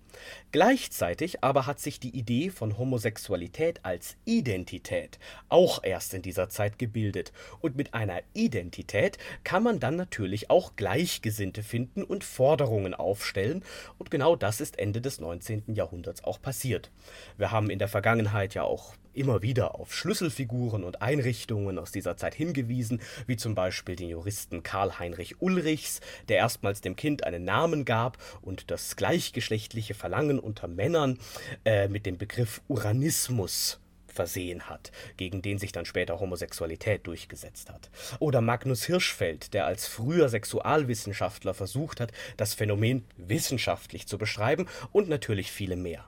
Gleichzeitig 0.50 1.44
aber 1.44 1.66
hat 1.66 1.78
sich 1.78 2.00
die 2.00 2.16
Idee 2.16 2.50
von 2.50 2.76
Homosexualität 2.76 3.84
als 3.84 4.16
Identität 4.24 5.20
auch 5.48 5.84
erst 5.84 6.14
in 6.14 6.22
dieser 6.22 6.48
Zeit 6.48 6.80
gebildet. 6.80 7.32
Und 7.60 7.76
mit 7.76 7.94
einer 7.94 8.22
Identität 8.34 9.18
kann 9.44 9.62
man 9.62 9.78
dann 9.78 9.94
natürlich 9.94 10.50
auch 10.50 10.74
Gleichgesinnte 10.74 11.62
finden 11.62 12.02
und 12.02 12.24
Forderungen 12.24 12.92
aufstellen. 12.94 13.62
Und 13.98 14.10
genau 14.10 14.34
das 14.34 14.60
ist 14.60 14.80
Ende 14.80 15.00
des 15.00 15.20
19. 15.20 15.74
Jahrhunderts 15.74 16.24
auch 16.24 16.42
passiert. 16.42 16.90
Wir 17.38 17.52
haben 17.52 17.70
in 17.70 17.78
der 17.78 17.88
Vergangenheit 17.88 18.54
ja 18.54 18.64
auch 18.64 18.94
immer 19.16 19.42
wieder 19.42 19.74
auf 19.74 19.94
Schlüsselfiguren 19.94 20.84
und 20.84 21.02
Einrichtungen 21.02 21.78
aus 21.78 21.92
dieser 21.92 22.16
Zeit 22.16 22.34
hingewiesen, 22.34 23.00
wie 23.26 23.36
zum 23.36 23.54
Beispiel 23.54 23.96
den 23.96 24.08
Juristen 24.08 24.62
Karl 24.62 24.98
Heinrich 24.98 25.40
Ulrichs, 25.40 26.00
der 26.28 26.38
erstmals 26.38 26.80
dem 26.80 26.96
Kind 26.96 27.24
einen 27.24 27.44
Namen 27.44 27.84
gab 27.84 28.18
und 28.42 28.70
das 28.70 28.96
gleichgeschlechtliche 28.96 29.94
Verlangen 29.94 30.38
unter 30.38 30.68
Männern 30.68 31.18
äh, 31.64 31.88
mit 31.88 32.06
dem 32.06 32.18
Begriff 32.18 32.60
Uranismus 32.68 33.80
versehen 34.16 34.68
hat, 34.68 34.90
gegen 35.16 35.42
den 35.42 35.58
sich 35.58 35.70
dann 35.70 35.84
später 35.84 36.18
Homosexualität 36.18 37.06
durchgesetzt 37.06 37.70
hat. 37.70 37.90
Oder 38.18 38.40
Magnus 38.40 38.84
Hirschfeld, 38.84 39.54
der 39.54 39.66
als 39.66 39.86
früher 39.86 40.28
Sexualwissenschaftler 40.28 41.54
versucht 41.54 42.00
hat, 42.00 42.12
das 42.36 42.54
Phänomen 42.54 43.04
wissenschaftlich 43.16 44.08
zu 44.08 44.18
beschreiben 44.18 44.66
und 44.90 45.08
natürlich 45.08 45.52
viele 45.52 45.76
mehr. 45.76 46.06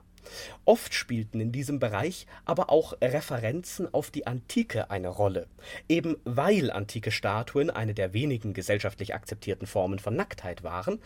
Oft 0.65 0.93
spielten 0.93 1.39
in 1.39 1.51
diesem 1.51 1.79
Bereich 1.79 2.27
aber 2.45 2.69
auch 2.69 2.93
Referenzen 3.01 3.93
auf 3.93 4.11
die 4.11 4.27
Antike 4.27 4.89
eine 4.91 5.09
Rolle, 5.09 5.47
eben 5.87 6.17
weil 6.25 6.71
antike 6.71 7.11
Statuen 7.11 7.69
eine 7.69 7.93
der 7.93 8.13
wenigen 8.13 8.53
gesellschaftlich 8.53 9.13
akzeptierten 9.13 9.67
Formen 9.67 9.99
von 9.99 10.15
Nacktheit 10.15 10.63
waren 10.63 10.99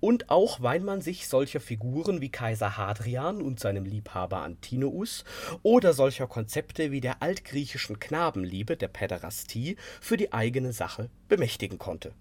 und 0.00 0.30
auch 0.30 0.60
weil 0.62 0.80
man 0.80 1.00
sich 1.02 1.28
solcher 1.28 1.60
Figuren 1.60 2.20
wie 2.20 2.30
Kaiser 2.30 2.76
Hadrian 2.76 3.42
und 3.42 3.60
seinem 3.60 3.84
Liebhaber 3.84 4.38
Antinous 4.38 5.24
oder 5.62 5.92
solcher 5.92 6.26
Konzepte 6.26 6.90
wie 6.90 7.00
der 7.00 7.22
altgriechischen 7.22 8.00
Knabenliebe, 8.00 8.76
der 8.76 8.88
Päderastie, 8.88 9.76
für 10.00 10.16
die 10.16 10.32
eigene 10.32 10.72
Sache 10.72 11.10
bemächtigen 11.28 11.78
konnte. 11.78 12.12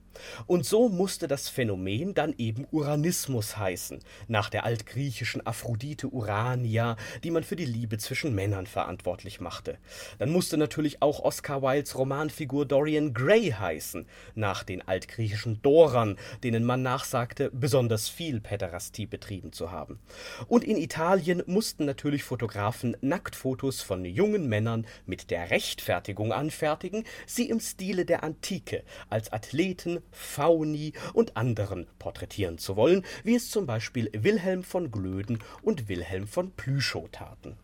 Und 0.48 0.66
so 0.66 0.90
musste 0.90 1.28
das 1.28 1.50
Phänomen 1.50 2.14
dann 2.14 2.34
eben 2.38 2.66
Uranismus 2.72 3.58
heißen, 3.58 4.00
nach 4.28 4.50
der 4.50 4.64
altgriechischen 4.64 5.46
Aphrodite 5.46 6.08
Urania, 6.08 6.96
die 7.24 7.32
man 7.32 7.44
für 7.44 7.56
die 7.56 7.66
Liebe 7.66 7.98
zwischen 7.98 8.36
Männern 8.36 8.68
verantwortlich 8.68 9.40
machte. 9.40 9.78
Dann 10.18 10.32
musste 10.32 10.58
natürlich 10.58 11.02
auch 11.02 11.20
Oscar 11.20 11.62
Wildes 11.62 11.98
Romanfigur 11.98 12.66
Dorian 12.66 13.14
Gray 13.14 13.52
heißen, 13.52 14.06
nach 14.36 14.64
den 14.64 14.88
altgriechischen 14.88 15.62
Dorern, 15.62 16.18
denen 16.44 16.64
man 16.64 16.82
nachsagte, 16.82 17.50
besonders 17.54 18.10
viel 18.10 18.40
Päderastie 18.40 19.06
betrieben 19.06 19.54
zu 19.54 19.72
haben. 19.72 20.00
Und 20.48 20.64
in 20.64 20.78
Italien 20.78 21.44
mussten 21.46 21.86
natürlich 21.86 22.24
Fotografen 22.24 22.96
Nacktfotos 23.02 23.82
von 23.82 24.06
jungen 24.06 24.48
Männern 24.48 24.86
mit 25.06 25.32
der 25.32 25.52
Rechtfertigung 25.52 26.34
anfertigen, 26.34 27.04
sie 27.26 27.50
im 27.50 27.60
Stile 27.60 28.06
der 28.06 28.24
Antike 28.24 28.84
als 29.10 29.32
Athleten, 29.32 29.99
Fauni 30.12 30.94
und 31.14 31.38
anderen 31.38 31.88
porträtieren 32.00 32.58
zu 32.58 32.76
wollen, 32.76 33.06
wie 33.24 33.36
es 33.36 33.50
zum 33.50 33.66
Beispiel 33.66 34.10
Wilhelm 34.14 34.64
von 34.64 34.92
Glöden 34.92 35.40
und 35.62 35.90
Wilhelm 35.90 36.28
von 36.28 36.52
Plüschow 36.52 37.10
taten. 37.12 37.58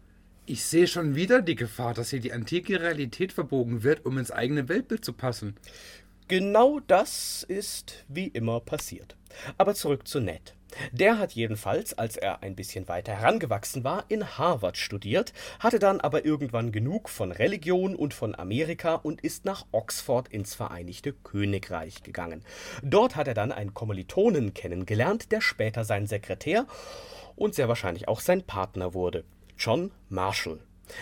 Ich 0.47 0.63
sehe 0.63 0.87
schon 0.87 1.15
wieder 1.15 1.41
die 1.41 1.55
Gefahr, 1.55 1.93
dass 1.93 2.11
hier 2.11 2.19
die 2.19 2.33
antike 2.33 2.79
Realität 2.79 3.31
verbogen 3.31 3.81
wird, 3.83 4.05
um 4.05 4.17
ins 4.19 4.29
eigene 4.29 4.69
Weltbild 4.69 5.03
zu 5.03 5.13
passen. 5.13 5.55
Genau 6.27 6.79
das 6.85 7.43
ist 7.47 8.05
wie 8.07 8.27
immer 8.27 8.59
passiert. 8.59 9.15
Aber 9.57 9.73
zurück 9.73 10.07
zu 10.07 10.19
Ned. 10.19 10.55
Der 10.91 11.19
hat 11.19 11.33
jedenfalls, 11.33 11.97
als 11.97 12.17
er 12.17 12.43
ein 12.43 12.55
bisschen 12.55 12.87
weiter 12.87 13.13
herangewachsen 13.13 13.83
war, 13.83 14.05
in 14.09 14.37
Harvard 14.37 14.77
studiert, 14.77 15.33
hatte 15.59 15.79
dann 15.79 16.01
aber 16.01 16.25
irgendwann 16.25 16.71
genug 16.71 17.09
von 17.09 17.31
Religion 17.31 17.95
und 17.95 18.13
von 18.13 18.35
Amerika 18.35 18.95
und 18.95 19.21
ist 19.21 19.45
nach 19.45 19.65
Oxford 19.71 20.27
ins 20.29 20.55
Vereinigte 20.55 21.13
Königreich 21.13 22.03
gegangen. 22.03 22.43
Dort 22.83 23.15
hat 23.15 23.27
er 23.27 23.33
dann 23.33 23.51
einen 23.51 23.73
Kommilitonen 23.73 24.53
kennengelernt, 24.53 25.31
der 25.31 25.41
später 25.41 25.83
sein 25.83 26.07
Sekretär 26.07 26.65
und 27.35 27.55
sehr 27.55 27.67
wahrscheinlich 27.67 28.07
auch 28.07 28.19
sein 28.19 28.43
Partner 28.43 28.93
wurde, 28.93 29.23
John 29.57 29.91
Marshall. 30.09 30.59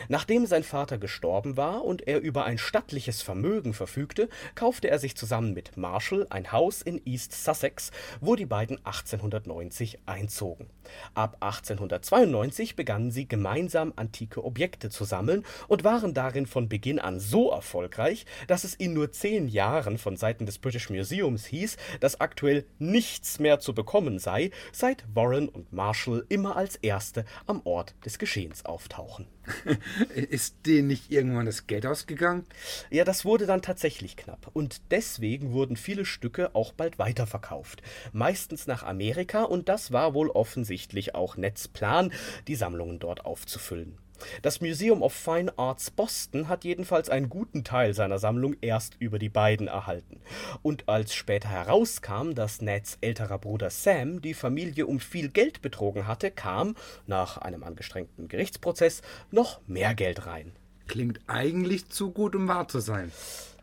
Nachdem 0.07 0.45
sein 0.45 0.63
Vater 0.63 0.97
gestorben 0.97 1.57
war 1.57 1.83
und 1.83 2.07
er 2.07 2.21
über 2.21 2.45
ein 2.45 2.57
stattliches 2.57 3.21
Vermögen 3.21 3.73
verfügte, 3.73 4.29
kaufte 4.55 4.89
er 4.89 4.99
sich 4.99 5.15
zusammen 5.15 5.53
mit 5.53 5.77
Marshall 5.77 6.27
ein 6.29 6.51
Haus 6.51 6.81
in 6.81 7.01
East 7.05 7.31
Sussex, 7.33 7.91
wo 8.21 8.35
die 8.35 8.45
beiden 8.45 8.77
1890 8.85 9.99
einzogen. 10.05 10.67
Ab 11.13 11.37
1892 11.39 12.75
begannen 12.75 13.11
sie 13.11 13.27
gemeinsam 13.27 13.93
antike 13.95 14.43
Objekte 14.43 14.89
zu 14.89 15.05
sammeln 15.05 15.43
und 15.67 15.83
waren 15.83 16.13
darin 16.13 16.45
von 16.45 16.69
Beginn 16.69 16.99
an 16.99 17.19
so 17.19 17.51
erfolgreich, 17.51 18.25
dass 18.47 18.63
es 18.63 18.75
in 18.75 18.93
nur 18.93 19.11
zehn 19.11 19.47
Jahren 19.47 19.97
von 19.97 20.17
Seiten 20.17 20.45
des 20.45 20.59
British 20.59 20.89
Museums 20.89 21.45
hieß, 21.45 21.77
dass 21.99 22.19
aktuell 22.19 22.65
nichts 22.79 23.39
mehr 23.39 23.59
zu 23.59 23.73
bekommen 23.73 24.19
sei, 24.19 24.51
seit 24.71 25.03
Warren 25.13 25.49
und 25.49 25.71
Marshall 25.73 26.25
immer 26.29 26.55
als 26.55 26.75
Erste 26.77 27.25
am 27.45 27.61
Ort 27.63 27.95
des 28.05 28.19
Geschehens 28.19 28.65
auftauchen. 28.65 29.27
Ist 30.15 30.56
denen 30.65 30.88
nicht 30.88 31.12
irgendwann 31.12 31.45
das 31.45 31.67
Geld 31.67 31.86
ausgegangen? 31.86 32.45
Ja, 32.89 33.03
das 33.03 33.25
wurde 33.25 33.45
dann 33.45 33.62
tatsächlich 33.62 34.15
knapp. 34.15 34.49
Und 34.53 34.82
deswegen 34.91 35.51
wurden 35.51 35.75
viele 35.75 36.06
Stücke 36.06 36.56
auch 36.56 36.73
bald 36.73 36.99
weiterverkauft. 36.99 37.82
Meistens 38.12 38.67
nach 38.67 38.84
Amerika 38.84 39.43
und 39.43 39.69
das 39.69 39.91
war 39.91 40.13
wohl 40.13 40.29
offensichtlich 40.29 41.15
auch 41.15 41.38
Nets 41.38 41.67
Plan, 41.67 42.12
die 42.47 42.56
Sammlungen 42.56 42.99
dort 42.99 43.25
aufzufüllen. 43.25 43.97
Das 44.41 44.62
Museum 44.62 45.01
of 45.01 45.13
Fine 45.13 45.57
Arts 45.57 45.91
Boston 45.91 46.47
hat 46.47 46.63
jedenfalls 46.63 47.09
einen 47.09 47.29
guten 47.29 47.63
Teil 47.63 47.93
seiner 47.93 48.19
Sammlung 48.19 48.55
erst 48.62 48.95
über 48.99 49.19
die 49.19 49.29
beiden 49.29 49.67
erhalten. 49.67 50.21
Und 50.62 50.89
als 50.89 51.13
später 51.13 51.49
herauskam, 51.49 52.33
dass 52.33 52.62
Neds 52.62 52.97
älterer 53.01 53.38
Bruder 53.38 53.69
Sam 53.69 54.21
die 54.21 54.33
Familie 54.33 54.88
um 54.88 54.99
viel 54.99 55.29
Geld 55.29 55.62
betrogen 55.62 56.07
hatte, 56.07 56.31
kam, 56.31 56.75
nach 57.07 57.38
einem 57.38 57.63
angestrengten 57.63 58.27
Gerichtsprozess, 58.27 59.01
noch 59.31 59.62
mehr 59.67 59.95
Geld 59.95 60.25
rein. 60.25 60.53
Klingt 60.88 61.19
eigentlich 61.27 61.89
zu 61.89 62.12
gut, 62.12 62.36
um 62.36 62.47
wahr 62.47 62.67
zu 62.67 62.79
sein. 62.79 63.12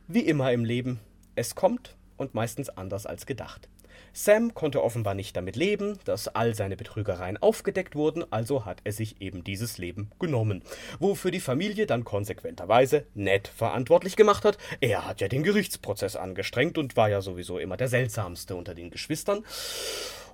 Wie 0.08 0.20
immer 0.20 0.52
im 0.52 0.64
Leben. 0.64 1.00
Es 1.36 1.54
kommt 1.54 1.96
und 2.16 2.34
meistens 2.34 2.68
anders 2.68 3.06
als 3.06 3.26
gedacht. 3.26 3.68
Sam 4.12 4.54
konnte 4.54 4.82
offenbar 4.82 5.14
nicht 5.14 5.36
damit 5.36 5.56
leben, 5.56 5.98
dass 6.04 6.28
all 6.28 6.54
seine 6.54 6.76
Betrügereien 6.76 7.36
aufgedeckt 7.36 7.94
wurden, 7.94 8.24
also 8.32 8.64
hat 8.64 8.80
er 8.84 8.92
sich 8.92 9.20
eben 9.20 9.44
dieses 9.44 9.78
Leben 9.78 10.10
genommen. 10.18 10.62
Wofür 10.98 11.30
die 11.30 11.40
Familie 11.40 11.86
dann 11.86 12.04
konsequenterweise 12.04 13.06
Ned 13.14 13.48
verantwortlich 13.48 14.16
gemacht 14.16 14.44
hat. 14.44 14.58
Er 14.80 15.06
hat 15.06 15.20
ja 15.20 15.28
den 15.28 15.42
Gerichtsprozess 15.42 16.16
angestrengt 16.16 16.78
und 16.78 16.96
war 16.96 17.08
ja 17.08 17.20
sowieso 17.20 17.58
immer 17.58 17.76
der 17.76 17.88
seltsamste 17.88 18.56
unter 18.56 18.74
den 18.74 18.90
Geschwistern. 18.90 19.44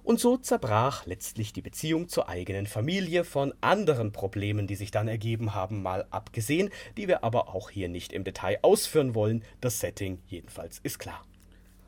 Und 0.07 0.21
so 0.21 0.37
zerbrach 0.37 1.05
letztlich 1.07 1.53
die 1.53 1.63
Beziehung 1.63 2.09
zur 2.09 2.29
eigenen 2.29 2.69
Familie 2.69 3.25
von 3.25 3.53
anderen 3.61 4.13
Problemen, 4.13 4.69
die 4.69 4.77
sich 4.77 4.93
dann 4.93 5.09
ergeben 5.09 5.53
haben, 5.53 5.83
mal 5.83 6.07
abgesehen, 6.11 6.71
die 6.97 7.09
wir 7.09 7.25
aber 7.25 7.49
auch 7.49 7.71
hier 7.71 7.89
nicht 7.89 8.13
im 8.13 8.23
Detail 8.23 8.61
ausführen 8.63 9.17
wollen. 9.17 9.43
Das 9.61 9.81
Setting 9.81 10.23
jedenfalls 10.29 10.79
ist 10.79 11.01
klar. 11.01 11.25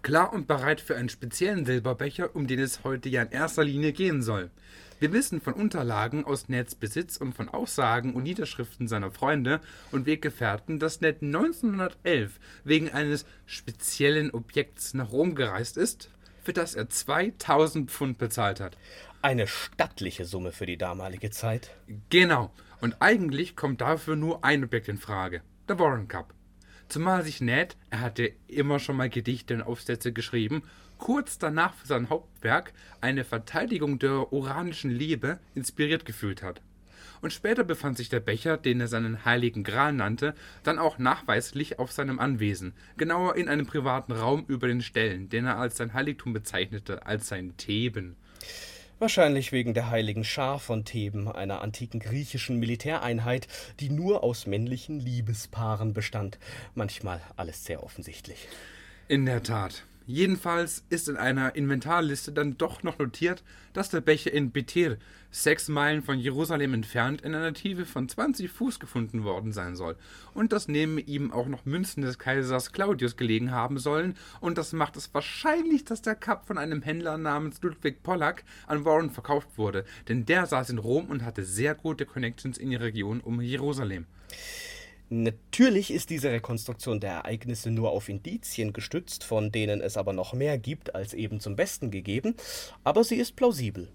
Klar 0.02 0.32
und 0.32 0.46
bereit 0.46 0.80
für 0.80 0.96
einen 0.96 1.08
speziellen 1.08 1.66
Silberbecher, 1.66 2.34
um 2.34 2.46
den 2.46 2.61
es 2.61 2.84
heute 2.84 3.08
ja 3.08 3.22
in 3.22 3.30
erster 3.30 3.64
Linie 3.64 3.92
gehen 3.92 4.22
soll. 4.22 4.50
Wir 5.00 5.12
wissen 5.12 5.40
von 5.40 5.54
Unterlagen 5.54 6.24
aus 6.24 6.48
Neds 6.48 6.74
Besitz 6.74 7.16
und 7.16 7.34
von 7.34 7.48
Aussagen 7.48 8.14
und 8.14 8.24
Niederschriften 8.24 8.88
seiner 8.88 9.12
Freunde 9.12 9.61
und 9.92 10.06
Weggefährten, 10.06 10.78
dass 10.78 11.00
Ned 11.00 11.22
1911 11.22 12.40
wegen 12.64 12.90
eines 12.90 13.24
speziellen 13.46 14.32
Objekts 14.32 14.94
nach 14.94 15.12
Rom 15.12 15.34
gereist 15.34 15.76
ist, 15.76 16.11
für 16.42 16.52
das 16.52 16.74
er 16.74 16.88
2000 16.88 17.90
Pfund 17.90 18.18
bezahlt 18.18 18.61
hat. 18.61 18.76
Eine 19.22 19.46
stattliche 19.46 20.24
Summe 20.24 20.52
für 20.52 20.66
die 20.66 20.78
damalige 20.78 21.30
Zeit. 21.30 21.74
Genau. 22.11 22.52
Und 22.80 22.96
eigentlich 23.00 23.56
kommt 23.56 23.80
dafür 23.80 24.16
nur 24.16 24.44
ein 24.44 24.64
Objekt 24.64 24.88
in 24.88 24.98
Frage: 24.98 25.42
der 25.68 25.78
Warren 25.78 26.08
Cup. 26.08 26.38
Zumal 26.88 27.22
sich 27.22 27.42
Ned, 27.42 27.77
er 27.90 28.01
hatte 28.01 28.33
immer 28.46 28.79
schon 28.79 28.96
mal 28.96 29.11
Gedichte 29.11 29.55
und 29.55 29.62
Aufsätze 29.62 30.12
geschrieben, 30.12 30.62
kurz 30.96 31.38
danach 31.38 31.74
für 31.74 31.87
sein 31.87 32.09
Hauptwerk 32.09 32.72
eine 33.03 33.24
Verteidigung 33.24 33.98
der 33.98 34.33
uranischen 34.33 34.90
Liebe 34.90 35.38
inspiriert 35.55 36.07
gefühlt 36.07 36.42
hat. 36.42 36.62
Und 37.20 37.33
später 37.33 37.62
befand 37.62 37.98
sich 37.98 38.09
der 38.09 38.20
Becher, 38.20 38.57
den 38.57 38.81
er 38.81 38.88
seinen 38.88 39.24
heiligen 39.27 39.64
Gral 39.64 39.92
nannte, 39.92 40.35
dann 40.62 40.79
auch 40.79 40.98
nachweislich 40.98 41.79
auf 41.79 41.92
seinem 41.92 42.18
Anwesen, 42.20 42.72
genauer 42.96 43.37
in 43.37 43.48
einem 43.48 43.66
privaten 43.66 44.12
Raum 44.12 44.44
über 44.48 44.66
den 44.66 44.81
Ställen, 44.81 45.29
den 45.29 45.44
er 45.44 45.59
als 45.59 45.77
sein 45.77 45.92
Heiligtum 45.92 46.33
bezeichnete, 46.33 47.05
als 47.07 47.29
sein 47.29 47.57
Theben. 47.59 48.16
Wahrscheinlich 49.00 49.52
wegen 49.52 49.74
der 49.74 49.90
heiligen 49.90 50.24
Schar 50.24 50.58
von 50.58 50.84
Theben, 50.84 51.28
einer 51.28 51.62
antiken 51.62 52.00
griechischen 52.00 52.58
Militäreinheit, 52.58 53.46
die 53.78 53.90
nur 53.90 54.24
aus 54.24 54.46
männlichen 54.46 54.98
Liebespaaren 54.98 55.92
bestand. 55.92 56.38
Manchmal 56.74 57.20
alles 57.37 57.64
sehr 57.64 57.84
offensichtlich. 57.84 58.48
In 59.06 59.24
der 59.24 59.44
Tat. 59.44 59.84
Jedenfalls 60.11 60.87
ist 60.88 61.11
in 61.11 61.18
einer 61.18 61.55
Inventarliste 61.55 62.33
dann 62.33 62.57
doch 62.57 62.83
noch 62.83 62.99
notiert, 62.99 63.44
dass 63.75 63.90
der 63.90 64.01
Becher 64.01 64.33
in 64.33 64.53
Betir, 64.53 64.97
sechs 65.31 65.68
Meilen 65.68 66.01
von 66.01 66.18
Jerusalem 66.18 66.73
entfernt, 66.73 67.21
in 67.21 67.35
einer 67.35 67.53
Tiefe 67.53 67.85
von 67.85 68.09
20 68.09 68.51
Fuß 68.51 68.81
gefunden 68.81 69.23
worden 69.23 69.53
sein 69.53 69.77
soll. 69.77 69.97
Und 70.33 70.55
dass 70.55 70.66
neben 70.66 70.97
ihm 70.97 71.31
auch 71.31 71.47
noch 71.47 71.66
Münzen 71.66 72.01
des 72.01 72.18
Kaisers 72.18 72.73
Claudius 72.73 73.18
gelegen 73.18 73.51
haben 73.51 73.77
sollen. 73.77 74.16
Und 74.40 74.57
das 74.57 74.73
macht 74.73 74.97
es 74.97 75.12
wahrscheinlich, 75.12 75.85
dass 75.85 76.01
der 76.01 76.14
Cup 76.14 76.47
von 76.47 76.57
einem 76.57 76.81
Händler 76.81 77.18
namens 77.18 77.61
Ludwig 77.61 78.03
Pollack 78.03 78.44
an 78.66 78.87
Warren 78.87 79.11
verkauft 79.11 79.59
wurde. 79.59 79.85
Denn 80.09 80.25
der 80.25 80.47
saß 80.47 80.71
in 80.71 80.79
Rom 80.79 81.11
und 81.11 81.23
hatte 81.23 81.44
sehr 81.44 81.75
gute 81.75 82.07
Connections 82.07 82.57
in 82.57 82.71
die 82.71 82.77
Region 82.77 83.21
um 83.21 83.42
Jerusalem. 83.42 84.07
Natürlich 85.11 85.90
ist 85.90 86.11
diese 86.11 86.31
Rekonstruktion 86.31 87.01
der 87.01 87.12
Ereignisse 87.12 87.71
nur 87.71 87.92
auf 87.92 88.11
Indizien 88.11 88.75
gestützt, 88.75 89.25
von 89.25 89.51
denen 89.51 89.81
es 89.81 89.97
aber 89.97 90.12
noch 90.12 90.35
mehr 90.35 90.59
gibt 90.59 90.94
als 90.94 91.14
eben 91.14 91.40
zum 91.40 91.57
Besten 91.57 91.90
gegeben, 91.90 92.35
aber 92.85 93.03
sie 93.05 93.16
ist 93.16 93.35
plausibel. 93.35 93.88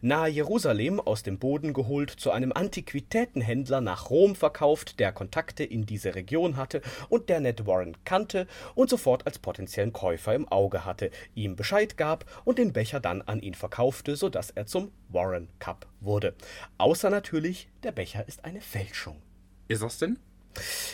Nahe 0.00 0.28
Jerusalem 0.28 1.00
aus 1.00 1.24
dem 1.24 1.40
Boden 1.40 1.72
geholt, 1.72 2.10
zu 2.10 2.30
einem 2.30 2.52
Antiquitätenhändler 2.52 3.80
nach 3.80 4.10
Rom 4.10 4.36
verkauft, 4.36 5.00
der 5.00 5.10
Kontakte 5.10 5.64
in 5.64 5.84
diese 5.84 6.14
Region 6.14 6.56
hatte 6.56 6.80
und 7.08 7.28
der 7.28 7.40
Ned 7.40 7.66
Warren 7.66 7.96
kannte 8.04 8.46
und 8.76 8.88
sofort 8.88 9.26
als 9.26 9.40
potenziellen 9.40 9.92
Käufer 9.92 10.32
im 10.32 10.46
Auge 10.46 10.84
hatte, 10.84 11.10
ihm 11.34 11.56
Bescheid 11.56 11.96
gab 11.96 12.24
und 12.44 12.58
den 12.58 12.72
Becher 12.72 13.00
dann 13.00 13.22
an 13.22 13.40
ihn 13.40 13.54
verkaufte, 13.54 14.14
sodass 14.14 14.50
er 14.50 14.66
zum 14.66 14.92
Warren 15.08 15.48
Cup 15.58 15.88
wurde. 16.00 16.34
Außer 16.78 17.10
natürlich, 17.10 17.68
der 17.82 17.90
Becher 17.90 18.28
ist 18.28 18.44
eine 18.44 18.60
Fälschung. 18.60 19.20
Ist 19.66 19.82
das 19.82 19.98
denn? 19.98 20.18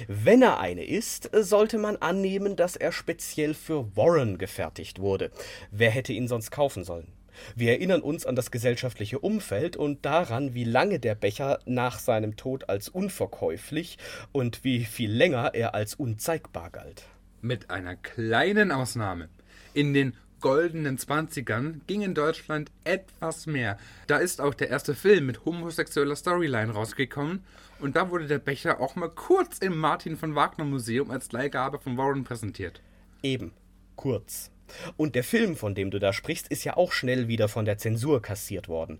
Wenn 0.06 0.42
er 0.42 0.60
eine 0.60 0.84
ist, 0.84 1.30
sollte 1.32 1.78
man 1.78 1.96
annehmen, 1.96 2.56
dass 2.56 2.76
er 2.76 2.92
speziell 2.92 3.54
für 3.54 3.96
Warren 3.96 4.38
gefertigt 4.38 5.00
wurde. 5.00 5.30
Wer 5.70 5.90
hätte 5.90 6.12
ihn 6.12 6.28
sonst 6.28 6.50
kaufen 6.50 6.84
sollen? 6.84 7.12
Wir 7.54 7.72
erinnern 7.72 8.02
uns 8.02 8.26
an 8.26 8.36
das 8.36 8.50
gesellschaftliche 8.50 9.18
Umfeld 9.18 9.76
und 9.76 10.04
daran, 10.04 10.54
wie 10.54 10.64
lange 10.64 10.98
der 10.98 11.14
Becher 11.14 11.60
nach 11.66 11.98
seinem 11.98 12.36
Tod 12.36 12.68
als 12.68 12.88
unverkäuflich 12.88 13.98
und 14.32 14.64
wie 14.64 14.84
viel 14.84 15.10
länger 15.10 15.54
er 15.54 15.74
als 15.74 15.94
unzeigbar 15.94 16.70
galt. 16.70 17.04
Mit 17.40 17.70
einer 17.70 17.96
kleinen 17.96 18.72
Ausnahme. 18.72 19.28
In 19.74 19.94
den 19.94 20.14
goldenen 20.40 20.98
Zwanzigern 20.98 21.83
ging 21.87 22.03
in 22.03 22.14
Deutschland 22.14 22.70
etwas 22.85 23.46
mehr. 23.46 23.79
Da 24.07 24.18
ist 24.18 24.40
auch 24.40 24.55
der 24.55 24.70
erste 24.70 24.94
Film 24.94 25.27
mit 25.27 25.44
homosexueller 25.44 26.16
Storyline 26.16 26.72
rausgekommen 26.72 27.44
und 27.81 27.96
da 27.96 28.11
wurde 28.11 28.27
der 28.27 28.38
Becher 28.38 28.81
auch 28.81 28.96
mal 28.96 29.11
kurz 29.11 29.59
im 29.59 29.79
Martin 29.79 30.16
von 30.16 30.35
Wagner 30.35 30.64
Museum 30.64 31.11
als 31.11 31.33
Leihgabe 31.33 31.79
von 31.79 31.96
Warren 31.96 32.24
präsentiert. 32.24 32.81
Eben, 33.22 33.53
kurz. 33.96 34.51
Und 34.96 35.14
der 35.14 35.24
Film, 35.24 35.57
von 35.57 35.74
dem 35.74 35.90
du 35.90 35.98
da 35.98 36.12
sprichst, 36.12 36.48
ist 36.48 36.64
ja 36.64 36.77
auch 36.77 36.92
schnell 36.92 37.29
wieder 37.29 37.48
von 37.48 37.64
der 37.64 37.79
Zensur 37.79 38.20
kassiert 38.20 38.68
worden. 38.68 38.98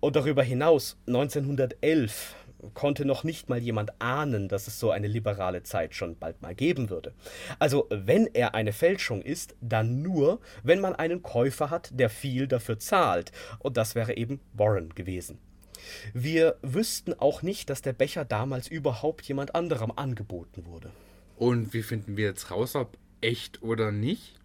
Und 0.00 0.16
darüber 0.16 0.42
hinaus, 0.42 0.98
1911, 1.06 2.34
konnte 2.72 3.04
noch 3.04 3.24
nicht 3.24 3.48
mal 3.48 3.58
jemand 3.58 4.00
ahnen, 4.00 4.48
dass 4.48 4.66
es 4.66 4.80
so 4.80 4.90
eine 4.90 5.06
liberale 5.06 5.62
Zeit 5.62 5.94
schon 5.94 6.16
bald 6.16 6.40
mal 6.42 6.54
geben 6.54 6.90
würde. 6.90 7.12
Also 7.58 7.86
wenn 7.90 8.26
er 8.26 8.54
eine 8.54 8.72
Fälschung 8.72 9.22
ist, 9.22 9.54
dann 9.60 10.02
nur, 10.02 10.40
wenn 10.62 10.80
man 10.80 10.94
einen 10.94 11.22
Käufer 11.22 11.70
hat, 11.70 11.90
der 11.92 12.10
viel 12.10 12.46
dafür 12.46 12.78
zahlt. 12.78 13.32
Und 13.58 13.76
das 13.76 13.94
wäre 13.94 14.16
eben 14.16 14.40
Warren 14.52 14.94
gewesen. 14.94 15.38
Wir 16.12 16.56
wüssten 16.62 17.14
auch 17.14 17.42
nicht, 17.42 17.68
dass 17.70 17.82
der 17.82 17.92
Becher 17.92 18.24
damals 18.24 18.68
überhaupt 18.68 19.26
jemand 19.26 19.54
anderem 19.54 19.92
angeboten 19.94 20.66
wurde. 20.66 20.90
Und 21.36 21.74
wie 21.74 21.82
finden 21.82 22.16
wir 22.16 22.26
jetzt 22.26 22.50
raus, 22.50 22.74
ob 22.74 22.96
echt 23.20 23.62
oder 23.62 23.90
nicht? 23.90 24.38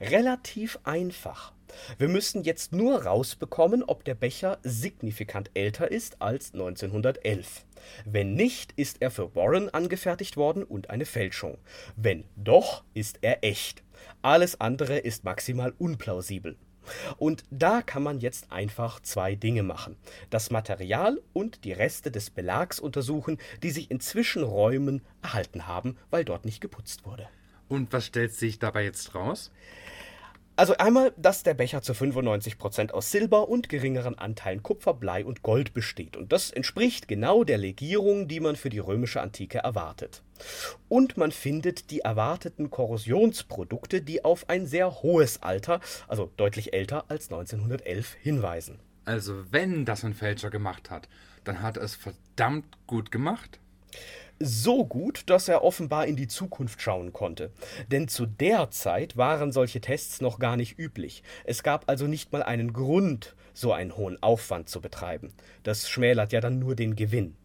Relativ 0.00 0.78
einfach. 0.84 1.52
Wir 1.98 2.08
müssen 2.08 2.42
jetzt 2.42 2.72
nur 2.72 3.04
rausbekommen, 3.04 3.82
ob 3.82 4.04
der 4.04 4.14
Becher 4.14 4.58
signifikant 4.62 5.50
älter 5.54 5.90
ist 5.90 6.20
als 6.20 6.52
1911. 6.52 7.64
Wenn 8.04 8.34
nicht, 8.34 8.72
ist 8.76 8.98
er 9.00 9.10
für 9.10 9.34
Warren 9.34 9.68
angefertigt 9.68 10.36
worden 10.36 10.62
und 10.62 10.90
eine 10.90 11.06
Fälschung. 11.06 11.58
Wenn 11.96 12.24
doch, 12.36 12.84
ist 12.94 13.18
er 13.22 13.42
echt. 13.44 13.82
Alles 14.22 14.60
andere 14.60 14.98
ist 14.98 15.24
maximal 15.24 15.72
unplausibel. 15.78 16.56
Und 17.16 17.44
da 17.50 17.82
kann 17.82 18.02
man 18.02 18.18
jetzt 18.18 18.50
einfach 18.50 19.00
zwei 19.00 19.34
Dinge 19.34 19.62
machen. 19.62 19.96
Das 20.30 20.50
Material 20.50 21.20
und 21.32 21.64
die 21.64 21.72
Reste 21.72 22.10
des 22.10 22.30
Belags 22.30 22.80
untersuchen, 22.80 23.38
die 23.62 23.70
sich 23.70 23.90
in 23.90 24.00
Zwischenräumen 24.00 25.02
erhalten 25.22 25.66
haben, 25.66 25.96
weil 26.10 26.24
dort 26.24 26.44
nicht 26.44 26.60
geputzt 26.60 27.04
wurde. 27.04 27.28
Und 27.68 27.92
was 27.92 28.06
stellt 28.06 28.34
sich 28.34 28.58
dabei 28.58 28.84
jetzt 28.84 29.14
raus? 29.14 29.50
Also 30.54 30.76
einmal, 30.76 31.14
dass 31.16 31.42
der 31.42 31.54
Becher 31.54 31.80
zu 31.80 31.94
95% 31.94 32.90
aus 32.90 33.10
Silber 33.10 33.48
und 33.48 33.70
geringeren 33.70 34.18
Anteilen 34.18 34.62
Kupfer, 34.62 34.92
Blei 34.92 35.24
und 35.24 35.42
Gold 35.42 35.72
besteht. 35.72 36.16
Und 36.16 36.30
das 36.30 36.50
entspricht 36.50 37.08
genau 37.08 37.42
der 37.42 37.56
Legierung, 37.56 38.28
die 38.28 38.38
man 38.38 38.56
für 38.56 38.68
die 38.68 38.78
römische 38.78 39.22
Antike 39.22 39.58
erwartet. 39.58 40.22
Und 40.88 41.16
man 41.16 41.32
findet 41.32 41.90
die 41.90 42.00
erwarteten 42.00 42.70
Korrosionsprodukte, 42.70 44.02
die 44.02 44.24
auf 44.24 44.50
ein 44.50 44.66
sehr 44.66 45.02
hohes 45.02 45.42
Alter, 45.42 45.80
also 46.06 46.30
deutlich 46.36 46.74
älter 46.74 47.06
als 47.08 47.32
1911, 47.32 48.14
hinweisen. 48.20 48.78
Also 49.06 49.50
wenn 49.50 49.86
das 49.86 50.04
ein 50.04 50.14
Fälscher 50.14 50.50
gemacht 50.50 50.90
hat, 50.90 51.08
dann 51.44 51.62
hat 51.62 51.78
er 51.78 51.84
es 51.84 51.96
verdammt 51.96 52.66
gut 52.86 53.10
gemacht 53.10 53.58
so 54.38 54.84
gut, 54.84 55.24
dass 55.26 55.48
er 55.48 55.62
offenbar 55.62 56.06
in 56.06 56.16
die 56.16 56.28
Zukunft 56.28 56.82
schauen 56.82 57.12
konnte. 57.12 57.52
Denn 57.90 58.08
zu 58.08 58.26
der 58.26 58.70
Zeit 58.70 59.16
waren 59.16 59.52
solche 59.52 59.80
Tests 59.80 60.20
noch 60.20 60.38
gar 60.38 60.56
nicht 60.56 60.78
üblich. 60.78 61.22
Es 61.44 61.62
gab 61.62 61.88
also 61.88 62.06
nicht 62.06 62.32
mal 62.32 62.42
einen 62.42 62.72
Grund, 62.72 63.36
so 63.54 63.72
einen 63.72 63.96
hohen 63.96 64.22
Aufwand 64.22 64.68
zu 64.68 64.80
betreiben. 64.80 65.32
Das 65.62 65.88
schmälert 65.88 66.32
ja 66.32 66.40
dann 66.40 66.58
nur 66.58 66.74
den 66.74 66.96
Gewinn. 66.96 67.36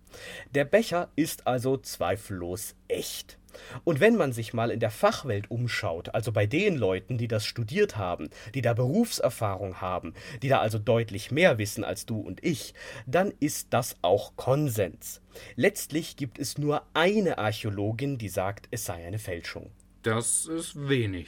Der 0.56 0.66
Becher 0.66 1.10
ist 1.16 1.48
also 1.48 1.78
zweifellos 1.78 2.76
echt. 2.88 3.37
Und 3.84 4.00
wenn 4.00 4.16
man 4.16 4.34
sich 4.34 4.54
mal 4.54 4.72
in 4.72 4.80
der 4.80 4.92
Fachwelt 4.92 5.50
umschaut, 5.52 6.14
also 6.14 6.32
bei 6.32 6.46
den 6.46 6.76
Leuten, 6.76 7.18
die 7.18 7.28
das 7.28 7.46
studiert 7.46 7.98
haben, 7.98 8.30
die 8.54 8.62
da 8.62 8.74
Berufserfahrung 8.74 9.82
haben, 9.82 10.14
die 10.42 10.50
da 10.50 10.60
also 10.60 10.80
deutlich 10.80 11.32
mehr 11.32 11.58
wissen 11.58 11.84
als 11.84 12.06
du 12.06 12.20
und 12.20 12.44
ich, 12.44 12.74
dann 13.06 13.34
ist 13.40 13.68
das 13.72 13.98
auch 14.02 14.36
Konsens. 14.36 15.22
Letztlich 15.56 16.16
gibt 16.18 16.40
es 16.40 16.58
nur 16.58 16.84
eine 16.94 17.38
Archäologin, 17.38 18.18
die 18.18 18.30
sagt, 18.30 18.68
es 18.72 18.86
sei 18.86 19.06
eine 19.06 19.20
Fälschung. 19.20 19.72
Das 20.04 20.46
ist 20.46 20.88
wenig. 20.88 21.28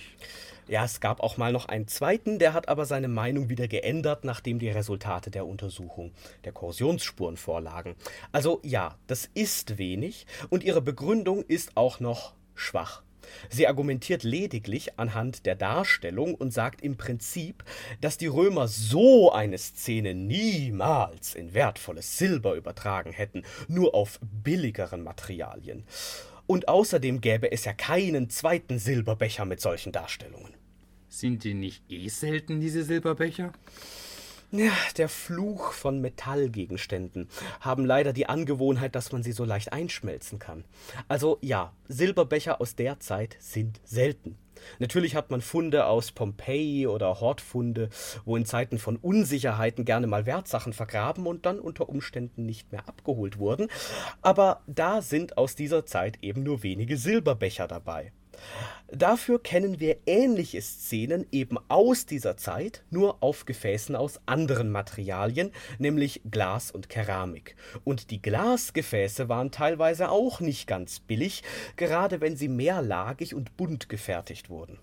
Ja, 0.69 0.86
es 0.86 0.99
gab 0.99 1.21
auch 1.21 1.38
mal 1.38 1.51
noch 1.51 1.65
einen 1.65 1.88
zweiten, 1.88 2.38
der 2.38 2.53
hat 2.53 2.69
aber 2.69 2.86
seine 2.86 3.08
Meinung 3.08 3.49
wieder 3.49 3.67
geändert, 3.67 4.23
nachdem 4.23 4.60
die 4.60 4.69
Resultate 4.69 5.32
der 5.32 5.47
Untersuchung 5.47 6.12
der 6.45 6.51
Korrosionsspuren 6.51 7.38
vorlagen. 7.38 7.95
Also 8.32 8.60
ja, 8.63 8.95
das 9.08 9.27
ist 9.34 9.79
wenig 9.79 10.27
und 10.49 10.63
ihre 10.63 10.84
Begründung 10.84 11.41
ist 11.41 11.75
auch 11.75 11.99
noch 11.99 12.34
schwach. 12.53 13.01
Sie 13.49 13.67
argumentiert 13.67 14.21
lediglich 14.21 14.99
anhand 14.99 15.47
der 15.47 15.55
Darstellung 15.55 16.36
und 16.36 16.53
sagt 16.53 16.82
im 16.82 16.97
Prinzip, 16.97 17.63
dass 17.99 18.19
die 18.19 18.27
Römer 18.27 18.67
so 18.67 19.32
eine 19.32 19.58
Szene 19.58 20.13
niemals 20.13 21.34
in 21.34 21.55
wertvolles 21.55 22.19
Silber 22.19 22.53
übertragen 22.53 23.12
hätten, 23.12 23.41
nur 23.67 23.95
auf 23.95 24.19
billigeren 24.21 25.01
Materialien. 25.01 25.84
Und 26.45 26.67
außerdem 26.67 27.21
gäbe 27.21 27.51
es 27.51 27.65
ja 27.65 27.73
keinen 27.73 28.29
zweiten 28.29 28.77
Silberbecher 28.77 29.45
mit 29.45 29.62
solchen 29.62 29.91
Darstellungen. 29.91 30.59
Sind 31.10 31.43
die 31.43 31.56
nicht 31.56 31.84
eh 31.89 32.08
selten, 32.08 32.62
diese 32.62 32.84
Silberbecher? 32.84 33.52
Ja, 34.52 34.72
der 34.98 35.10
Fluch 35.10 35.74
von 35.74 36.02
Metallgegenständen 36.02 37.28
haben 37.60 37.86
leider 37.86 38.13
die 38.13 38.28
Angewohnheit, 38.28 38.95
dass 38.95 39.12
man 39.12 39.22
sie 39.22 39.32
so 39.32 39.43
leicht 39.43 39.74
einschmelzen 39.74 40.39
kann. 40.39 40.65
Also 41.08 41.38
ja, 41.41 41.74
Silberbecher 41.88 42.60
aus 42.60 42.76
der 42.76 43.00
Zeit 43.00 43.38
sind 43.39 43.80
selten. 43.84 44.38
Natürlich 44.80 45.15
hat 45.15 45.30
man 45.32 45.41
Funde 45.41 45.86
aus 45.86 46.12
Pompeji 46.12 46.88
oder 46.88 47.19
Hortfunde, 47.19 47.89
wo 48.26 48.36
in 48.38 48.45
Zeiten 48.45 48.78
von 48.78 48.98
Unsicherheiten 48.98 49.86
gerne 49.86 50.08
mal 50.08 50.26
Wertsachen 50.26 50.74
vergraben 50.74 51.28
und 51.28 51.45
dann 51.45 51.60
unter 51.60 51.88
Umständen 51.88 52.45
nicht 52.45 52.72
mehr 52.72 52.88
abgeholt 52.88 53.38
wurden, 53.38 53.67
aber 54.22 54.62
da 54.67 55.02
sind 55.02 55.38
aus 55.38 55.56
dieser 55.56 55.86
Zeit 55.86 56.17
eben 56.22 56.43
nur 56.43 56.63
wenige 56.63 56.98
Silberbecher 56.98 57.67
dabei. 57.67 58.12
Dafür 58.91 59.41
kennen 59.41 59.80
wir 59.80 59.97
ähnliche 60.08 60.62
Szenen 60.62 61.28
eben 61.32 61.58
aus 61.67 62.06
dieser 62.06 62.38
Zeit, 62.38 62.84
nur 62.89 63.21
auf 63.21 63.45
Gefäßen 63.45 63.95
aus 63.95 64.19
anderen 64.25 64.71
Materialien, 64.71 65.52
nämlich 65.78 66.21
Glas 66.30 66.71
und 66.71 66.89
Keramik. 66.89 67.56
Und 67.84 68.10
die 68.10 68.21
Glasgefäße 68.21 69.30
waren 69.30 69.52
teilweise 69.52 70.10
auch 70.10 70.39
nicht 70.39 70.67
ganz 70.67 70.99
billig, 70.99 71.43
gerade 71.75 72.19
wenn 72.19 72.36
sie 72.36 72.47
mehrlagig 72.47 73.36
und 73.36 73.58
bunt 73.58 73.89
gefertigt 73.89 74.49
wurden. 74.49 74.80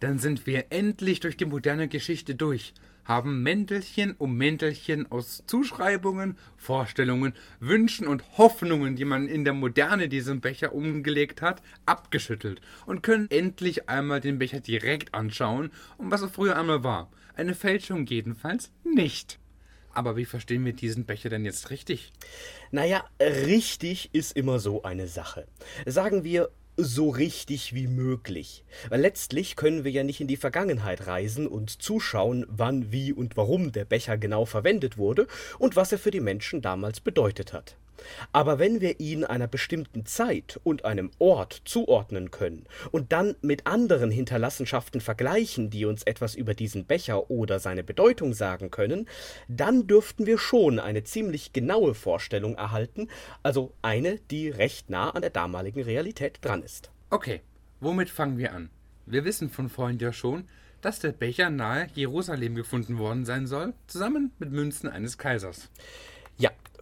Dann 0.00 0.18
sind 0.18 0.46
wir 0.46 0.66
endlich 0.70 1.20
durch 1.20 1.36
die 1.36 1.44
moderne 1.44 1.86
Geschichte 1.86 2.34
durch. 2.34 2.74
Haben 3.04 3.42
Mäntelchen 3.42 4.14
um 4.18 4.36
Mäntelchen 4.36 5.10
aus 5.10 5.42
Zuschreibungen, 5.46 6.36
Vorstellungen, 6.56 7.34
Wünschen 7.60 8.06
und 8.06 8.38
Hoffnungen, 8.38 8.96
die 8.96 9.04
man 9.04 9.28
in 9.28 9.44
der 9.44 9.54
Moderne 9.54 10.08
diesem 10.08 10.40
Becher 10.40 10.74
umgelegt 10.74 11.42
hat, 11.42 11.62
abgeschüttelt 11.86 12.60
und 12.86 13.02
können 13.02 13.30
endlich 13.30 13.88
einmal 13.88 14.20
den 14.20 14.38
Becher 14.38 14.60
direkt 14.60 15.14
anschauen, 15.14 15.70
um 15.98 16.10
was 16.10 16.22
er 16.22 16.28
früher 16.28 16.56
einmal 16.56 16.84
war. 16.84 17.10
Eine 17.34 17.54
Fälschung 17.54 18.06
jedenfalls 18.06 18.70
nicht. 18.84 19.38
Aber 19.94 20.16
wie 20.16 20.24
verstehen 20.24 20.64
wir 20.64 20.72
diesen 20.72 21.04
Becher 21.04 21.28
denn 21.28 21.44
jetzt 21.44 21.70
richtig? 21.70 22.12
Naja, 22.70 23.04
richtig 23.20 24.10
ist 24.14 24.36
immer 24.36 24.58
so 24.58 24.82
eine 24.82 25.06
Sache. 25.06 25.46
Sagen 25.84 26.24
wir 26.24 26.50
so 26.76 27.10
richtig 27.10 27.74
wie 27.74 27.86
möglich. 27.86 28.64
Weil 28.88 29.00
letztlich 29.00 29.56
können 29.56 29.84
wir 29.84 29.90
ja 29.90 30.04
nicht 30.04 30.20
in 30.20 30.28
die 30.28 30.36
Vergangenheit 30.36 31.06
reisen 31.06 31.46
und 31.46 31.82
zuschauen, 31.82 32.46
wann, 32.48 32.92
wie 32.92 33.12
und 33.12 33.36
warum 33.36 33.72
der 33.72 33.84
Becher 33.84 34.16
genau 34.16 34.44
verwendet 34.44 34.96
wurde 34.98 35.26
und 35.58 35.76
was 35.76 35.92
er 35.92 35.98
für 35.98 36.10
die 36.10 36.20
Menschen 36.20 36.62
damals 36.62 37.00
bedeutet 37.00 37.52
hat. 37.52 37.76
Aber 38.32 38.58
wenn 38.58 38.80
wir 38.80 39.00
ihn 39.00 39.24
einer 39.24 39.48
bestimmten 39.48 40.06
Zeit 40.06 40.60
und 40.64 40.84
einem 40.84 41.10
Ort 41.18 41.62
zuordnen 41.64 42.30
können 42.30 42.64
und 42.90 43.12
dann 43.12 43.36
mit 43.42 43.66
anderen 43.66 44.10
Hinterlassenschaften 44.10 45.00
vergleichen, 45.00 45.70
die 45.70 45.84
uns 45.84 46.02
etwas 46.02 46.34
über 46.34 46.54
diesen 46.54 46.86
Becher 46.86 47.30
oder 47.30 47.58
seine 47.58 47.84
Bedeutung 47.84 48.32
sagen 48.32 48.70
können, 48.70 49.08
dann 49.48 49.86
dürften 49.86 50.26
wir 50.26 50.38
schon 50.38 50.78
eine 50.78 51.04
ziemlich 51.04 51.52
genaue 51.52 51.94
Vorstellung 51.94 52.54
erhalten, 52.56 53.08
also 53.42 53.72
eine, 53.82 54.18
die 54.30 54.48
recht 54.48 54.90
nah 54.90 55.10
an 55.10 55.22
der 55.22 55.30
damaligen 55.30 55.82
Realität 55.82 56.38
dran 56.42 56.62
ist. 56.62 56.90
Okay, 57.10 57.40
womit 57.80 58.10
fangen 58.10 58.38
wir 58.38 58.52
an? 58.52 58.70
Wir 59.06 59.24
wissen 59.24 59.50
von 59.50 59.68
vorhin 59.68 59.98
ja 59.98 60.12
schon, 60.12 60.44
dass 60.82 60.98
der 60.98 61.12
Becher 61.12 61.48
nahe 61.48 61.88
Jerusalem 61.94 62.54
gefunden 62.54 62.98
worden 62.98 63.24
sein 63.24 63.46
soll, 63.46 63.72
zusammen 63.86 64.32
mit 64.38 64.50
Münzen 64.50 64.88
eines 64.88 65.16
Kaisers. 65.16 65.70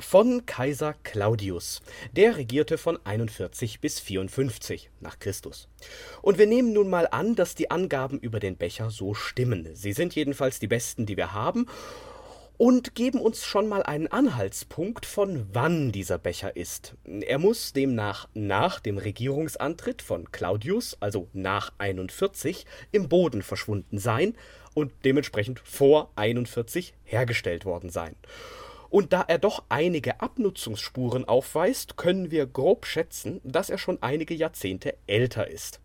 Von 0.01 0.47
Kaiser 0.47 0.95
Claudius. 1.03 1.83
Der 2.17 2.37
regierte 2.39 2.79
von 2.79 2.99
41 3.05 3.81
bis 3.81 4.01
54 4.01 4.91
nach 5.01 5.19
Christus. 5.19 5.69
Und 6.23 6.39
wir 6.39 6.47
nehmen 6.47 6.73
nun 6.73 6.89
mal 6.89 7.07
an, 7.11 7.37
dass 7.37 7.55
die 7.55 7.71
Angaben 7.71 8.19
über 8.19 8.41
den 8.41 8.57
Becher 8.57 8.91
so 8.91 9.13
stimmen. 9.13 9.69
Sie 9.75 9.93
sind 9.93 10.15
jedenfalls 10.15 10.59
die 10.59 10.69
besten, 10.69 11.05
die 11.05 11.19
wir 11.19 11.35
haben 11.35 11.67
und 12.57 12.95
geben 12.95 13.21
uns 13.21 13.45
schon 13.45 13.69
mal 13.69 13.83
einen 13.83 14.07
Anhaltspunkt, 14.07 15.05
von 15.05 15.47
wann 15.53 15.93
dieser 15.93 16.19
Becher 16.19 16.57
ist. 16.57 16.95
Er 17.05 17.39
muss 17.39 17.75
demnach 17.75 18.27
nach 18.33 18.81
dem 18.81 18.97
Regierungsantritt 18.99 20.03
von 20.03 20.33
Claudius, 20.33 20.97
also 21.01 21.29
nach 21.35 21.73
41, 21.79 22.65
im 22.91 23.09
Boden 23.09 23.43
verschwunden 23.43 23.99
sein 23.99 24.35
und 24.75 24.93
dementsprechend 25.05 25.61
vor 25.61 26.11
41 26.17 26.95
hergestellt 27.05 27.65
worden 27.65 27.91
sein. 27.91 28.17
Und 28.91 29.13
da 29.13 29.25
er 29.27 29.39
doch 29.39 29.65
einige 29.69 30.21
Abnutzungsspuren 30.21 31.25
aufweist, 31.25 31.97
können 31.97 32.31
wir 32.31 32.47
grob 32.47 32.85
schätzen, 32.87 33.41
dass 33.45 33.71
er 33.71 33.79
schon 33.79 34.03
einige 34.03 34.35
Jahrzehnte 34.35 34.97
älter 35.07 35.49
ist. 35.49 35.81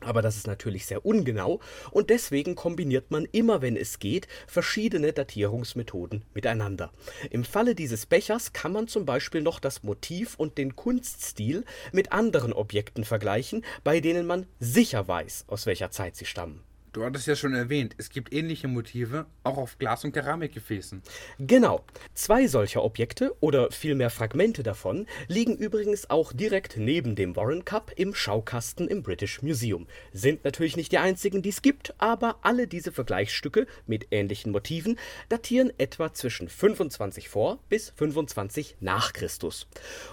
Aber 0.00 0.22
das 0.22 0.36
ist 0.36 0.46
natürlich 0.46 0.86
sehr 0.86 1.04
ungenau 1.04 1.60
und 1.90 2.10
deswegen 2.10 2.54
kombiniert 2.54 3.10
man 3.10 3.24
immer, 3.32 3.62
wenn 3.62 3.76
es 3.76 3.98
geht, 3.98 4.28
verschiedene 4.46 5.12
Datierungsmethoden 5.12 6.24
miteinander. 6.34 6.92
Im 7.30 7.44
Falle 7.44 7.74
dieses 7.74 8.06
Bechers 8.06 8.52
kann 8.52 8.72
man 8.72 8.86
zum 8.86 9.04
Beispiel 9.04 9.42
noch 9.42 9.58
das 9.58 9.82
Motiv 9.82 10.36
und 10.36 10.56
den 10.56 10.76
Kunststil 10.76 11.64
mit 11.92 12.12
anderen 12.12 12.52
Objekten 12.52 13.04
vergleichen, 13.04 13.64
bei 13.82 14.00
denen 14.00 14.26
man 14.26 14.46
sicher 14.60 15.08
weiß, 15.08 15.46
aus 15.48 15.66
welcher 15.66 15.90
Zeit 15.90 16.14
sie 16.14 16.26
stammen. 16.26 16.62
Du 16.92 17.04
hattest 17.04 17.26
ja 17.26 17.36
schon 17.36 17.54
erwähnt, 17.54 17.94
es 17.98 18.08
gibt 18.08 18.32
ähnliche 18.32 18.66
Motive 18.66 19.26
auch 19.44 19.58
auf 19.58 19.78
Glas- 19.78 20.04
und 20.04 20.12
Keramikgefäßen. 20.12 21.02
Genau. 21.38 21.84
Zwei 22.14 22.46
solcher 22.46 22.82
Objekte 22.82 23.34
oder 23.40 23.70
vielmehr 23.70 24.08
Fragmente 24.08 24.62
davon 24.62 25.06
liegen 25.26 25.56
übrigens 25.56 26.08
auch 26.08 26.32
direkt 26.32 26.78
neben 26.78 27.14
dem 27.14 27.36
Warren 27.36 27.66
Cup 27.66 27.92
im 27.96 28.14
Schaukasten 28.14 28.88
im 28.88 29.02
British 29.02 29.42
Museum. 29.42 29.86
Sind 30.12 30.44
natürlich 30.44 30.76
nicht 30.76 30.92
die 30.92 30.98
einzigen, 30.98 31.42
die 31.42 31.50
es 31.50 31.60
gibt, 31.60 31.94
aber 31.98 32.38
alle 32.42 32.66
diese 32.66 32.90
Vergleichsstücke 32.90 33.66
mit 33.86 34.08
ähnlichen 34.10 34.50
Motiven 34.52 34.98
datieren 35.28 35.70
etwa 35.76 36.14
zwischen 36.14 36.48
25 36.48 37.28
vor 37.28 37.58
bis 37.68 37.90
25 37.90 38.76
nach 38.80 39.12
Christus. 39.12 39.66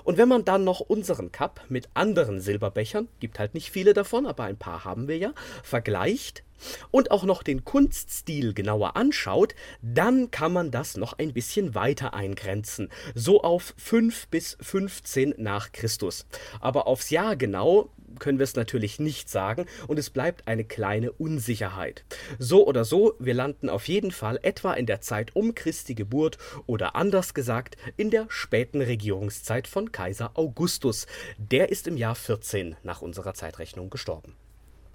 Und 0.03 0.17
wenn 0.17 0.27
man 0.27 0.43
dann 0.43 0.65
noch 0.65 0.81
unseren 0.81 1.31
Cup 1.31 1.61
mit 1.69 1.88
anderen 1.93 2.41
Silberbechern, 2.41 3.07
gibt 3.21 3.39
halt 3.39 3.53
nicht 3.53 3.71
viele 3.71 3.93
davon, 3.93 4.25
aber 4.25 4.43
ein 4.43 4.57
paar 4.57 4.83
haben 4.83 5.07
wir 5.07 5.17
ja, 5.17 5.33
vergleicht, 5.63 6.43
und 6.91 7.12
auch 7.12 7.24
noch 7.24 7.44
den 7.44 7.65
Kunststil 7.65 8.54
genauer 8.54 8.96
anschaut, 8.96 9.56
dann 9.82 10.32
kann 10.32 10.54
man 10.54 10.72
das 10.72 10.98
noch 10.98 11.13
ein 11.13 11.34
bisschen 11.34 11.76
weiter 11.76 12.13
eingrenzen, 12.13 12.89
so 13.13 13.41
auf 13.41 13.74
5 13.78 14.28
bis 14.28 14.58
15 14.62 15.36
nach 15.38 15.72
Christus. 15.72 16.26
Aber 16.60 16.88
aufs 16.88 17.10
Jahr 17.10 17.36
genau 17.36 17.89
können 18.20 18.39
wir 18.39 18.44
es 18.44 18.56
natürlich 18.56 19.00
nicht 19.00 19.30
sagen 19.30 19.65
und 19.88 20.00
es 20.00 20.10
bleibt 20.10 20.48
eine 20.48 20.63
kleine 20.63 21.12
Unsicherheit. 21.12 22.06
So 22.39 22.65
oder 22.65 22.86
so, 22.86 23.15
wir 23.20 23.34
landen 23.34 23.70
auf 23.70 23.88
jeden 23.88 24.12
Fall 24.12 24.39
etwa 24.41 24.74
in 24.74 24.86
der 24.86 25.02
Zeit 25.02 25.36
um 25.36 25.56
Christi 25.56 25.96
Geburt 25.96 26.38
oder 26.65 26.96
anders 26.96 27.34
gesagt 27.34 27.78
in 27.98 28.10
der 28.10 28.28
späten 28.30 28.82
Regierungszeit 28.82 29.68
von 29.68 29.91
Kaiser 29.91 30.32
Augustus. 30.36 31.08
Der 31.38 31.70
ist 31.70 31.88
im 31.88 31.98
Jahr 31.98 32.15
14 32.15 32.76
nach 32.84 33.02
unserer 33.02 33.34
Zeitrechnung 33.34 33.89
gestorben. 33.89 34.36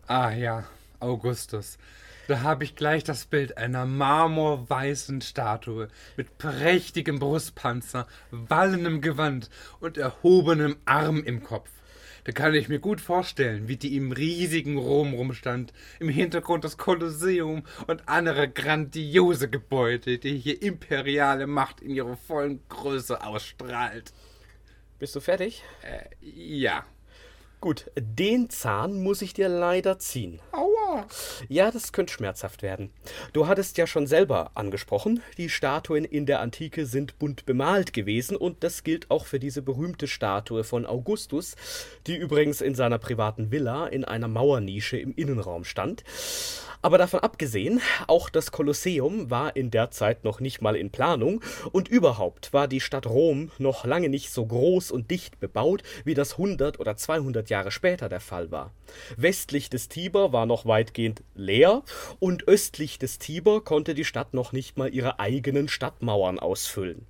Ah 0.07 0.33
ja, 0.33 0.65
Augustus. 1.01 1.79
Da 2.29 2.43
habe 2.43 2.63
ich 2.63 2.77
gleich 2.77 3.03
das 3.03 3.25
Bild 3.25 3.59
einer 3.59 3.87
marmorweißen 3.87 5.21
Statue 5.21 5.89
mit 6.17 6.39
prächtigem 6.39 7.19
Brustpanzer, 7.19 8.07
wallendem 8.31 9.01
Gewand 9.01 9.51
und 9.81 9.99
erhobenem 9.99 10.77
Arm 10.85 11.25
im 11.25 11.43
Kopf. 11.43 11.71
Da 12.25 12.33
kann 12.33 12.55
ich 12.55 12.69
mir 12.69 12.79
gut 12.79 13.01
vorstellen, 13.01 13.67
wie 13.67 13.77
die 13.77 13.97
im 13.97 14.13
riesigen 14.13 14.77
Rom 14.77 15.15
rumstand, 15.15 15.73
im 15.99 16.09
Hintergrund 16.09 16.65
das 16.65 16.77
Kolosseum 16.77 17.65
und 17.87 18.09
andere 18.09 18.49
grandiose 18.49 19.49
Gebäude, 19.49 20.19
die 20.19 20.39
hier 20.39 20.63
imperiale 20.63 21.47
Macht 21.47 21.81
in 21.81 21.91
ihrer 21.91 22.17
vollen 22.17 22.61
Größe 22.69 23.25
ausstrahlt. 23.25 24.13
Bist 24.99 25.17
du 25.17 25.21
fertig? 25.21 25.65
Äh, 25.83 26.05
ja. 26.21 26.85
Gut, 27.61 27.91
den 27.95 28.49
Zahn 28.49 29.03
muss 29.03 29.21
ich 29.21 29.35
dir 29.35 29.51
leider 29.51 29.99
ziehen. 29.99 30.41
Aua. 30.53 31.07
Ja, 31.49 31.71
das 31.71 31.93
könnte 31.93 32.15
schmerzhaft 32.15 32.63
werden. 32.63 32.91
Du 33.35 33.49
hattest 33.49 33.77
ja 33.77 33.87
schon 33.87 34.07
selber 34.07 34.53
angesprochen, 34.55 35.23
die 35.37 35.51
Statuen 35.51 36.07
in 36.07 36.25
der 36.25 36.41
Antike 36.41 36.87
sind 36.87 37.19
bunt 37.19 37.45
bemalt 37.45 37.93
gewesen 37.93 38.35
und 38.35 38.65
das 38.65 38.83
gilt 38.83 39.11
auch 39.11 39.27
für 39.27 39.39
diese 39.39 39.61
berühmte 39.61 40.09
Statue 40.09 40.65
von 40.65 40.87
Augustus, 40.87 41.55
die 42.07 42.17
übrigens 42.17 42.63
in 42.63 42.75
seiner 42.75 42.99
privaten 42.99 43.51
Villa 43.51 43.87
in 43.87 44.07
einer 44.07 44.29
Mauernische 44.29 44.97
im 44.97 45.15
Innenraum 45.15 45.65
stand. 45.65 46.03
Aber 46.83 46.97
davon 46.97 47.21
abgesehen, 47.21 47.81
auch 48.07 48.31
das 48.31 48.53
Kolosseum 48.53 49.31
war 49.31 49.55
in 49.55 49.71
der 49.71 49.91
Zeit 49.91 50.25
noch 50.25 50.41
nicht 50.41 50.63
mal 50.63 50.77
in 50.77 50.91
Planung 50.91 51.43
und 51.73 51.89
überhaupt 51.89 52.55
war 52.55 52.69
die 52.69 52.81
Stadt 52.81 53.07
Rom 53.07 53.51
noch 53.59 53.85
lange 53.85 54.09
nicht 54.09 54.33
so 54.33 54.47
groß 54.47 54.91
und 54.91 55.11
dicht 55.11 55.41
bebaut, 55.41 55.83
wie 56.05 56.15
das 56.15 56.33
100 56.33 56.81
oder 56.81 56.97
200 56.97 57.51
Jahre 57.51 57.71
später 57.71 58.09
der 58.09 58.21
Fall 58.21 58.51
war. 58.51 58.73
Westlich 59.17 59.69
des 59.69 59.89
Tiber 59.89 60.33
war 60.33 60.47
noch 60.47 60.65
weitgehend 60.65 61.23
leer 61.35 61.83
und 62.19 62.49
östlich 62.49 62.99
des 62.99 63.19
Tiber 63.19 63.61
konnte 63.61 63.95
die 63.95 64.07
Stadt 64.07 64.33
noch 64.33 64.53
nicht 64.53 64.79
mal 64.79 64.93
ihre 64.93 65.21
eigenen 65.21 65.69
Stadtmauern 65.69 66.39
ausfüllen. 66.39 67.07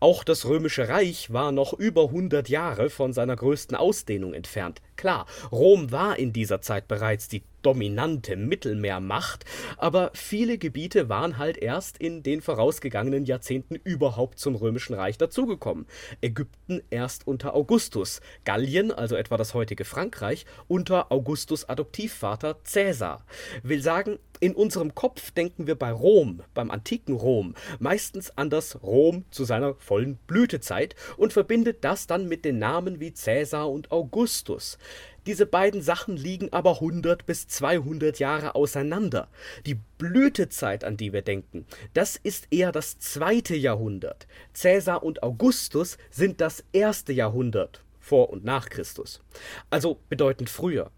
Auch 0.00 0.24
das 0.24 0.44
Römische 0.44 0.88
Reich 0.88 1.32
war 1.32 1.52
noch 1.52 1.72
über 1.72 2.04
100 2.04 2.48
Jahre 2.48 2.90
von 2.90 3.12
seiner 3.12 3.36
größten 3.36 3.76
Ausdehnung 3.76 4.34
entfernt. 4.34 4.82
Klar, 4.96 5.26
Rom 5.50 5.92
war 5.92 6.18
in 6.18 6.32
dieser 6.32 6.60
Zeit 6.60 6.88
bereits 6.88 7.28
die 7.28 7.42
dominante 7.66 8.36
Mittelmeermacht, 8.36 9.44
aber 9.76 10.12
viele 10.14 10.56
Gebiete 10.56 11.08
waren 11.08 11.36
halt 11.36 11.58
erst 11.58 11.98
in 11.98 12.22
den 12.22 12.40
vorausgegangenen 12.40 13.24
Jahrzehnten 13.24 13.74
überhaupt 13.74 14.38
zum 14.38 14.54
Römischen 14.54 14.94
Reich 14.94 15.18
dazugekommen. 15.18 15.86
Ägypten 16.20 16.80
erst 16.90 17.26
unter 17.26 17.56
Augustus, 17.56 18.20
Gallien, 18.44 18.92
also 18.92 19.16
etwa 19.16 19.36
das 19.36 19.52
heutige 19.52 19.84
Frankreich, 19.84 20.46
unter 20.68 21.10
Augustus 21.10 21.68
Adoptivvater 21.68 22.56
Caesar. 22.72 23.26
Will 23.64 23.82
sagen, 23.82 24.20
in 24.38 24.54
unserem 24.54 24.94
Kopf 24.94 25.32
denken 25.32 25.66
wir 25.66 25.74
bei 25.74 25.90
Rom, 25.90 26.42
beim 26.54 26.70
antiken 26.70 27.14
Rom, 27.14 27.54
meistens 27.80 28.30
an 28.36 28.48
das 28.48 28.80
Rom 28.80 29.24
zu 29.30 29.44
seiner 29.44 29.74
vollen 29.74 30.18
Blütezeit 30.28 30.94
und 31.16 31.32
verbindet 31.32 31.78
das 31.82 32.06
dann 32.06 32.28
mit 32.28 32.44
den 32.44 32.60
Namen 32.60 33.00
wie 33.00 33.10
Caesar 33.12 33.68
und 33.68 33.90
Augustus. 33.90 34.78
Diese 35.26 35.44
beiden 35.44 35.82
Sachen 35.82 36.16
liegen 36.16 36.52
aber 36.52 36.74
100 36.74 37.26
bis 37.26 37.48
200 37.48 38.18
Jahre 38.18 38.54
auseinander. 38.54 39.28
Die 39.66 39.80
Blütezeit, 39.98 40.84
an 40.84 40.96
die 40.96 41.12
wir 41.12 41.22
denken, 41.22 41.66
das 41.94 42.16
ist 42.16 42.46
eher 42.50 42.70
das 42.70 42.98
zweite 42.98 43.56
Jahrhundert. 43.56 44.26
Cäsar 44.54 45.02
und 45.02 45.22
Augustus 45.22 45.98
sind 46.10 46.40
das 46.40 46.64
erste 46.72 47.12
Jahrhundert 47.12 47.82
vor 47.98 48.30
und 48.30 48.44
nach 48.44 48.68
Christus. 48.68 49.20
Also 49.68 49.98
bedeutend 50.08 50.48
früher. 50.48 50.92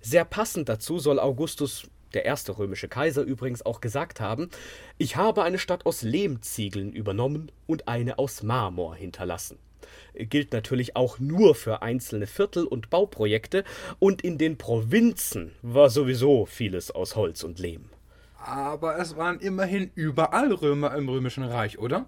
Sehr 0.00 0.24
passend 0.24 0.68
dazu 0.68 0.98
soll 0.98 1.20
Augustus 1.20 1.88
der 2.14 2.24
erste 2.24 2.58
römische 2.58 2.88
Kaiser 2.88 3.22
übrigens 3.22 3.64
auch 3.64 3.80
gesagt 3.80 4.18
haben, 4.20 4.48
ich 4.96 5.16
habe 5.16 5.44
eine 5.44 5.58
Stadt 5.58 5.86
aus 5.86 6.02
Lehmziegeln 6.02 6.92
übernommen 6.92 7.52
und 7.66 7.86
eine 7.86 8.18
aus 8.18 8.42
Marmor 8.42 8.96
hinterlassen. 8.96 9.58
Gilt 10.14 10.52
natürlich 10.52 10.96
auch 10.96 11.18
nur 11.18 11.54
für 11.54 11.82
einzelne 11.82 12.26
Viertel 12.26 12.64
und 12.64 12.90
Bauprojekte, 12.90 13.64
und 13.98 14.22
in 14.22 14.38
den 14.38 14.58
Provinzen 14.58 15.52
war 15.62 15.90
sowieso 15.90 16.46
vieles 16.46 16.90
aus 16.90 17.16
Holz 17.16 17.42
und 17.44 17.58
Lehm. 17.58 17.86
Aber 18.38 18.98
es 18.98 19.16
waren 19.16 19.40
immerhin 19.40 19.90
überall 19.94 20.52
Römer 20.52 20.94
im 20.94 21.08
römischen 21.08 21.44
Reich, 21.44 21.78
oder? 21.78 22.06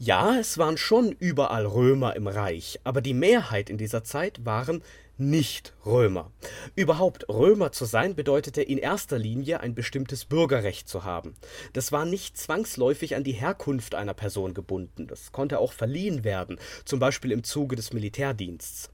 Ja, 0.00 0.36
es 0.38 0.58
waren 0.58 0.76
schon 0.76 1.10
überall 1.10 1.66
Römer 1.66 2.14
im 2.14 2.28
Reich, 2.28 2.78
aber 2.84 3.00
die 3.00 3.14
Mehrheit 3.14 3.68
in 3.68 3.78
dieser 3.78 4.04
Zeit 4.04 4.44
waren 4.44 4.82
nicht 5.18 5.74
Römer. 5.84 6.32
Überhaupt 6.74 7.28
Römer 7.28 7.72
zu 7.72 7.84
sein 7.84 8.14
bedeutete 8.14 8.62
in 8.62 8.78
erster 8.78 9.18
Linie 9.18 9.60
ein 9.60 9.74
bestimmtes 9.74 10.24
Bürgerrecht 10.24 10.88
zu 10.88 11.04
haben. 11.04 11.34
Das 11.72 11.92
war 11.92 12.04
nicht 12.04 12.36
zwangsläufig 12.36 13.16
an 13.16 13.24
die 13.24 13.32
Herkunft 13.32 13.94
einer 13.94 14.14
Person 14.14 14.54
gebunden, 14.54 15.06
das 15.06 15.32
konnte 15.32 15.58
auch 15.58 15.72
verliehen 15.72 16.24
werden, 16.24 16.58
zum 16.84 17.00
Beispiel 17.00 17.32
im 17.32 17.44
Zuge 17.44 17.76
des 17.76 17.92
Militärdiensts. 17.92 18.90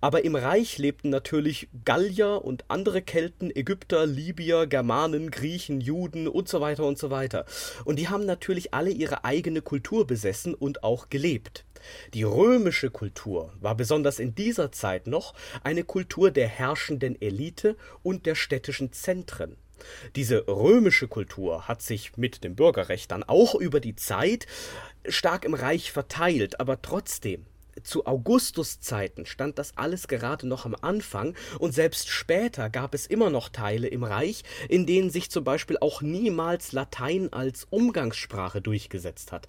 Aber 0.00 0.24
im 0.24 0.34
Reich 0.34 0.78
lebten 0.78 1.10
natürlich 1.10 1.68
Gallier 1.84 2.42
und 2.44 2.64
andere 2.68 3.02
Kelten, 3.02 3.54
Ägypter, 3.54 4.06
Libyer, 4.06 4.66
Germanen, 4.66 5.30
Griechen, 5.30 5.80
Juden 5.80 6.28
und 6.28 6.48
so 6.48 6.60
weiter 6.60 6.84
und 6.84 6.98
so 6.98 7.10
weiter. 7.10 7.44
Und 7.84 7.98
die 7.98 8.08
haben 8.08 8.24
natürlich 8.24 8.72
alle 8.72 8.90
ihre 8.90 9.24
eigene 9.24 9.62
Kultur 9.62 10.06
besessen 10.06 10.54
und 10.54 10.82
auch 10.84 11.10
gelebt. 11.10 11.64
Die 12.14 12.22
römische 12.22 12.90
Kultur 12.90 13.52
war 13.60 13.74
besonders 13.74 14.18
in 14.18 14.34
dieser 14.34 14.72
Zeit 14.72 15.06
noch 15.06 15.34
eine 15.62 15.84
Kultur 15.84 16.30
der 16.30 16.48
herrschenden 16.48 17.20
Elite 17.20 17.76
und 18.02 18.26
der 18.26 18.34
städtischen 18.34 18.92
Zentren. 18.92 19.56
Diese 20.16 20.46
römische 20.46 21.08
Kultur 21.08 21.66
hat 21.68 21.82
sich 21.82 22.16
mit 22.16 22.44
dem 22.44 22.54
Bürgerrecht 22.54 23.10
dann 23.10 23.22
auch 23.22 23.54
über 23.54 23.80
die 23.80 23.96
Zeit 23.96 24.46
stark 25.08 25.44
im 25.44 25.54
Reich 25.54 25.90
verteilt, 25.92 26.60
aber 26.60 26.82
trotzdem 26.82 27.46
zu 27.82 28.06
Augustus 28.06 28.80
Zeiten 28.80 29.26
stand 29.26 29.58
das 29.58 29.76
alles 29.76 30.08
gerade 30.08 30.46
noch 30.46 30.66
am 30.66 30.76
Anfang 30.80 31.34
und 31.58 31.72
selbst 31.72 32.08
später 32.08 32.68
gab 32.68 32.94
es 32.94 33.06
immer 33.06 33.30
noch 33.30 33.48
Teile 33.48 33.88
im 33.88 34.04
Reich, 34.04 34.42
in 34.68 34.86
denen 34.86 35.10
sich 35.10 35.30
zum 35.30 35.44
Beispiel 35.44 35.78
auch 35.80 36.02
niemals 36.02 36.72
Latein 36.72 37.32
als 37.32 37.66
Umgangssprache 37.70 38.60
durchgesetzt 38.60 39.32
hat. 39.32 39.48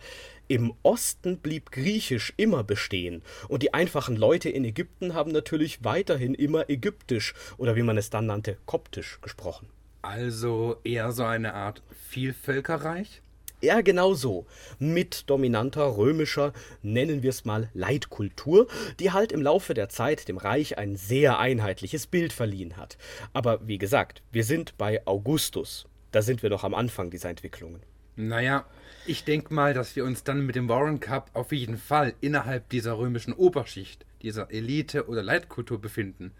Im 0.51 0.73
Osten 0.83 1.37
blieb 1.37 1.71
Griechisch 1.71 2.33
immer 2.35 2.61
bestehen 2.61 3.21
und 3.47 3.63
die 3.63 3.73
einfachen 3.73 4.17
Leute 4.17 4.49
in 4.49 4.65
Ägypten 4.65 5.13
haben 5.13 5.31
natürlich 5.31 5.85
weiterhin 5.85 6.33
immer 6.33 6.69
Ägyptisch 6.69 7.33
oder 7.57 7.77
wie 7.77 7.83
man 7.83 7.97
es 7.97 8.09
dann 8.09 8.25
nannte, 8.25 8.57
Koptisch 8.65 9.19
gesprochen. 9.21 9.69
Also 10.01 10.75
eher 10.83 11.13
so 11.13 11.23
eine 11.23 11.53
Art 11.53 11.81
Vielvölkerreich? 12.09 13.21
Ja, 13.61 13.79
genau 13.79 14.13
so. 14.13 14.45
Mit 14.77 15.29
dominanter 15.29 15.95
römischer, 15.95 16.51
nennen 16.81 17.23
wir 17.23 17.29
es 17.29 17.45
mal, 17.45 17.69
Leitkultur, 17.73 18.67
die 18.99 19.11
halt 19.11 19.31
im 19.31 19.41
Laufe 19.41 19.73
der 19.73 19.87
Zeit 19.87 20.27
dem 20.27 20.37
Reich 20.37 20.77
ein 20.77 20.97
sehr 20.97 21.39
einheitliches 21.39 22.07
Bild 22.07 22.33
verliehen 22.33 22.75
hat. 22.75 22.97
Aber 23.31 23.65
wie 23.65 23.77
gesagt, 23.77 24.21
wir 24.33 24.43
sind 24.43 24.77
bei 24.77 25.07
Augustus. 25.07 25.87
Da 26.11 26.21
sind 26.21 26.43
wir 26.43 26.49
noch 26.49 26.65
am 26.65 26.73
Anfang 26.73 27.09
dieser 27.09 27.29
Entwicklungen. 27.29 27.79
Naja, 28.27 28.65
ich 29.07 29.23
denke 29.23 29.51
mal, 29.51 29.73
dass 29.73 29.95
wir 29.95 30.05
uns 30.05 30.23
dann 30.23 30.45
mit 30.45 30.55
dem 30.55 30.69
Warren 30.69 30.99
Cup 30.99 31.31
auf 31.33 31.51
jeden 31.51 31.77
Fall 31.77 32.13
innerhalb 32.21 32.69
dieser 32.69 32.97
römischen 32.99 33.33
Oberschicht, 33.33 34.05
dieser 34.21 34.51
Elite 34.51 35.07
oder 35.07 35.23
Leitkultur 35.23 35.81
befinden. 35.81 36.31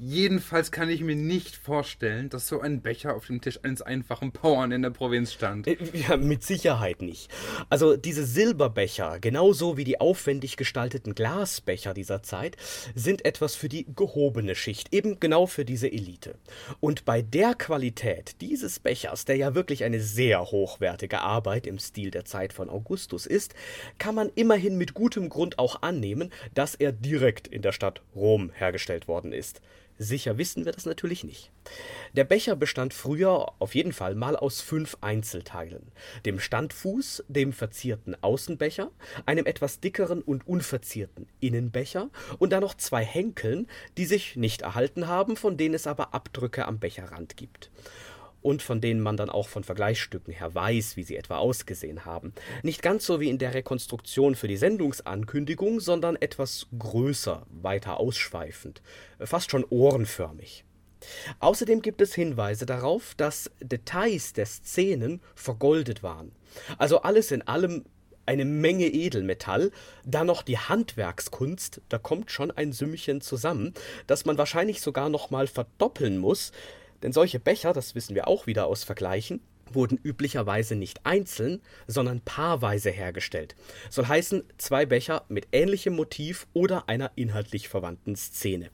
Jedenfalls 0.00 0.70
kann 0.70 0.88
ich 0.88 1.00
mir 1.00 1.16
nicht 1.16 1.56
vorstellen, 1.56 2.28
dass 2.28 2.46
so 2.46 2.60
ein 2.60 2.82
Becher 2.82 3.16
auf 3.16 3.26
dem 3.26 3.40
Tisch 3.40 3.58
eines 3.62 3.82
einfachen 3.82 4.30
Bauern 4.30 4.70
in 4.70 4.82
der 4.82 4.90
Provinz 4.90 5.32
stand. 5.32 5.66
Äh, 5.66 5.76
ja, 5.92 6.16
mit 6.16 6.44
Sicherheit 6.44 7.02
nicht. 7.02 7.30
Also 7.68 7.96
diese 7.96 8.24
Silberbecher, 8.24 9.18
genauso 9.18 9.76
wie 9.76 9.84
die 9.84 10.00
aufwendig 10.00 10.56
gestalteten 10.56 11.14
Glasbecher 11.14 11.94
dieser 11.94 12.22
Zeit, 12.22 12.56
sind 12.94 13.24
etwas 13.24 13.56
für 13.56 13.68
die 13.68 13.86
gehobene 13.94 14.54
Schicht, 14.54 14.94
eben 14.94 15.18
genau 15.18 15.46
für 15.46 15.64
diese 15.64 15.90
Elite. 15.90 16.36
Und 16.80 17.04
bei 17.04 17.20
der 17.20 17.54
Qualität 17.54 18.40
dieses 18.40 18.78
Bechers, 18.78 19.24
der 19.24 19.36
ja 19.36 19.54
wirklich 19.54 19.82
eine 19.82 20.00
sehr 20.00 20.42
hochwertige 20.42 21.20
Arbeit 21.20 21.66
im 21.66 21.78
Stil 21.78 22.10
der 22.10 22.24
Zeit 22.24 22.52
von 22.52 22.70
Augustus 22.70 23.26
ist, 23.26 23.54
kann 23.98 24.14
man 24.14 24.30
immerhin 24.34 24.78
mit 24.78 24.94
gutem 24.94 25.28
Grund 25.28 25.58
auch 25.58 25.82
annehmen, 25.82 26.32
dass 26.54 26.74
er 26.74 26.92
direkt 26.92 27.48
in 27.48 27.62
der 27.62 27.72
Stadt 27.72 28.02
Rom 28.14 28.50
hergestellt 28.54 29.08
worden 29.08 29.32
ist. 29.32 29.60
Sicher 29.98 30.38
wissen 30.38 30.64
wir 30.64 30.72
das 30.72 30.86
natürlich 30.86 31.24
nicht. 31.24 31.50
Der 32.12 32.22
Becher 32.24 32.54
bestand 32.54 32.94
früher 32.94 33.52
auf 33.58 33.74
jeden 33.74 33.92
Fall 33.92 34.14
mal 34.14 34.36
aus 34.36 34.60
fünf 34.60 34.96
Einzelteilen: 35.00 35.90
dem 36.24 36.38
Standfuß, 36.38 37.24
dem 37.28 37.52
verzierten 37.52 38.16
Außenbecher, 38.22 38.92
einem 39.26 39.46
etwas 39.46 39.80
dickeren 39.80 40.22
und 40.22 40.46
unverzierten 40.46 41.26
Innenbecher 41.40 42.10
und 42.38 42.50
dann 42.50 42.62
noch 42.62 42.74
zwei 42.74 43.04
Henkeln, 43.04 43.66
die 43.96 44.06
sich 44.06 44.36
nicht 44.36 44.62
erhalten 44.62 45.08
haben, 45.08 45.36
von 45.36 45.56
denen 45.56 45.74
es 45.74 45.88
aber 45.88 46.14
Abdrücke 46.14 46.66
am 46.66 46.78
Becherrand 46.78 47.36
gibt 47.36 47.70
und 48.42 48.62
von 48.62 48.80
denen 48.80 49.00
man 49.00 49.16
dann 49.16 49.30
auch 49.30 49.48
von 49.48 49.64
Vergleichsstücken 49.64 50.32
her 50.32 50.54
weiß, 50.54 50.96
wie 50.96 51.02
sie 51.02 51.16
etwa 51.16 51.38
ausgesehen 51.38 52.04
haben. 52.04 52.32
Nicht 52.62 52.82
ganz 52.82 53.04
so 53.04 53.20
wie 53.20 53.28
in 53.28 53.38
der 53.38 53.54
Rekonstruktion 53.54 54.34
für 54.34 54.48
die 54.48 54.56
Sendungsankündigung, 54.56 55.80
sondern 55.80 56.16
etwas 56.16 56.66
größer, 56.78 57.46
weiter 57.50 57.98
ausschweifend, 57.98 58.82
fast 59.20 59.50
schon 59.50 59.64
ohrenförmig. 59.68 60.64
Außerdem 61.40 61.82
gibt 61.82 62.00
es 62.00 62.14
Hinweise 62.14 62.66
darauf, 62.66 63.14
dass 63.14 63.50
Details 63.60 64.32
der 64.32 64.46
Szenen 64.46 65.20
vergoldet 65.34 66.02
waren. 66.02 66.32
Also 66.76 67.02
alles 67.02 67.30
in 67.30 67.42
allem 67.42 67.84
eine 68.26 68.44
Menge 68.44 68.86
Edelmetall, 68.86 69.72
dann 70.04 70.26
noch 70.26 70.42
die 70.42 70.58
Handwerkskunst, 70.58 71.80
da 71.88 71.96
kommt 71.96 72.30
schon 72.30 72.50
ein 72.50 72.72
Sümmchen 72.72 73.22
zusammen, 73.22 73.72
das 74.06 74.26
man 74.26 74.36
wahrscheinlich 74.36 74.82
sogar 74.82 75.08
noch 75.08 75.30
mal 75.30 75.46
verdoppeln 75.46 76.18
muss, 76.18 76.52
denn 77.02 77.12
solche 77.12 77.38
Becher, 77.38 77.72
das 77.72 77.94
wissen 77.94 78.14
wir 78.14 78.28
auch 78.28 78.46
wieder 78.46 78.66
aus 78.66 78.84
Vergleichen, 78.84 79.40
wurden 79.74 79.98
üblicherweise 80.02 80.76
nicht 80.76 81.04
einzeln, 81.04 81.60
sondern 81.86 82.20
paarweise 82.20 82.90
hergestellt. 82.90 83.54
Soll 83.90 84.06
heißen, 84.06 84.44
zwei 84.56 84.86
Becher 84.86 85.24
mit 85.28 85.48
ähnlichem 85.52 85.94
Motiv 85.94 86.46
oder 86.52 86.88
einer 86.88 87.10
inhaltlich 87.16 87.68
verwandten 87.68 88.16
Szene. 88.16 88.70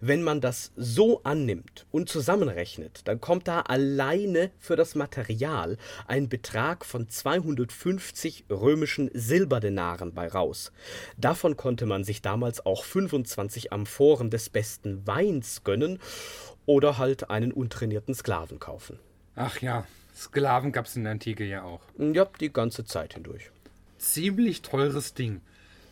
Wenn 0.00 0.22
man 0.22 0.40
das 0.40 0.72
so 0.76 1.22
annimmt 1.24 1.86
und 1.90 2.08
zusammenrechnet, 2.08 3.02
dann 3.04 3.20
kommt 3.20 3.48
da 3.48 3.60
alleine 3.60 4.50
für 4.58 4.76
das 4.76 4.94
Material 4.94 5.76
ein 6.06 6.28
Betrag 6.28 6.84
von 6.84 7.08
250 7.08 8.46
römischen 8.50 9.10
Silberdenaren 9.12 10.14
bei 10.14 10.26
raus. 10.28 10.72
Davon 11.18 11.56
konnte 11.56 11.84
man 11.86 12.04
sich 12.04 12.22
damals 12.22 12.64
auch 12.64 12.84
25 12.84 13.72
Amphoren 13.72 14.30
des 14.30 14.48
besten 14.48 15.06
Weins 15.06 15.64
gönnen 15.64 15.98
oder 16.66 16.98
halt 16.98 17.30
einen 17.30 17.52
untrainierten 17.52 18.14
Sklaven 18.14 18.58
kaufen. 18.58 18.98
Ach 19.34 19.60
ja, 19.60 19.86
Sklaven 20.14 20.72
gab 20.72 20.86
es 20.86 20.96
in 20.96 21.04
der 21.04 21.12
Antike 21.12 21.44
ja 21.44 21.62
auch. 21.62 21.80
Ja, 21.98 22.26
die 22.40 22.52
ganze 22.52 22.84
Zeit 22.84 23.14
hindurch. 23.14 23.50
Ziemlich 23.98 24.62
teures 24.62 25.14
Ding. 25.14 25.40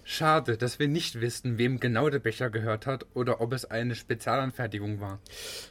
Schade, 0.02 0.56
dass 0.56 0.78
wir 0.78 0.88
nicht 0.88 1.20
wissen, 1.20 1.56
wem 1.56 1.78
genau 1.78 2.10
der 2.10 2.18
Becher 2.18 2.50
gehört 2.50 2.86
hat 2.86 3.06
oder 3.14 3.40
ob 3.40 3.52
es 3.52 3.64
eine 3.64 3.94
Spezialanfertigung 3.94 5.00
war. 5.00 5.20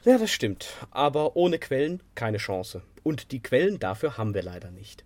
Ja, 0.06 0.18
das 0.18 0.32
stimmt. 0.32 0.70
Aber 0.92 1.36
ohne 1.36 1.60
Quellen 1.60 2.02
keine 2.16 2.38
Chance. 2.38 2.82
Und 3.04 3.32
die 3.32 3.42
Quellen 3.42 3.80
dafür 3.80 4.18
haben 4.18 4.34
wir 4.34 4.44
leider 4.44 4.72
nicht. 4.72 5.04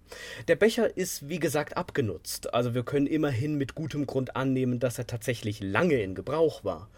Der 0.48 0.56
Becher 0.56 0.98
ist, 0.98 1.30
wie 1.30 1.40
gesagt, 1.40 1.78
abgenutzt. 1.78 2.54
Also 2.54 2.76
wir 2.76 2.84
können 2.84 3.08
immerhin 3.08 3.56
mit 3.56 3.76
gutem 3.76 4.06
Grund 4.06 4.36
annehmen, 4.36 4.80
dass 4.80 5.00
er 5.00 5.08
tatsächlich 5.08 5.62
lange 5.62 6.02
in 6.02 6.16
Gebrauch 6.16 6.64
war. 6.64 6.90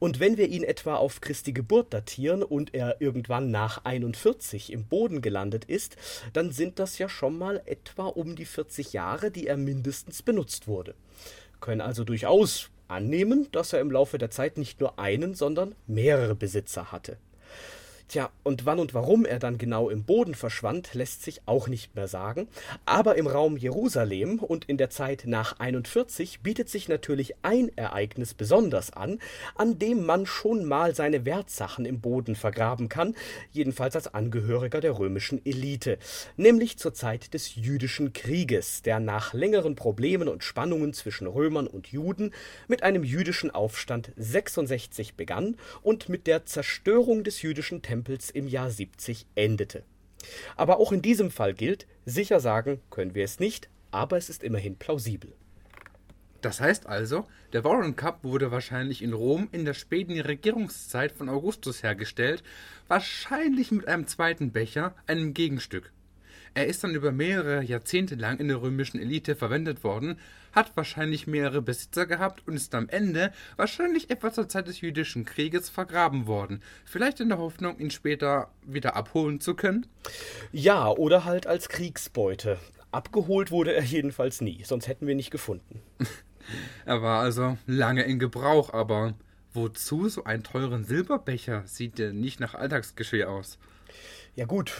Und 0.00 0.18
wenn 0.18 0.38
wir 0.38 0.48
ihn 0.48 0.64
etwa 0.64 0.96
auf 0.96 1.20
Christi 1.20 1.52
Geburt 1.52 1.92
datieren 1.92 2.42
und 2.42 2.74
er 2.74 3.00
irgendwann 3.00 3.50
nach 3.50 3.84
41 3.84 4.72
im 4.72 4.86
Boden 4.86 5.20
gelandet 5.20 5.66
ist, 5.66 5.96
dann 6.32 6.50
sind 6.50 6.78
das 6.78 6.98
ja 6.98 7.08
schon 7.08 7.38
mal 7.38 7.62
etwa 7.66 8.06
um 8.06 8.34
die 8.34 8.46
40 8.46 8.94
Jahre, 8.94 9.30
die 9.30 9.46
er 9.46 9.58
mindestens 9.58 10.22
benutzt 10.22 10.66
wurde. 10.66 10.94
Können 11.60 11.82
also 11.82 12.04
durchaus 12.04 12.70
annehmen, 12.88 13.48
dass 13.52 13.74
er 13.74 13.80
im 13.80 13.90
Laufe 13.90 14.16
der 14.16 14.30
Zeit 14.30 14.56
nicht 14.56 14.80
nur 14.80 14.98
einen, 14.98 15.34
sondern 15.34 15.74
mehrere 15.86 16.34
Besitzer 16.34 16.90
hatte. 16.90 17.18
Tja, 18.10 18.28
und 18.42 18.66
wann 18.66 18.80
und 18.80 18.92
warum 18.92 19.24
er 19.24 19.38
dann 19.38 19.56
genau 19.56 19.88
im 19.88 20.02
Boden 20.02 20.34
verschwand, 20.34 20.94
lässt 20.94 21.22
sich 21.22 21.42
auch 21.46 21.68
nicht 21.68 21.94
mehr 21.94 22.08
sagen. 22.08 22.48
Aber 22.84 23.14
im 23.14 23.28
Raum 23.28 23.56
Jerusalem 23.56 24.40
und 24.40 24.64
in 24.64 24.78
der 24.78 24.90
Zeit 24.90 25.22
nach 25.26 25.60
41 25.60 26.40
bietet 26.40 26.68
sich 26.68 26.88
natürlich 26.88 27.34
ein 27.42 27.70
Ereignis 27.76 28.34
besonders 28.34 28.92
an, 28.92 29.20
an 29.54 29.78
dem 29.78 30.04
man 30.04 30.26
schon 30.26 30.64
mal 30.64 30.92
seine 30.92 31.24
Wertsachen 31.24 31.84
im 31.84 32.00
Boden 32.00 32.34
vergraben 32.34 32.88
kann, 32.88 33.14
jedenfalls 33.52 33.94
als 33.94 34.12
Angehöriger 34.12 34.80
der 34.80 34.98
römischen 34.98 35.46
Elite, 35.46 35.96
nämlich 36.36 36.78
zur 36.78 36.92
Zeit 36.92 37.32
des 37.32 37.54
jüdischen 37.54 38.12
Krieges, 38.12 38.82
der 38.82 38.98
nach 38.98 39.34
längeren 39.34 39.76
Problemen 39.76 40.26
und 40.26 40.42
Spannungen 40.42 40.94
zwischen 40.94 41.28
Römern 41.28 41.68
und 41.68 41.86
Juden 41.86 42.32
mit 42.66 42.82
einem 42.82 43.04
jüdischen 43.04 43.52
Aufstand 43.52 44.10
66 44.16 45.14
begann 45.14 45.56
und 45.82 46.08
mit 46.08 46.26
der 46.26 46.44
Zerstörung 46.44 47.22
des 47.22 47.42
jüdischen 47.42 47.82
Tempels 47.82 47.99
Stempels 48.00 48.30
im 48.30 48.48
Jahr 48.48 48.70
70 48.70 49.26
endete. 49.34 49.84
Aber 50.56 50.78
auch 50.78 50.90
in 50.90 51.02
diesem 51.02 51.30
Fall 51.30 51.52
gilt, 51.52 51.86
sicher 52.06 52.40
sagen 52.40 52.80
können 52.90 53.14
wir 53.14 53.24
es 53.24 53.40
nicht, 53.40 53.68
aber 53.90 54.16
es 54.16 54.30
ist 54.30 54.42
immerhin 54.42 54.76
plausibel. 54.76 55.34
Das 56.40 56.60
heißt 56.60 56.86
also, 56.86 57.26
der 57.52 57.64
Warren 57.64 57.96
Cup 57.96 58.24
wurde 58.24 58.50
wahrscheinlich 58.50 59.02
in 59.02 59.12
Rom 59.12 59.48
in 59.52 59.66
der 59.66 59.74
späten 59.74 60.18
Regierungszeit 60.18 61.12
von 61.12 61.28
Augustus 61.28 61.82
hergestellt, 61.82 62.42
wahrscheinlich 62.88 63.70
mit 63.70 63.86
einem 63.86 64.06
zweiten 64.06 64.50
Becher, 64.50 64.94
einem 65.06 65.34
Gegenstück. 65.34 65.92
Er 66.54 66.66
ist 66.66 66.82
dann 66.82 66.94
über 66.94 67.12
mehrere 67.12 67.62
Jahrzehnte 67.62 68.16
lang 68.16 68.38
in 68.38 68.48
der 68.48 68.60
römischen 68.60 69.00
Elite 69.00 69.36
verwendet 69.36 69.84
worden, 69.84 70.18
hat 70.52 70.76
wahrscheinlich 70.76 71.26
mehrere 71.26 71.62
Besitzer 71.62 72.06
gehabt 72.06 72.42
und 72.46 72.56
ist 72.56 72.74
am 72.74 72.88
Ende 72.88 73.32
wahrscheinlich 73.56 74.10
etwa 74.10 74.32
zur 74.32 74.48
Zeit 74.48 74.66
des 74.66 74.80
jüdischen 74.80 75.24
Krieges 75.24 75.70
vergraben 75.70 76.26
worden. 76.26 76.60
Vielleicht 76.84 77.20
in 77.20 77.28
der 77.28 77.38
Hoffnung, 77.38 77.78
ihn 77.78 77.90
später 77.90 78.50
wieder 78.66 78.96
abholen 78.96 79.40
zu 79.40 79.54
können? 79.54 79.86
Ja, 80.50 80.88
oder 80.88 81.24
halt 81.24 81.46
als 81.46 81.68
Kriegsbeute. 81.68 82.58
Abgeholt 82.90 83.52
wurde 83.52 83.72
er 83.72 83.84
jedenfalls 83.84 84.40
nie, 84.40 84.62
sonst 84.64 84.88
hätten 84.88 85.06
wir 85.06 85.14
ihn 85.14 85.18
nicht 85.18 85.30
gefunden. 85.30 85.80
er 86.84 87.02
war 87.02 87.22
also 87.22 87.56
lange 87.66 88.02
in 88.02 88.18
Gebrauch, 88.18 88.72
aber 88.72 89.14
wozu 89.52 90.08
so 90.08 90.24
einen 90.24 90.42
teuren 90.42 90.84
Silberbecher? 90.84 91.62
Sieht 91.66 91.98
der 91.98 92.12
nicht 92.12 92.40
nach 92.40 92.54
Alltagsgeschirr 92.54 93.30
aus. 93.30 93.58
Ja 94.40 94.46
gut, 94.46 94.72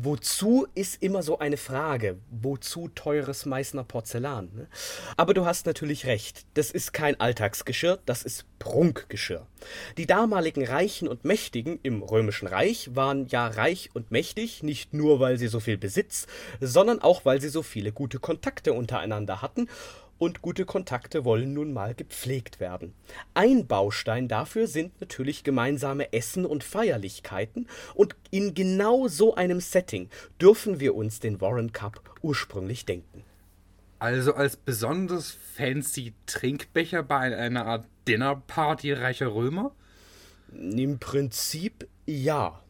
wozu 0.00 0.68
ist 0.76 1.02
immer 1.02 1.24
so 1.24 1.40
eine 1.40 1.56
Frage. 1.56 2.20
Wozu 2.30 2.86
teures 2.86 3.46
Meißner 3.46 3.82
Porzellan? 3.82 4.48
Ne? 4.54 4.68
Aber 5.16 5.34
du 5.34 5.44
hast 5.44 5.66
natürlich 5.66 6.06
recht. 6.06 6.46
Das 6.54 6.70
ist 6.70 6.92
kein 6.92 7.18
Alltagsgeschirr, 7.18 7.98
das 8.06 8.22
ist 8.22 8.44
Prunkgeschirr. 8.60 9.44
Die 9.96 10.06
damaligen 10.06 10.64
Reichen 10.64 11.08
und 11.08 11.24
Mächtigen 11.24 11.80
im 11.82 12.04
Römischen 12.04 12.46
Reich 12.46 12.94
waren 12.94 13.26
ja 13.26 13.48
reich 13.48 13.90
und 13.92 14.12
mächtig, 14.12 14.62
nicht 14.62 14.94
nur 14.94 15.18
weil 15.18 15.36
sie 15.36 15.48
so 15.48 15.58
viel 15.58 15.78
Besitz, 15.78 16.28
sondern 16.60 17.02
auch 17.02 17.24
weil 17.24 17.40
sie 17.40 17.48
so 17.48 17.64
viele 17.64 17.90
gute 17.90 18.20
Kontakte 18.20 18.72
untereinander 18.72 19.42
hatten 19.42 19.66
und 20.18 20.42
gute 20.42 20.64
Kontakte 20.64 21.24
wollen 21.24 21.54
nun 21.54 21.72
mal 21.72 21.94
gepflegt 21.94 22.60
werden. 22.60 22.94
Ein 23.34 23.66
Baustein 23.66 24.28
dafür 24.28 24.66
sind 24.66 25.00
natürlich 25.00 25.44
gemeinsame 25.44 26.12
Essen 26.12 26.44
und 26.44 26.64
Feierlichkeiten 26.64 27.68
und 27.94 28.16
in 28.30 28.54
genau 28.54 29.08
so 29.08 29.34
einem 29.34 29.60
Setting 29.60 30.08
dürfen 30.40 30.80
wir 30.80 30.94
uns 30.94 31.20
den 31.20 31.40
Warren 31.40 31.72
Cup 31.72 32.02
ursprünglich 32.22 32.84
denken. 32.84 33.24
Also 33.98 34.34
als 34.34 34.56
besonders 34.56 35.36
fancy 35.56 36.14
Trinkbecher 36.26 37.02
bei 37.02 37.36
einer 37.36 37.66
Art 37.66 37.86
Dinnerparty 38.06 38.92
reicher 38.92 39.34
Römer? 39.34 39.72
Im 40.52 40.98
Prinzip 40.98 41.88
ja. 42.06 42.62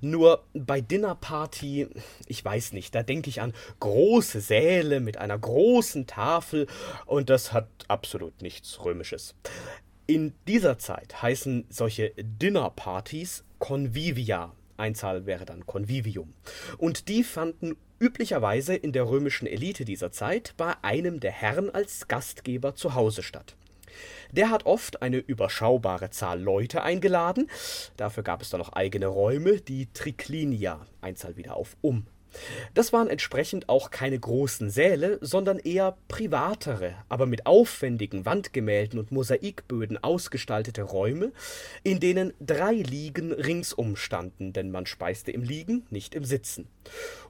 Nur 0.00 0.44
bei 0.54 0.80
Dinnerparty, 0.80 1.88
ich 2.26 2.44
weiß 2.44 2.72
nicht, 2.72 2.94
da 2.94 3.02
denke 3.02 3.30
ich 3.30 3.40
an 3.40 3.52
große 3.80 4.40
Säle 4.40 5.00
mit 5.00 5.16
einer 5.16 5.38
großen 5.38 6.06
Tafel 6.06 6.66
und 7.06 7.30
das 7.30 7.52
hat 7.52 7.68
absolut 7.88 8.42
nichts 8.42 8.84
Römisches. 8.84 9.34
In 10.06 10.32
dieser 10.48 10.78
Zeit 10.78 11.22
heißen 11.22 11.66
solche 11.68 12.12
Dinnerpartys 12.16 13.44
Convivia. 13.58 14.52
Einzahl 14.76 15.26
wäre 15.26 15.44
dann 15.44 15.66
Convivium. 15.66 16.32
Und 16.78 17.08
die 17.08 17.22
fanden 17.22 17.76
üblicherweise 18.00 18.74
in 18.74 18.92
der 18.92 19.08
römischen 19.08 19.46
Elite 19.46 19.84
dieser 19.84 20.10
Zeit 20.10 20.54
bei 20.56 20.74
einem 20.82 21.20
der 21.20 21.32
Herren 21.32 21.70
als 21.70 22.08
Gastgeber 22.08 22.74
zu 22.74 22.94
Hause 22.94 23.22
statt. 23.22 23.54
Der 24.32 24.50
hat 24.50 24.66
oft 24.66 25.02
eine 25.02 25.18
überschaubare 25.18 26.10
Zahl 26.10 26.40
Leute 26.40 26.82
eingeladen. 26.82 27.50
Dafür 27.96 28.22
gab 28.22 28.42
es 28.42 28.50
dann 28.50 28.60
noch 28.60 28.72
eigene 28.72 29.06
Räume, 29.06 29.60
die 29.60 29.92
Triclinia, 29.92 30.86
Einzahl 31.00 31.36
wieder 31.36 31.56
auf 31.56 31.76
um. 31.80 32.06
Das 32.74 32.92
waren 32.92 33.08
entsprechend 33.08 33.68
auch 33.68 33.90
keine 33.90 34.18
großen 34.18 34.70
Säle, 34.70 35.18
sondern 35.20 35.58
eher 35.58 35.96
privatere, 36.08 36.94
aber 37.08 37.26
mit 37.26 37.46
aufwendigen 37.46 38.24
Wandgemälden 38.24 38.98
und 38.98 39.10
Mosaikböden 39.10 40.02
ausgestaltete 40.02 40.82
Räume, 40.82 41.32
in 41.82 42.00
denen 42.00 42.32
drei 42.40 42.74
Liegen 42.74 43.32
ringsum 43.32 43.96
standen, 43.96 44.52
denn 44.52 44.70
man 44.70 44.86
speiste 44.86 45.30
im 45.32 45.42
Liegen, 45.42 45.86
nicht 45.90 46.14
im 46.14 46.24
Sitzen. 46.24 46.68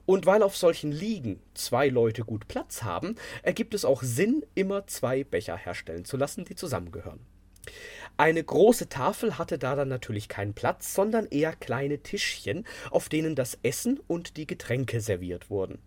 Und 0.05 0.25
weil 0.25 0.43
auf 0.43 0.57
solchen 0.57 0.91
Liegen 0.91 1.41
zwei 1.53 1.87
Leute 1.87 2.23
gut 2.23 2.47
Platz 2.47 2.83
haben, 2.83 3.15
ergibt 3.43 3.73
es 3.73 3.85
auch 3.85 4.03
Sinn, 4.03 4.45
immer 4.55 4.87
zwei 4.87 5.23
Becher 5.23 5.57
herstellen 5.57 6.05
zu 6.05 6.17
lassen, 6.17 6.45
die 6.45 6.55
zusammengehören. 6.55 7.19
Eine 8.17 8.43
große 8.43 8.89
Tafel 8.89 9.37
hatte 9.37 9.57
da 9.57 9.75
dann 9.75 9.87
natürlich 9.87 10.27
keinen 10.27 10.53
Platz, 10.53 10.93
sondern 10.93 11.25
eher 11.27 11.55
kleine 11.55 11.99
Tischchen, 11.99 12.65
auf 12.91 13.09
denen 13.09 13.35
das 13.35 13.57
Essen 13.63 13.99
und 14.07 14.37
die 14.37 14.45
Getränke 14.45 15.01
serviert 15.01 15.49
wurden. 15.49 15.79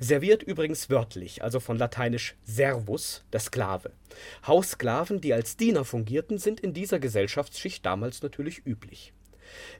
Serviert 0.00 0.42
übrigens 0.42 0.90
wörtlich, 0.90 1.42
also 1.42 1.60
von 1.60 1.76
lateinisch 1.76 2.36
servus, 2.44 3.24
der 3.32 3.40
Sklave. 3.40 3.92
Haussklaven, 4.46 5.20
die 5.20 5.32
als 5.34 5.56
Diener 5.56 5.84
fungierten, 5.84 6.38
sind 6.38 6.60
in 6.60 6.72
dieser 6.72 6.98
Gesellschaftsschicht 6.98 7.84
damals 7.84 8.22
natürlich 8.22 8.66
üblich. 8.66 9.12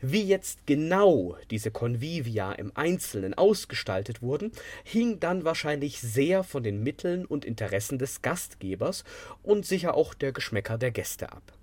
Wie 0.01 0.23
jetzt 0.23 0.66
genau 0.66 1.37
diese 1.51 1.71
Convivia 1.71 2.53
im 2.53 2.73
Einzelnen 2.75 3.35
ausgestaltet 3.35 4.23
wurden, 4.23 4.53
hing 4.85 5.21
dann 5.21 5.45
wahrscheinlich 5.45 6.01
sehr 6.01 6.45
von 6.45 6.62
den 6.62 6.83
Mitteln 6.83 7.25
und 7.25 7.45
Interessen 7.45 7.99
des 7.99 8.23
Gastgebers 8.23 9.05
und 9.43 9.66
sicher 9.66 9.95
auch 9.95 10.14
der 10.14 10.33
Geschmäcker 10.33 10.79
der 10.79 10.91
Gäste 10.91 11.33
ab. 11.33 11.57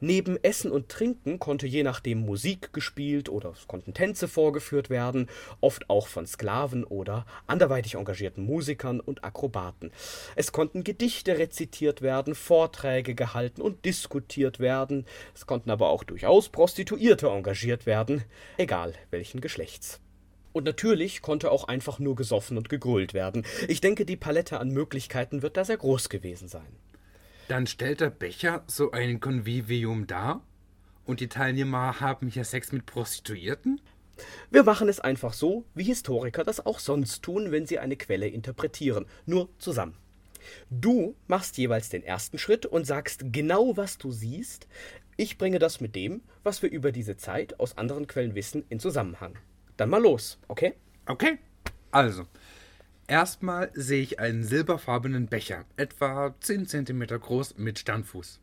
Neben 0.00 0.42
Essen 0.42 0.70
und 0.70 0.88
Trinken 0.88 1.38
konnte 1.38 1.66
je 1.66 1.82
nachdem 1.82 2.20
Musik 2.20 2.72
gespielt 2.72 3.28
oder 3.28 3.50
es 3.50 3.66
konnten 3.66 3.94
Tänze 3.94 4.28
vorgeführt 4.28 4.90
werden, 4.90 5.28
oft 5.60 5.88
auch 5.88 6.06
von 6.06 6.26
Sklaven 6.26 6.84
oder 6.84 7.26
anderweitig 7.46 7.94
engagierten 7.94 8.44
Musikern 8.44 9.00
und 9.00 9.24
Akrobaten. 9.24 9.92
Es 10.34 10.52
konnten 10.52 10.84
Gedichte 10.84 11.38
rezitiert 11.38 12.02
werden, 12.02 12.34
Vorträge 12.34 13.14
gehalten 13.14 13.62
und 13.62 13.84
diskutiert 13.84 14.60
werden, 14.60 15.06
es 15.34 15.46
konnten 15.46 15.70
aber 15.70 15.88
auch 15.88 16.04
durchaus 16.04 16.48
Prostituierte 16.48 17.28
engagiert 17.28 17.86
werden, 17.86 18.24
egal 18.58 18.94
welchen 19.10 19.40
Geschlechts. 19.40 20.00
Und 20.56 20.64
natürlich 20.64 21.20
konnte 21.20 21.50
auch 21.50 21.64
einfach 21.64 21.98
nur 21.98 22.16
gesoffen 22.16 22.56
und 22.56 22.70
gegrölt 22.70 23.12
werden. 23.12 23.44
Ich 23.68 23.82
denke, 23.82 24.06
die 24.06 24.16
Palette 24.16 24.58
an 24.58 24.70
Möglichkeiten 24.70 25.42
wird 25.42 25.58
da 25.58 25.66
sehr 25.66 25.76
groß 25.76 26.08
gewesen 26.08 26.48
sein. 26.48 26.64
Dann 27.48 27.66
stellt 27.66 28.00
der 28.00 28.10
Becher 28.10 28.64
so 28.66 28.90
ein 28.90 29.20
Konvivium 29.20 30.06
dar? 30.06 30.42
Und 31.04 31.20
die 31.20 31.28
Teilnehmer 31.28 32.00
haben 32.00 32.28
hier 32.28 32.44
Sex 32.44 32.72
mit 32.72 32.86
Prostituierten? 32.86 33.80
Wir 34.50 34.64
machen 34.64 34.88
es 34.88 34.98
einfach 34.98 35.32
so, 35.32 35.64
wie 35.74 35.84
Historiker 35.84 36.42
das 36.42 36.64
auch 36.64 36.80
sonst 36.80 37.22
tun, 37.22 37.52
wenn 37.52 37.66
sie 37.66 37.78
eine 37.78 37.96
Quelle 37.96 38.26
interpretieren, 38.26 39.06
nur 39.26 39.48
zusammen. 39.58 39.96
Du 40.70 41.14
machst 41.26 41.58
jeweils 41.58 41.88
den 41.88 42.02
ersten 42.02 42.38
Schritt 42.38 42.66
und 42.66 42.86
sagst 42.86 43.26
genau, 43.32 43.76
was 43.76 43.98
du 43.98 44.10
siehst. 44.10 44.66
Ich 45.16 45.38
bringe 45.38 45.58
das 45.58 45.80
mit 45.80 45.94
dem, 45.94 46.22
was 46.42 46.62
wir 46.62 46.70
über 46.70 46.92
diese 46.92 47.16
Zeit 47.16 47.60
aus 47.60 47.78
anderen 47.78 48.06
Quellen 48.06 48.34
wissen, 48.34 48.64
in 48.68 48.80
Zusammenhang. 48.80 49.38
Dann 49.76 49.90
mal 49.90 50.02
los, 50.02 50.38
okay? 50.48 50.74
Okay. 51.06 51.38
Also, 51.90 52.24
Erstmal 53.08 53.70
sehe 53.74 54.02
ich 54.02 54.18
einen 54.18 54.42
silberfarbenen 54.42 55.26
Becher, 55.26 55.64
etwa 55.76 56.34
10 56.40 56.66
cm 56.66 57.06
groß 57.06 57.56
mit 57.56 57.78
Sternfuß. 57.78 58.40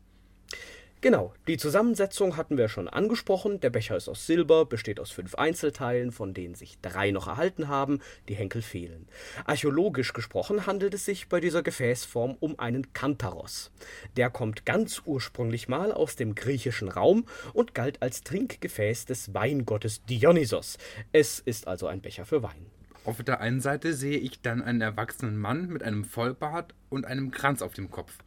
Genau, 1.02 1.34
die 1.46 1.58
Zusammensetzung 1.58 2.38
hatten 2.38 2.56
wir 2.56 2.70
schon 2.70 2.88
angesprochen. 2.88 3.60
Der 3.60 3.68
Becher 3.68 3.94
ist 3.94 4.08
aus 4.08 4.26
Silber, 4.26 4.64
besteht 4.64 4.98
aus 4.98 5.10
fünf 5.10 5.34
Einzelteilen, 5.34 6.12
von 6.12 6.32
denen 6.32 6.54
sich 6.54 6.78
drei 6.80 7.10
noch 7.10 7.26
erhalten 7.26 7.68
haben, 7.68 8.00
die 8.30 8.36
Henkel 8.36 8.62
fehlen. 8.62 9.06
Archäologisch 9.44 10.14
gesprochen 10.14 10.64
handelt 10.64 10.94
es 10.94 11.04
sich 11.04 11.28
bei 11.28 11.40
dieser 11.40 11.62
Gefäßform 11.62 12.38
um 12.40 12.58
einen 12.58 12.94
Kantaros. 12.94 13.70
Der 14.16 14.30
kommt 14.30 14.64
ganz 14.64 15.02
ursprünglich 15.04 15.68
mal 15.68 15.92
aus 15.92 16.16
dem 16.16 16.34
griechischen 16.34 16.88
Raum 16.88 17.26
und 17.52 17.74
galt 17.74 18.00
als 18.00 18.22
Trinkgefäß 18.22 19.04
des 19.04 19.34
Weingottes 19.34 20.06
Dionysos. 20.06 20.78
Es 21.12 21.38
ist 21.38 21.68
also 21.68 21.86
ein 21.86 22.00
Becher 22.00 22.24
für 22.24 22.42
Wein. 22.42 22.73
Auf 23.04 23.22
der 23.22 23.40
einen 23.40 23.60
Seite 23.60 23.92
sehe 23.92 24.16
ich 24.16 24.40
dann 24.40 24.62
einen 24.62 24.80
erwachsenen 24.80 25.36
Mann 25.36 25.68
mit 25.68 25.82
einem 25.82 26.04
Vollbart 26.04 26.74
und 26.88 27.04
einem 27.04 27.30
Kranz 27.30 27.60
auf 27.60 27.74
dem 27.74 27.90
Kopf. 27.90 28.18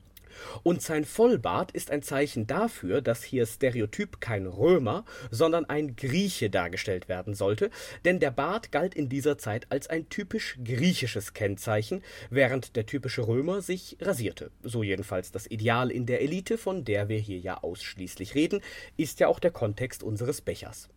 Und 0.62 0.84
sein 0.84 1.04
Vollbart 1.04 1.72
ist 1.72 1.90
ein 1.90 2.04
Zeichen 2.04 2.46
dafür, 2.46 3.02
dass 3.02 3.24
hier 3.24 3.48
stereotyp 3.48 4.22
kein 4.22 4.46
Römer, 4.46 5.04
sondern 5.32 5.66
ein 5.66 5.96
Grieche 5.96 6.52
dargestellt 6.52 7.10
werden 7.10 7.34
sollte, 7.34 7.72
denn 8.06 8.20
der 8.20 8.30
Bart 8.30 8.72
galt 8.72 8.94
in 8.94 9.10
dieser 9.10 9.40
Zeit 9.40 9.66
als 9.72 9.90
ein 9.90 10.10
typisch 10.10 10.60
griechisches 10.64 11.34
Kennzeichen, 11.34 12.04
während 12.30 12.76
der 12.76 12.86
typische 12.86 13.28
Römer 13.28 13.62
sich 13.62 13.98
rasierte. 14.00 14.52
So 14.62 14.84
jedenfalls 14.84 15.32
das 15.32 15.48
Ideal 15.48 15.90
in 15.90 16.06
der 16.06 16.22
Elite, 16.22 16.60
von 16.60 16.86
der 16.86 17.10
wir 17.10 17.18
hier 17.18 17.40
ja 17.40 17.64
ausschließlich 17.64 18.36
reden, 18.36 18.62
ist 18.96 19.20
ja 19.20 19.28
auch 19.28 19.40
der 19.40 19.52
Kontext 19.52 20.04
unseres 20.04 20.42
Bechers. 20.42 20.90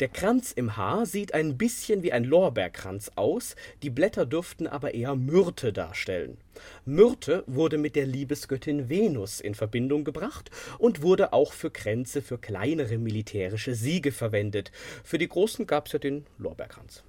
Der 0.00 0.08
Kranz 0.08 0.52
im 0.52 0.76
Haar 0.76 1.06
sieht 1.06 1.34
ein 1.34 1.56
bisschen 1.58 2.02
wie 2.02 2.12
ein 2.12 2.24
Lorbeerkranz 2.24 3.12
aus, 3.16 3.56
die 3.82 3.90
Blätter 3.90 4.26
dürften 4.26 4.66
aber 4.66 4.94
eher 4.94 5.16
Myrte 5.16 5.72
darstellen. 5.72 6.38
Myrte 6.84 7.44
wurde 7.46 7.78
mit 7.78 7.96
der 7.96 8.06
Liebesgöttin 8.06 8.88
Venus 8.88 9.40
in 9.40 9.54
Verbindung 9.54 10.04
gebracht 10.04 10.50
und 10.78 11.02
wurde 11.02 11.32
auch 11.32 11.52
für 11.52 11.70
Kränze 11.70 12.22
für 12.22 12.38
kleinere 12.38 12.98
militärische 12.98 13.74
Siege 13.74 14.12
verwendet. 14.12 14.70
Für 15.02 15.18
die 15.18 15.28
großen 15.28 15.66
gab 15.66 15.86
es 15.86 15.92
ja 15.92 15.98
den 15.98 16.26
Lorbeerkranz. 16.38 17.02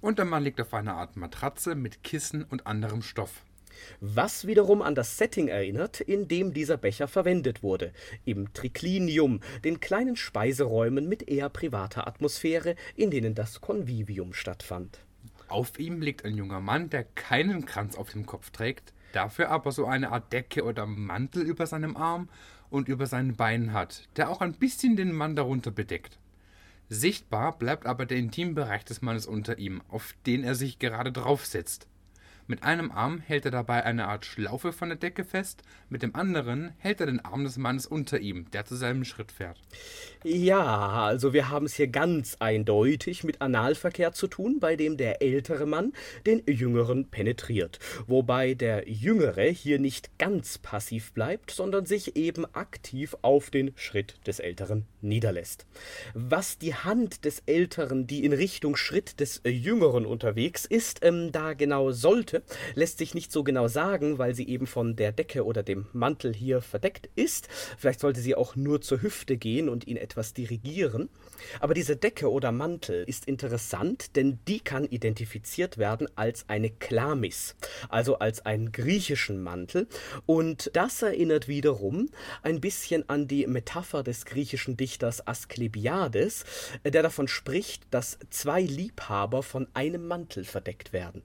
Und 0.00 0.18
der 0.18 0.24
Mann 0.24 0.44
liegt 0.44 0.60
auf 0.60 0.72
einer 0.72 0.94
Art 0.94 1.16
Matratze 1.16 1.74
mit 1.74 2.02
Kissen 2.02 2.44
und 2.44 2.66
anderem 2.66 3.02
Stoff. 3.02 3.42
Was 4.00 4.46
wiederum 4.46 4.82
an 4.82 4.94
das 4.94 5.18
Setting 5.18 5.48
erinnert, 5.48 6.00
in 6.00 6.28
dem 6.28 6.52
dieser 6.52 6.76
Becher 6.76 7.08
verwendet 7.08 7.62
wurde, 7.62 7.92
im 8.24 8.52
Triklinium, 8.52 9.40
den 9.64 9.80
kleinen 9.80 10.16
Speiseräumen 10.16 11.08
mit 11.08 11.28
eher 11.28 11.48
privater 11.48 12.06
Atmosphäre, 12.06 12.76
in 12.96 13.10
denen 13.10 13.34
das 13.34 13.60
Konvivium 13.60 14.32
stattfand. 14.32 15.00
Auf 15.48 15.78
ihm 15.78 16.00
liegt 16.00 16.24
ein 16.24 16.36
junger 16.36 16.60
Mann, 16.60 16.90
der 16.90 17.04
keinen 17.04 17.66
Kranz 17.66 17.96
auf 17.96 18.10
dem 18.10 18.24
Kopf 18.24 18.50
trägt, 18.50 18.92
dafür 19.12 19.50
aber 19.50 19.72
so 19.72 19.86
eine 19.86 20.12
Art 20.12 20.32
Decke 20.32 20.64
oder 20.64 20.86
Mantel 20.86 21.42
über 21.42 21.66
seinem 21.66 21.96
Arm 21.96 22.28
und 22.70 22.88
über 22.88 23.06
seinen 23.06 23.34
Beinen 23.34 23.72
hat, 23.72 24.08
der 24.16 24.30
auch 24.30 24.40
ein 24.40 24.54
bisschen 24.54 24.94
den 24.94 25.12
Mann 25.12 25.34
darunter 25.34 25.72
bedeckt. 25.72 26.18
Sichtbar 26.88 27.56
bleibt 27.58 27.86
aber 27.86 28.06
der 28.06 28.18
Intimbereich 28.18 28.84
des 28.84 29.02
Mannes 29.02 29.26
unter 29.26 29.58
ihm, 29.58 29.82
auf 29.88 30.14
den 30.26 30.42
er 30.42 30.54
sich 30.54 30.78
gerade 30.78 31.12
draufsetzt. 31.12 31.86
Mit 32.50 32.64
einem 32.64 32.90
Arm 32.90 33.20
hält 33.20 33.44
er 33.44 33.52
dabei 33.52 33.84
eine 33.84 34.08
Art 34.08 34.24
Schlaufe 34.24 34.72
von 34.72 34.88
der 34.88 34.98
Decke 34.98 35.22
fest, 35.22 35.62
mit 35.88 36.02
dem 36.02 36.16
anderen 36.16 36.72
hält 36.78 36.98
er 36.98 37.06
den 37.06 37.24
Arm 37.24 37.44
des 37.44 37.58
Mannes 37.58 37.86
unter 37.86 38.18
ihm, 38.18 38.50
der 38.50 38.64
zu 38.64 38.74
seinem 38.74 39.04
Schritt 39.04 39.30
fährt. 39.30 39.60
Ja, 40.24 41.04
also 41.04 41.32
wir 41.32 41.48
haben 41.48 41.66
es 41.66 41.76
hier 41.76 41.86
ganz 41.86 42.38
eindeutig 42.40 43.22
mit 43.22 43.40
Analverkehr 43.40 44.10
zu 44.14 44.26
tun, 44.26 44.58
bei 44.58 44.74
dem 44.74 44.96
der 44.96 45.22
ältere 45.22 45.64
Mann 45.64 45.92
den 46.26 46.42
jüngeren 46.44 47.08
penetriert, 47.08 47.78
wobei 48.08 48.54
der 48.54 48.88
jüngere 48.88 49.44
hier 49.44 49.78
nicht 49.78 50.18
ganz 50.18 50.58
passiv 50.58 51.12
bleibt, 51.12 51.52
sondern 51.52 51.86
sich 51.86 52.16
eben 52.16 52.52
aktiv 52.52 53.16
auf 53.22 53.50
den 53.50 53.70
Schritt 53.76 54.16
des 54.26 54.40
älteren 54.40 54.86
niederlässt. 55.02 55.66
Was 56.14 56.58
die 56.58 56.74
Hand 56.74 57.24
des 57.24 57.44
älteren, 57.46 58.08
die 58.08 58.24
in 58.24 58.32
Richtung 58.32 58.74
Schritt 58.74 59.20
des 59.20 59.40
jüngeren 59.44 60.04
unterwegs 60.04 60.64
ist, 60.64 61.04
ähm, 61.04 61.30
da 61.30 61.54
genau 61.54 61.92
sollte, 61.92 62.39
lässt 62.74 62.98
sich 62.98 63.14
nicht 63.14 63.32
so 63.32 63.44
genau 63.44 63.68
sagen, 63.68 64.18
weil 64.18 64.34
sie 64.34 64.48
eben 64.48 64.66
von 64.66 64.96
der 64.96 65.12
Decke 65.12 65.44
oder 65.44 65.62
dem 65.62 65.86
Mantel 65.92 66.34
hier 66.34 66.60
verdeckt 66.60 67.08
ist. 67.14 67.48
Vielleicht 67.78 68.00
sollte 68.00 68.20
sie 68.20 68.34
auch 68.34 68.56
nur 68.56 68.80
zur 68.80 69.02
Hüfte 69.02 69.36
gehen 69.36 69.68
und 69.68 69.86
ihn 69.86 69.96
etwas 69.96 70.34
dirigieren. 70.34 71.08
Aber 71.60 71.74
diese 71.74 71.96
Decke 71.96 72.30
oder 72.30 72.52
Mantel 72.52 73.04
ist 73.06 73.26
interessant, 73.26 74.16
denn 74.16 74.38
die 74.46 74.60
kann 74.60 74.84
identifiziert 74.84 75.78
werden 75.78 76.08
als 76.16 76.48
eine 76.48 76.70
Klamis, 76.70 77.56
also 77.88 78.18
als 78.18 78.44
einen 78.46 78.72
griechischen 78.72 79.42
Mantel. 79.42 79.86
Und 80.26 80.70
das 80.74 81.02
erinnert 81.02 81.48
wiederum 81.48 82.08
ein 82.42 82.60
bisschen 82.60 83.08
an 83.08 83.26
die 83.28 83.46
Metapher 83.46 84.02
des 84.02 84.24
griechischen 84.24 84.76
Dichters 84.76 85.26
Asklepiades, 85.26 86.44
der 86.84 87.02
davon 87.02 87.28
spricht, 87.28 87.86
dass 87.90 88.18
zwei 88.30 88.62
Liebhaber 88.62 89.42
von 89.42 89.66
einem 89.74 90.06
Mantel 90.06 90.44
verdeckt 90.44 90.92
werden. 90.92 91.22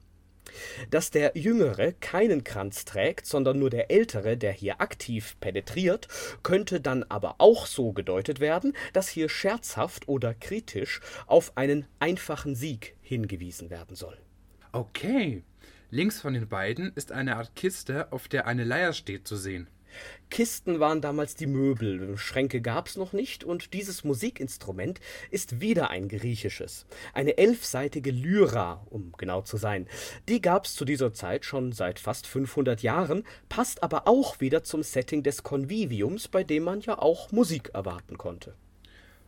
Dass 0.90 1.10
der 1.10 1.32
Jüngere 1.34 1.92
keinen 1.92 2.44
Kranz 2.44 2.84
trägt, 2.84 3.26
sondern 3.26 3.58
nur 3.58 3.70
der 3.70 3.90
Ältere, 3.90 4.36
der 4.36 4.52
hier 4.52 4.80
aktiv 4.80 5.36
penetriert, 5.40 6.08
könnte 6.42 6.80
dann 6.80 7.04
aber 7.04 7.36
auch 7.38 7.66
so 7.66 7.92
gedeutet 7.92 8.40
werden, 8.40 8.74
dass 8.92 9.08
hier 9.08 9.28
scherzhaft 9.28 10.08
oder 10.08 10.34
kritisch 10.34 11.00
auf 11.26 11.56
einen 11.56 11.86
einfachen 11.98 12.54
Sieg 12.54 12.96
hingewiesen 13.02 13.70
werden 13.70 13.96
soll. 13.96 14.18
Okay. 14.72 15.42
Links 15.90 16.20
von 16.20 16.34
den 16.34 16.48
beiden 16.48 16.92
ist 16.94 17.12
eine 17.12 17.36
Art 17.36 17.54
Kiste, 17.54 18.12
auf 18.12 18.26
der 18.26 18.46
eine 18.46 18.64
Leier 18.64 18.92
steht, 18.92 19.26
zu 19.28 19.36
sehen. 19.36 19.68
Kisten 20.30 20.80
waren 20.80 21.00
damals 21.00 21.34
die 21.36 21.46
Möbel, 21.46 22.18
Schränke 22.18 22.60
gab's 22.60 22.96
noch 22.96 23.12
nicht, 23.12 23.44
und 23.44 23.72
dieses 23.74 24.04
Musikinstrument 24.04 25.00
ist 25.30 25.60
wieder 25.60 25.90
ein 25.90 26.08
griechisches. 26.08 26.86
Eine 27.14 27.38
elfseitige 27.38 28.10
Lyra, 28.10 28.84
um 28.90 29.12
genau 29.18 29.42
zu 29.42 29.56
sein. 29.56 29.86
Die 30.28 30.40
gab's 30.40 30.74
zu 30.74 30.84
dieser 30.84 31.12
Zeit 31.12 31.44
schon 31.44 31.72
seit 31.72 32.00
fast 32.00 32.26
500 32.26 32.82
Jahren, 32.82 33.24
passt 33.48 33.82
aber 33.82 34.08
auch 34.08 34.40
wieder 34.40 34.64
zum 34.64 34.82
Setting 34.82 35.22
des 35.22 35.42
Konviviums, 35.42 36.28
bei 36.28 36.42
dem 36.42 36.64
man 36.64 36.80
ja 36.80 36.98
auch 36.98 37.30
Musik 37.30 37.70
erwarten 37.72 38.18
konnte. 38.18 38.54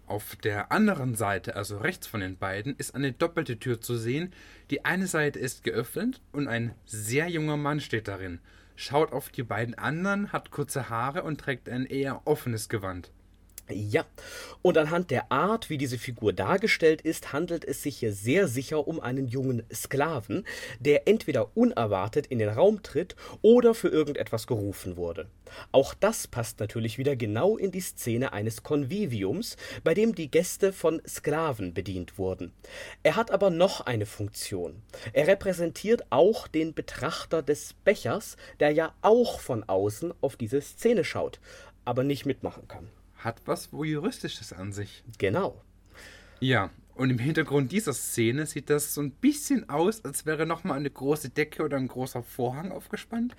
Auf 0.09 0.37
der 0.37 0.73
anderen 0.73 1.15
Seite, 1.15 1.55
also 1.55 1.77
rechts 1.77 2.07
von 2.07 2.21
den 2.21 2.39
beiden, 2.39 2.75
ist 2.77 2.95
eine 2.95 3.13
doppelte 3.13 3.59
Tür 3.59 3.81
zu 3.83 3.97
sehen. 3.97 4.33
Die 4.71 4.87
eine 4.87 5.07
Seite 5.07 5.39
ist 5.39 5.65
geöffnet 5.65 6.23
und 6.33 6.49
ein 6.49 6.75
sehr 6.87 7.29
junger 7.29 7.59
Mann 7.59 7.81
steht 7.81 8.09
darin 8.09 8.41
schaut 8.79 9.13
auf 9.13 9.29
die 9.31 9.43
beiden 9.43 9.75
anderen, 9.75 10.33
hat 10.33 10.53
kurze 10.53 10.89
Haare 10.89 11.25
und 11.25 11.41
trägt 11.41 11.69
ein 11.69 11.85
eher 11.85 12.23
offenes 12.27 12.69
Gewand. 12.69 13.11
Ja, 13.71 14.05
und 14.63 14.79
anhand 14.79 15.11
der 15.11 15.31
Art, 15.31 15.71
wie 15.71 15.79
diese 15.79 15.99
Figur 15.99 16.33
dargestellt 16.33 17.03
ist, 17.03 17.33
handelt 17.33 17.65
es 17.65 17.83
sich 17.83 17.99
hier 17.99 18.13
sehr 18.13 18.49
sicher 18.49 18.89
um 18.89 19.01
einen 19.01 19.29
jungen 19.29 19.63
Sklaven, 19.73 20.45
der 20.81 21.07
entweder 21.07 21.57
unerwartet 21.57 22.27
in 22.27 22.39
den 22.39 22.49
Raum 22.49 22.83
tritt 22.83 23.15
oder 23.43 23.75
für 23.75 23.89
irgendetwas 23.89 24.47
gerufen 24.47 24.97
wurde. 24.97 25.29
Auch 25.73 25.95
das 25.95 26.27
passt 26.27 26.61
natürlich 26.61 26.99
wieder 26.99 27.17
genau 27.17 27.57
in 27.57 27.71
die 27.71 27.81
Szene 27.81 28.33
eines 28.33 28.63
Konviviums, 28.63 29.57
bei 29.85 29.95
dem 29.95 30.15
die 30.15 30.31
Gäste 30.31 30.73
von 30.73 31.01
Sklaven 31.07 31.75
bedient 31.75 32.19
wurden. 32.19 32.53
Er 33.03 33.17
hat 33.17 33.31
aber 33.31 33.51
noch 33.51 33.83
eine 33.83 34.07
Funktion. 34.07 34.83
Er 35.13 35.27
repräsentiert 35.27 36.07
auch 36.11 36.49
den 36.49 36.75
Betrachter 36.75 37.43
des 37.43 37.75
Bechers, 37.85 38.37
der 38.61 38.71
ja 38.71 38.95
auch 39.03 39.41
von 39.41 39.65
außen 39.65 40.13
auf 40.21 40.37
diese 40.37 40.61
Szene 40.61 41.05
schaut, 41.05 41.41
aber 41.85 42.05
nicht 42.05 42.27
mitmachen 42.27 42.69
kann 42.69 42.89
hat 43.19 43.43
was 43.47 43.73
Voyeuristisches 43.73 44.53
an 44.53 44.73
sich. 44.73 45.05
Genau. 45.19 45.63
Ja, 46.41 46.71
und 46.99 47.11
im 47.11 47.19
Hintergrund 47.19 47.71
dieser 47.71 47.93
Szene 47.93 48.45
sieht 48.47 48.71
das 48.71 48.95
so 48.95 49.01
ein 49.01 49.13
bisschen 49.13 49.69
aus, 49.69 50.05
als 50.05 50.27
wäre 50.27 50.47
nochmal 50.47 50.79
eine 50.79 50.91
große 50.91 51.31
Decke 51.31 51.63
oder 51.63 51.77
ein 51.77 51.87
großer 51.87 52.25
Vorhang 52.25 52.73
aufgespannt. 52.73 53.37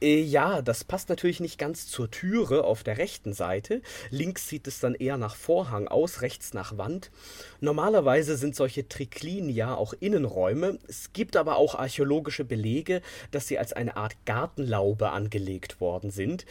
Äh, 0.00 0.20
ja, 0.20 0.62
das 0.62 0.84
passt 0.84 1.08
natürlich 1.08 1.40
nicht 1.40 1.58
ganz 1.58 1.86
zur 1.86 2.10
Türe 2.10 2.64
auf 2.64 2.82
der 2.82 2.98
rechten 2.98 3.32
Seite. 3.32 3.82
Links 4.10 4.48
sieht 4.48 4.66
es 4.66 4.80
dann 4.80 4.94
eher 4.94 5.16
nach 5.16 5.34
Vorhang 5.34 5.88
aus, 5.88 6.22
rechts 6.22 6.54
nach 6.54 6.78
Wand. 6.78 7.10
Normalerweise 7.60 8.36
sind 8.36 8.54
solche 8.54 8.88
Triklinia 8.88 9.74
auch 9.74 9.94
Innenräume. 9.98 10.78
Es 10.88 11.12
gibt 11.12 11.36
aber 11.36 11.56
auch 11.56 11.74
archäologische 11.74 12.44
Belege, 12.44 13.02
dass 13.30 13.48
sie 13.48 13.58
als 13.58 13.72
eine 13.72 13.96
Art 13.96 14.16
Gartenlaube 14.24 15.10
angelegt 15.10 15.80
worden 15.80 16.10
sind. 16.10 16.46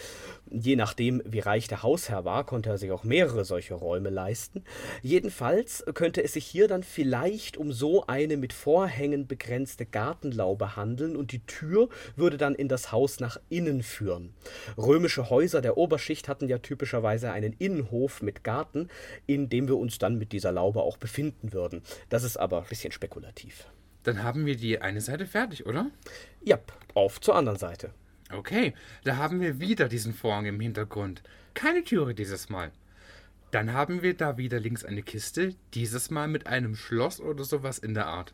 Je 0.49 0.75
nachdem, 0.75 1.21
wie 1.25 1.39
reich 1.39 1.67
der 1.67 1.83
Hausherr 1.83 2.25
war, 2.25 2.45
konnte 2.45 2.69
er 2.69 2.77
sich 2.77 2.91
auch 2.91 3.03
mehrere 3.03 3.43
solche 3.43 3.73
Räume 3.73 4.09
leisten. 4.09 4.63
Jedenfalls 5.01 5.83
könnte 5.93 6.23
es 6.23 6.33
sich 6.33 6.45
hier 6.45 6.67
dann 6.67 6.83
vielleicht 6.83 7.57
um 7.57 7.71
so 7.71 8.07
eine 8.07 8.37
mit 8.37 8.53
Vorhängen 8.53 9.27
begrenzte 9.27 9.85
Gartenlaube 9.85 10.75
handeln 10.75 11.15
und 11.15 11.31
die 11.31 11.45
Tür 11.45 11.89
würde 12.15 12.37
dann 12.37 12.55
in 12.55 12.67
das 12.67 12.91
Haus 12.91 13.19
nach 13.19 13.37
innen 13.49 13.83
führen. 13.83 14.33
Römische 14.77 15.29
Häuser 15.29 15.61
der 15.61 15.77
Oberschicht 15.77 16.27
hatten 16.27 16.47
ja 16.47 16.59
typischerweise 16.59 17.31
einen 17.31 17.53
Innenhof 17.53 18.21
mit 18.21 18.43
Garten, 18.43 18.87
in 19.25 19.49
dem 19.49 19.67
wir 19.67 19.77
uns 19.77 19.97
dann 19.97 20.17
mit 20.17 20.31
dieser 20.31 20.51
Laube 20.51 20.81
auch 20.81 20.97
befinden 20.97 21.53
würden. 21.53 21.81
Das 22.09 22.23
ist 22.23 22.37
aber 22.37 22.59
ein 22.59 22.69
bisschen 22.69 22.91
spekulativ. 22.91 23.67
Dann 24.03 24.23
haben 24.23 24.45
wir 24.45 24.55
die 24.55 24.79
eine 24.79 25.01
Seite 25.01 25.25
fertig, 25.25 25.65
oder? 25.65 25.91
Ja, 26.41 26.59
auf 26.93 27.19
zur 27.19 27.35
anderen 27.35 27.59
Seite. 27.59 27.91
Okay, 28.33 28.73
da 29.05 29.15
haben 29.15 29.39
wir 29.39 29.59
wieder 29.59 29.87
diesen 29.87 30.13
Vorhang 30.13 30.45
im 30.45 30.59
Hintergrund. 30.59 31.23
Keine 31.53 31.83
Türe 31.83 32.13
dieses 32.13 32.49
Mal. 32.49 32.71
Dann 33.51 33.71
haben 33.71 34.01
wir 34.01 34.13
da 34.13 34.37
wieder 34.37 34.59
links 34.59 34.83
eine 34.83 35.01
Kiste, 35.01 35.55
dieses 35.73 36.11
Mal 36.11 36.27
mit 36.27 36.47
einem 36.47 36.75
Schloss 36.75 37.21
oder 37.21 37.45
sowas 37.45 37.79
in 37.79 37.93
der 37.93 38.07
Art. 38.07 38.33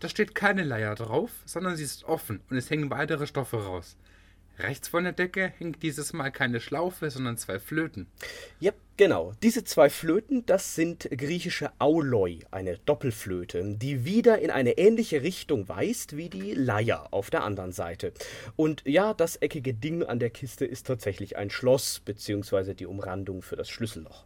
Da 0.00 0.08
steht 0.08 0.34
keine 0.34 0.64
Leier 0.64 0.96
drauf, 0.96 1.30
sondern 1.44 1.76
sie 1.76 1.84
ist 1.84 2.04
offen 2.04 2.40
und 2.50 2.56
es 2.56 2.70
hängen 2.70 2.90
weitere 2.90 3.26
Stoffe 3.26 3.64
raus. 3.64 3.96
Rechts 4.62 4.88
von 4.88 5.04
der 5.04 5.12
Decke 5.12 5.52
hängt 5.58 5.82
dieses 5.82 6.12
Mal 6.12 6.30
keine 6.30 6.60
Schlaufe, 6.60 7.08
sondern 7.10 7.38
zwei 7.38 7.58
Flöten. 7.58 8.06
Ja, 8.58 8.72
genau. 8.96 9.32
Diese 9.42 9.64
zwei 9.64 9.88
Flöten, 9.88 10.44
das 10.44 10.74
sind 10.74 11.08
griechische 11.10 11.70
Auloi, 11.78 12.40
eine 12.50 12.76
Doppelflöte, 12.78 13.76
die 13.76 14.04
wieder 14.04 14.40
in 14.40 14.50
eine 14.50 14.76
ähnliche 14.76 15.22
Richtung 15.22 15.68
weist 15.68 16.16
wie 16.16 16.28
die 16.28 16.52
Leier 16.52 17.08
auf 17.10 17.30
der 17.30 17.42
anderen 17.42 17.72
Seite. 17.72 18.12
Und 18.56 18.82
ja, 18.84 19.14
das 19.14 19.36
eckige 19.36 19.72
Ding 19.72 20.02
an 20.02 20.18
der 20.18 20.30
Kiste 20.30 20.66
ist 20.66 20.86
tatsächlich 20.86 21.36
ein 21.36 21.48
Schloss 21.48 22.00
bzw. 22.00 22.74
die 22.74 22.86
Umrandung 22.86 23.42
für 23.42 23.56
das 23.56 23.70
Schlüsselloch. 23.70 24.24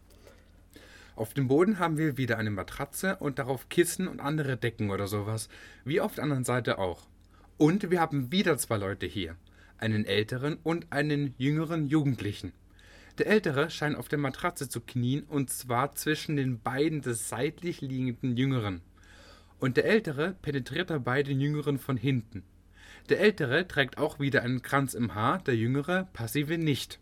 Auf 1.15 1.33
dem 1.33 1.47
Boden 1.47 1.79
haben 1.79 1.97
wir 1.97 2.17
wieder 2.17 2.39
eine 2.39 2.51
Matratze 2.51 3.17
und 3.21 3.39
darauf 3.39 3.69
Kissen 3.69 4.09
und 4.09 4.19
andere 4.19 4.57
Decken 4.57 4.91
oder 4.91 5.07
sowas, 5.07 5.49
wie 5.85 6.01
auf 6.01 6.17
der 6.17 6.25
anderen 6.25 6.43
Seite 6.43 6.79
auch. 6.79 7.07
Und 7.57 7.93
wir 7.93 8.01
haben 8.01 8.33
wieder 8.33 8.59
zwei 8.59 8.79
Leute 8.79 9.07
hier 9.07 9.37
einen 9.79 10.05
älteren 10.05 10.59
und 10.63 10.93
einen 10.93 11.35
jüngeren 11.39 11.87
Jugendlichen. 11.89 12.53
Der 13.19 13.29
ältere 13.29 13.71
scheint 13.71 13.97
auf 13.97 14.09
der 14.09 14.19
Matratze 14.19 14.69
zu 14.69 14.81
knien, 14.81 15.25
und 15.25 15.51
zwar 15.51 15.95
zwischen 15.95 16.37
den 16.37 16.61
beiden 16.61 17.01
des 17.01 17.29
seitlich 17.29 17.81
liegenden 17.81 18.37
Jüngeren. 18.37 18.81
Und 19.61 19.77
der 19.77 19.85
ältere 19.85 20.35
penetriert 20.43 20.91
dabei 20.91 21.23
den 21.23 21.41
Jüngeren 21.41 21.79
von 21.79 21.97
hinten. 21.97 22.43
Der 23.09 23.21
Ältere 23.21 23.69
trägt 23.69 23.99
auch 23.99 24.19
wieder 24.19 24.43
einen 24.43 24.63
Kranz 24.63 24.95
im 24.95 25.15
Haar, 25.15 25.39
der 25.39 25.57
Jüngere 25.57 26.09
passive 26.13 26.59
nicht. 26.59 26.99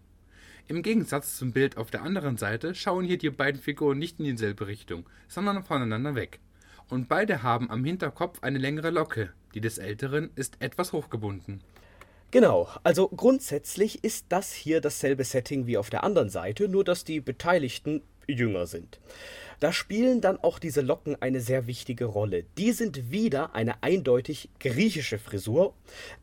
Im 0.68 0.82
Gegensatz 0.82 1.38
zum 1.38 1.52
Bild 1.52 1.76
auf 1.76 1.90
der 1.90 2.02
anderen 2.02 2.36
Seite 2.36 2.74
schauen 2.74 3.04
hier 3.04 3.18
die 3.18 3.30
beiden 3.30 3.60
Figuren 3.60 3.98
nicht 3.98 4.18
in 4.18 4.26
dieselbe 4.26 4.66
Richtung, 4.66 5.08
sondern 5.28 5.62
voneinander 5.62 6.14
weg. 6.14 6.40
Und 6.88 7.08
beide 7.08 7.42
haben 7.42 7.70
am 7.70 7.84
Hinterkopf 7.84 8.42
eine 8.42 8.58
längere 8.58 8.90
Locke, 8.90 9.32
die 9.54 9.60
des 9.60 9.78
Älteren 9.78 10.30
ist 10.34 10.56
etwas 10.60 10.92
hochgebunden. 10.92 11.62
Genau, 12.32 12.66
also 12.82 13.08
grundsätzlich 13.08 14.04
ist 14.04 14.24
das 14.30 14.54
hier 14.54 14.80
dasselbe 14.80 15.22
Setting 15.22 15.66
wie 15.66 15.76
auf 15.76 15.90
der 15.90 16.02
anderen 16.02 16.30
Seite, 16.30 16.66
nur 16.66 16.82
dass 16.82 17.04
die 17.04 17.20
Beteiligten 17.20 18.02
jünger 18.26 18.66
sind. 18.66 19.00
Da 19.62 19.72
spielen 19.72 20.20
dann 20.20 20.38
auch 20.38 20.58
diese 20.58 20.80
Locken 20.80 21.14
eine 21.22 21.40
sehr 21.40 21.68
wichtige 21.68 22.06
Rolle. 22.06 22.44
Die 22.58 22.72
sind 22.72 23.12
wieder 23.12 23.54
eine 23.54 23.80
eindeutig 23.84 24.48
griechische 24.58 25.20
Frisur. 25.20 25.74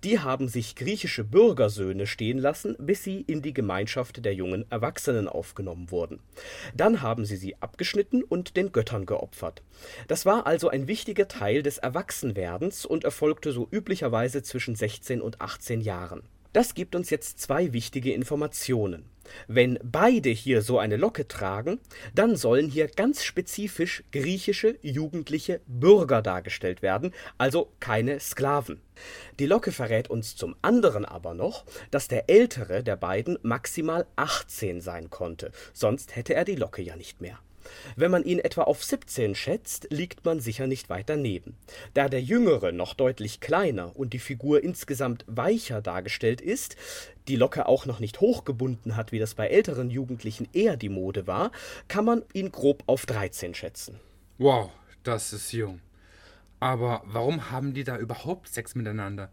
Die 0.04 0.20
haben 0.20 0.50
sich 0.50 0.76
griechische 0.76 1.24
Bürgersöhne 1.24 2.06
stehen 2.06 2.38
lassen, 2.38 2.76
bis 2.80 3.06
sie 3.06 3.22
in 3.22 3.42
die 3.42 3.54
Gemeinschaft 3.54 4.26
der 4.26 4.34
jungen 4.34 4.70
Erwachsenen 4.70 5.30
aufgenommen 5.30 5.90
wurden. 5.90 6.20
Dann 6.76 7.02
haben 7.02 7.24
sie 7.24 7.38
sie 7.38 7.56
abgeschnitten 7.62 8.24
und 8.24 8.58
den 8.58 8.74
Göttern 8.74 9.06
geopfert. 9.06 9.64
Das 10.10 10.26
war 10.26 10.46
also 10.46 10.68
ein 10.68 10.90
wichtiger 10.90 11.30
Teil 11.30 11.64
des 11.64 11.78
Erwachsenwerdens 11.78 12.86
und 12.86 13.06
erfolgte 13.06 13.54
so 13.54 13.70
üblicherweise 13.72 14.44
zwischen 14.44 14.76
16 14.76 15.22
und 15.22 15.40
18 15.40 15.80
Jahren. 15.80 16.24
Das 16.52 16.74
gibt 16.74 16.94
uns 16.94 17.10
jetzt 17.10 17.40
zwei 17.40 17.72
wichtige 17.72 18.12
Informationen. 18.12 19.06
Wenn 19.48 19.80
beide 19.84 20.30
hier 20.30 20.62
so 20.62 20.80
eine 20.80 20.98
Locke 20.98 21.28
tragen, 21.28 21.80
dann 22.14 22.36
sollen 22.36 22.70
hier 22.70 22.88
ganz 22.88 23.24
spezifisch 23.24 24.04
griechische 24.12 24.78
jugendliche 24.82 25.62
Bürger 25.68 26.22
dargestellt 26.22 26.82
werden, 26.82 27.14
also 27.38 27.72
keine 27.80 28.20
Sklaven. 28.20 28.82
Die 29.40 29.46
Locke 29.46 29.72
verrät 29.72 30.10
uns 30.10 30.36
zum 30.36 30.56
anderen 30.62 31.06
aber 31.06 31.34
noch, 31.34 31.66
dass 31.92 32.08
der 32.08 32.30
ältere 32.30 32.84
der 32.84 32.96
beiden 32.96 33.38
maximal 33.42 34.06
18 34.16 34.82
sein 34.82 35.10
konnte, 35.10 35.52
sonst 35.74 36.16
hätte 36.16 36.34
er 36.34 36.46
die 36.46 36.56
Locke 36.56 36.82
ja 36.82 36.96
nicht 36.96 37.22
mehr. 37.22 37.40
Wenn 37.96 38.12
man 38.12 38.24
ihn 38.24 38.40
etwa 38.40 38.64
auf 38.64 38.84
17 38.84 39.36
schätzt, 39.36 39.88
liegt 39.90 40.26
man 40.26 40.40
sicher 40.40 40.68
nicht 40.68 40.90
weit 40.90 41.10
daneben. 41.10 41.58
Da 41.94 42.10
der 42.10 42.22
Jüngere 42.22 42.72
noch 42.72 42.94
deutlich 42.94 43.40
kleiner 43.40 43.96
und 43.96 44.14
die 44.14 44.20
Figur 44.20 44.64
insgesamt 44.64 45.26
weicher 45.28 45.82
dargestellt 45.82 46.42
ist, 46.42 46.76
die 47.28 47.36
Locke 47.36 47.68
auch 47.68 47.86
noch 47.86 48.00
nicht 48.00 48.22
hochgebunden 48.22 48.96
hat, 48.96 49.12
wie 49.12 49.20
das 49.20 49.36
bei 49.36 49.48
älteren 49.48 49.90
Jugendlichen 49.90 50.48
eher 50.54 50.78
die 50.78 50.90
Mode 50.90 51.28
war, 51.28 51.52
kann 51.88 52.06
man 52.06 52.24
ihn 52.34 52.52
grob 52.52 52.84
auf 52.88 53.06
13 53.06 53.54
schätzen. 53.54 54.00
Wow, 54.38 54.72
das 55.04 55.34
ist 55.34 55.52
jung. 55.52 55.80
Aber 56.60 57.04
warum 57.06 57.52
haben 57.52 57.74
die 57.74 57.84
da 57.84 57.98
überhaupt 57.98 58.50
Sex 58.50 58.76
miteinander? 58.76 59.30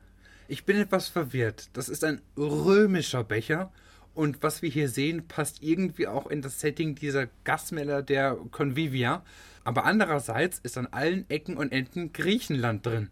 Ich 0.48 0.64
bin 0.64 0.76
etwas 0.76 1.08
verwirrt. 1.08 1.70
Das 1.72 1.88
ist 1.88 2.04
ein 2.04 2.20
römischer 2.36 3.24
Becher 3.24 3.72
und 4.16 4.42
was 4.42 4.62
wir 4.62 4.70
hier 4.70 4.88
sehen, 4.88 5.28
passt 5.28 5.62
irgendwie 5.62 6.06
auch 6.06 6.26
in 6.26 6.40
das 6.40 6.58
Setting 6.58 6.94
dieser 6.94 7.28
Gasmelder 7.44 8.02
der 8.02 8.36
Convivia. 8.50 9.22
Aber 9.62 9.84
andererseits 9.84 10.58
ist 10.58 10.78
an 10.78 10.88
allen 10.90 11.28
Ecken 11.28 11.58
und 11.58 11.70
Enden 11.70 12.14
Griechenland 12.14 12.86
drin. 12.86 13.10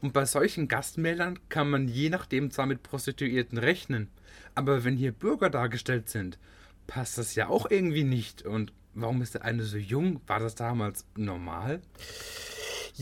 Und 0.00 0.12
bei 0.12 0.24
solchen 0.24 0.66
Gastmählern 0.66 1.38
kann 1.50 1.70
man 1.70 1.86
je 1.86 2.10
nachdem 2.10 2.50
zwar 2.50 2.66
mit 2.66 2.82
Prostituierten 2.82 3.58
rechnen, 3.58 4.08
aber 4.56 4.82
wenn 4.82 4.96
hier 4.96 5.12
Bürger 5.12 5.50
dargestellt 5.50 6.08
sind, 6.08 6.38
passt 6.88 7.16
das 7.16 7.36
ja 7.36 7.48
auch 7.48 7.70
irgendwie 7.70 8.04
nicht. 8.04 8.42
Und 8.42 8.72
warum 8.94 9.22
ist 9.22 9.34
der 9.34 9.44
eine 9.44 9.62
so 9.62 9.78
jung? 9.78 10.20
War 10.26 10.40
das 10.40 10.56
damals 10.56 11.06
normal? 11.16 11.80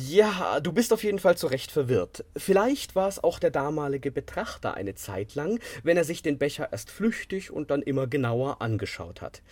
Ja, 0.06 0.60
du 0.60 0.70
bist 0.72 0.92
auf 0.92 1.02
jeden 1.02 1.18
Fall 1.18 1.36
zu 1.36 1.48
Recht 1.48 1.72
verwirrt. 1.72 2.24
Vielleicht 2.36 2.94
war 2.94 3.08
es 3.08 3.24
auch 3.24 3.40
der 3.40 3.50
damalige 3.50 4.12
Betrachter 4.12 4.74
eine 4.74 4.94
Zeit 4.94 5.34
lang, 5.34 5.58
wenn 5.82 5.96
er 5.96 6.04
sich 6.04 6.22
den 6.22 6.38
Becher 6.38 6.68
erst 6.70 6.88
flüchtig 6.88 7.50
und 7.50 7.72
dann 7.72 7.82
immer 7.82 8.06
genauer 8.06 8.62
angeschaut 8.62 9.22
hat. 9.22 9.42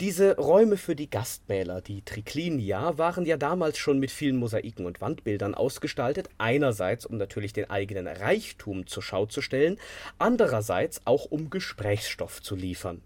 Diese 0.00 0.38
Räume 0.38 0.78
für 0.78 0.96
die 0.96 1.10
Gastmäler, 1.10 1.82
die 1.82 2.00
Triklinia, 2.00 2.96
waren 2.96 3.26
ja 3.26 3.36
damals 3.36 3.76
schon 3.76 3.98
mit 3.98 4.10
vielen 4.10 4.38
Mosaiken 4.38 4.86
und 4.86 5.02
Wandbildern 5.02 5.54
ausgestaltet, 5.54 6.30
einerseits 6.38 7.04
um 7.04 7.18
natürlich 7.18 7.52
den 7.52 7.68
eigenen 7.68 8.06
Reichtum 8.06 8.86
zur 8.86 9.02
Schau 9.02 9.26
zu 9.26 9.42
stellen, 9.42 9.78
andererseits 10.18 11.02
auch 11.04 11.26
um 11.26 11.50
Gesprächsstoff 11.50 12.40
zu 12.40 12.56
liefern. 12.56 13.02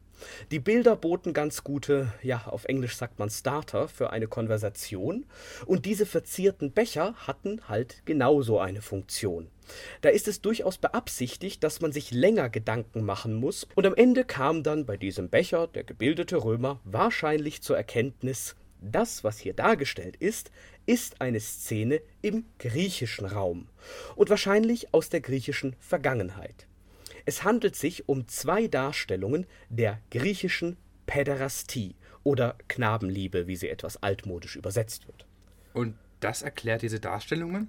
Die 0.50 0.58
Bilder 0.58 0.96
boten 0.96 1.32
ganz 1.32 1.64
gute, 1.64 2.12
ja, 2.22 2.44
auf 2.46 2.64
Englisch 2.64 2.96
sagt 2.96 3.18
man 3.18 3.30
Starter 3.30 3.88
für 3.88 4.10
eine 4.10 4.26
Konversation, 4.26 5.26
und 5.66 5.86
diese 5.86 6.06
verzierten 6.06 6.72
Becher 6.72 7.14
hatten 7.26 7.68
halt 7.68 8.02
genauso 8.04 8.58
eine 8.58 8.82
Funktion. 8.82 9.48
Da 10.00 10.08
ist 10.08 10.28
es 10.28 10.40
durchaus 10.40 10.78
beabsichtigt, 10.78 11.62
dass 11.62 11.80
man 11.80 11.92
sich 11.92 12.10
länger 12.10 12.48
Gedanken 12.48 13.04
machen 13.04 13.34
muss, 13.34 13.66
und 13.74 13.86
am 13.86 13.94
Ende 13.94 14.24
kam 14.24 14.62
dann 14.62 14.86
bei 14.86 14.96
diesem 14.96 15.28
Becher 15.28 15.66
der 15.66 15.84
gebildete 15.84 16.42
Römer 16.42 16.80
wahrscheinlich 16.84 17.62
zur 17.62 17.76
Erkenntnis, 17.76 18.56
das, 18.80 19.24
was 19.24 19.38
hier 19.38 19.52
dargestellt 19.52 20.16
ist, 20.16 20.50
ist 20.86 21.20
eine 21.20 21.40
Szene 21.40 22.00
im 22.22 22.46
griechischen 22.58 23.26
Raum 23.26 23.68
und 24.16 24.30
wahrscheinlich 24.30 24.94
aus 24.94 25.10
der 25.10 25.20
griechischen 25.20 25.76
Vergangenheit. 25.78 26.66
Es 27.24 27.44
handelt 27.44 27.76
sich 27.76 28.08
um 28.08 28.28
zwei 28.28 28.66
Darstellungen 28.66 29.46
der 29.68 30.00
griechischen 30.10 30.76
Päderastie 31.06 31.96
oder 32.22 32.56
Knabenliebe, 32.68 33.46
wie 33.46 33.56
sie 33.56 33.68
etwas 33.68 34.02
altmodisch 34.02 34.56
übersetzt 34.56 35.06
wird. 35.06 35.26
Und 35.72 35.96
das 36.20 36.42
erklärt 36.42 36.82
diese 36.82 37.00
Darstellungen? 37.00 37.68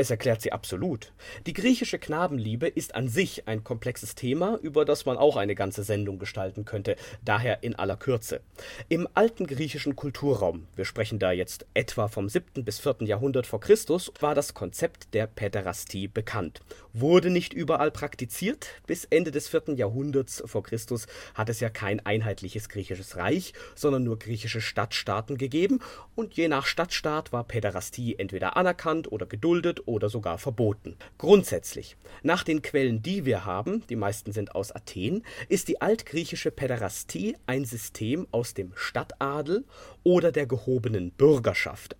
Es 0.00 0.10
erklärt 0.10 0.40
sie 0.40 0.52
absolut. 0.52 1.12
Die 1.48 1.52
griechische 1.52 1.98
Knabenliebe 1.98 2.68
ist 2.68 2.94
an 2.94 3.08
sich 3.08 3.48
ein 3.48 3.64
komplexes 3.64 4.14
Thema, 4.14 4.56
über 4.62 4.84
das 4.84 5.06
man 5.06 5.16
auch 5.16 5.34
eine 5.36 5.56
ganze 5.56 5.82
Sendung 5.82 6.20
gestalten 6.20 6.64
könnte, 6.64 6.94
daher 7.24 7.64
in 7.64 7.74
aller 7.74 7.96
Kürze. 7.96 8.40
Im 8.88 9.08
alten 9.14 9.48
griechischen 9.48 9.96
Kulturraum, 9.96 10.68
wir 10.76 10.84
sprechen 10.84 11.18
da 11.18 11.32
jetzt 11.32 11.66
etwa 11.74 12.06
vom 12.06 12.28
7. 12.28 12.64
bis 12.64 12.78
4. 12.78 12.98
Jahrhundert 13.00 13.48
vor 13.48 13.58
Christus, 13.58 14.12
war 14.20 14.36
das 14.36 14.54
Konzept 14.54 15.14
der 15.14 15.26
Päderastie 15.26 16.06
bekannt. 16.06 16.60
Wurde 16.92 17.30
nicht 17.30 17.52
überall 17.52 17.90
praktiziert, 17.90 18.68
bis 18.86 19.04
Ende 19.04 19.32
des 19.32 19.48
4. 19.48 19.74
Jahrhunderts 19.74 20.44
vor 20.46 20.62
Christus 20.62 21.08
hat 21.34 21.48
es 21.48 21.58
ja 21.58 21.70
kein 21.70 22.06
einheitliches 22.06 22.68
griechisches 22.68 23.16
Reich, 23.16 23.52
sondern 23.74 24.04
nur 24.04 24.20
griechische 24.20 24.60
Stadtstaaten 24.60 25.38
gegeben, 25.38 25.80
und 26.14 26.34
je 26.34 26.46
nach 26.46 26.66
Stadtstaat 26.66 27.32
war 27.32 27.42
Päderastie 27.42 28.14
entweder 28.16 28.56
anerkannt 28.56 29.10
oder 29.10 29.26
geduldet 29.26 29.87
oder 29.88 30.08
sogar 30.08 30.38
verboten. 30.38 30.96
Grundsätzlich, 31.16 31.96
nach 32.22 32.44
den 32.44 32.62
Quellen, 32.62 33.02
die 33.02 33.24
wir 33.24 33.44
haben, 33.44 33.82
die 33.88 33.96
meisten 33.96 34.32
sind 34.32 34.54
aus 34.54 34.70
Athen, 34.70 35.24
ist 35.48 35.68
die 35.68 35.80
altgriechische 35.80 36.50
Päderastie 36.50 37.36
ein 37.46 37.64
System 37.64 38.28
aus 38.30 38.54
dem 38.54 38.72
Stadtadel 38.76 39.64
oder 40.04 40.30
der 40.30 40.46
gehobenen 40.46 41.10
Bürgerschaft. 41.10 41.96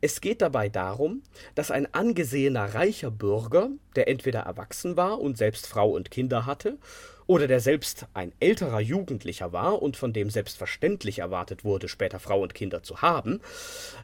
Es 0.00 0.20
geht 0.20 0.40
dabei 0.40 0.68
darum, 0.68 1.22
dass 1.54 1.70
ein 1.70 1.92
angesehener 1.92 2.74
reicher 2.74 3.10
Bürger, 3.10 3.70
der 3.96 4.08
entweder 4.08 4.40
erwachsen 4.40 4.96
war 4.96 5.20
und 5.20 5.36
selbst 5.36 5.66
Frau 5.66 5.90
und 5.90 6.10
Kinder 6.10 6.46
hatte, 6.46 6.78
oder 7.26 7.46
der 7.46 7.60
selbst 7.60 8.06
ein 8.14 8.32
älterer 8.40 8.80
Jugendlicher 8.80 9.52
war 9.52 9.82
und 9.82 9.96
von 9.96 10.12
dem 10.12 10.30
selbstverständlich 10.30 11.20
erwartet 11.20 11.64
wurde, 11.64 11.88
später 11.88 12.18
Frau 12.18 12.42
und 12.42 12.54
Kinder 12.54 12.82
zu 12.82 13.02
haben, 13.02 13.40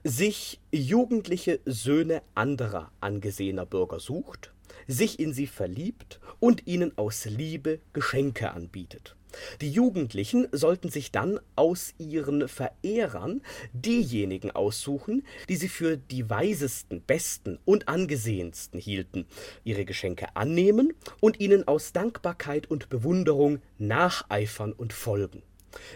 sich 0.04 0.60
jugendliche 0.70 1.60
Söhne 1.64 2.22
anderer 2.34 2.90
angesehener 3.00 3.66
Bürger 3.66 4.00
sucht, 4.00 4.52
sich 4.86 5.20
in 5.20 5.32
sie 5.32 5.46
verliebt 5.46 6.20
und 6.40 6.66
ihnen 6.66 6.96
aus 6.96 7.24
Liebe 7.26 7.80
Geschenke 7.92 8.52
anbietet. 8.52 9.17
Die 9.60 9.70
Jugendlichen 9.70 10.48
sollten 10.52 10.90
sich 10.90 11.12
dann 11.12 11.40
aus 11.56 11.94
ihren 11.98 12.48
Verehrern 12.48 13.42
diejenigen 13.72 14.50
aussuchen, 14.50 15.24
die 15.48 15.56
sie 15.56 15.68
für 15.68 15.96
die 15.96 16.28
weisesten, 16.28 17.02
besten 17.02 17.58
und 17.64 17.88
angesehensten 17.88 18.80
hielten, 18.80 19.26
ihre 19.64 19.84
Geschenke 19.84 20.36
annehmen 20.36 20.92
und 21.20 21.40
ihnen 21.40 21.66
aus 21.66 21.92
Dankbarkeit 21.92 22.70
und 22.70 22.88
Bewunderung 22.88 23.60
nacheifern 23.78 24.72
und 24.72 24.92
folgen. 24.92 25.42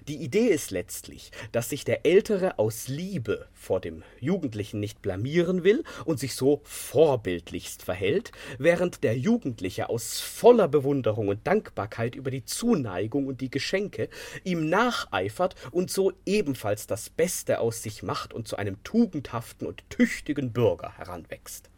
Die 0.08 0.16
Idee 0.16 0.48
ist 0.48 0.70
letztlich, 0.70 1.30
dass 1.52 1.68
sich 1.68 1.84
der 1.84 2.06
Ältere 2.06 2.58
aus 2.58 2.88
Liebe 2.88 3.48
vor 3.52 3.80
dem 3.80 4.02
Jugendlichen 4.20 4.80
nicht 4.80 5.02
blamieren 5.02 5.64
will 5.64 5.84
und 6.04 6.18
sich 6.18 6.34
so 6.34 6.60
vorbildlichst 6.64 7.82
verhält, 7.82 8.32
während 8.58 9.04
der 9.04 9.16
Jugendliche 9.16 9.88
aus 9.88 10.20
voller 10.20 10.68
Bewunderung 10.68 11.28
und 11.28 11.46
Dankbarkeit 11.46 12.14
über 12.14 12.30
die 12.30 12.44
Zuneigung 12.44 13.26
und 13.26 13.40
die 13.40 13.50
Geschenke 13.50 14.08
ihm 14.44 14.68
nacheifert 14.68 15.54
und 15.70 15.90
so 15.90 16.12
ebenfalls 16.26 16.86
das 16.86 17.10
Beste 17.10 17.60
aus 17.60 17.82
sich 17.82 18.02
macht 18.02 18.32
und 18.34 18.48
zu 18.48 18.56
einem 18.56 18.82
tugendhaften 18.82 19.66
und 19.66 19.88
tüchtigen 19.90 20.52
Bürger 20.52 20.96
heranwächst. 20.96 21.70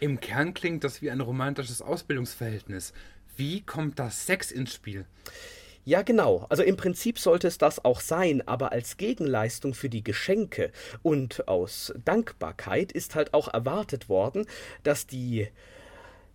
Im 0.00 0.20
Kern 0.20 0.54
klingt 0.54 0.84
das 0.84 1.02
wie 1.02 1.10
ein 1.10 1.20
romantisches 1.20 1.80
Ausbildungsverhältnis. 1.80 2.92
Wie 3.36 3.62
kommt 3.62 3.98
das 3.98 4.26
Sex 4.26 4.50
ins 4.50 4.74
Spiel? 4.74 5.06
Ja, 5.86 6.00
genau. 6.00 6.46
Also 6.48 6.62
im 6.62 6.76
Prinzip 6.76 7.18
sollte 7.18 7.46
es 7.46 7.58
das 7.58 7.84
auch 7.84 8.00
sein, 8.00 8.46
aber 8.48 8.72
als 8.72 8.96
Gegenleistung 8.96 9.74
für 9.74 9.90
die 9.90 10.02
Geschenke 10.02 10.72
und 11.02 11.46
aus 11.46 11.92
Dankbarkeit 12.06 12.90
ist 12.90 13.14
halt 13.14 13.34
auch 13.34 13.52
erwartet 13.52 14.08
worden, 14.08 14.46
dass 14.82 15.06
die 15.06 15.48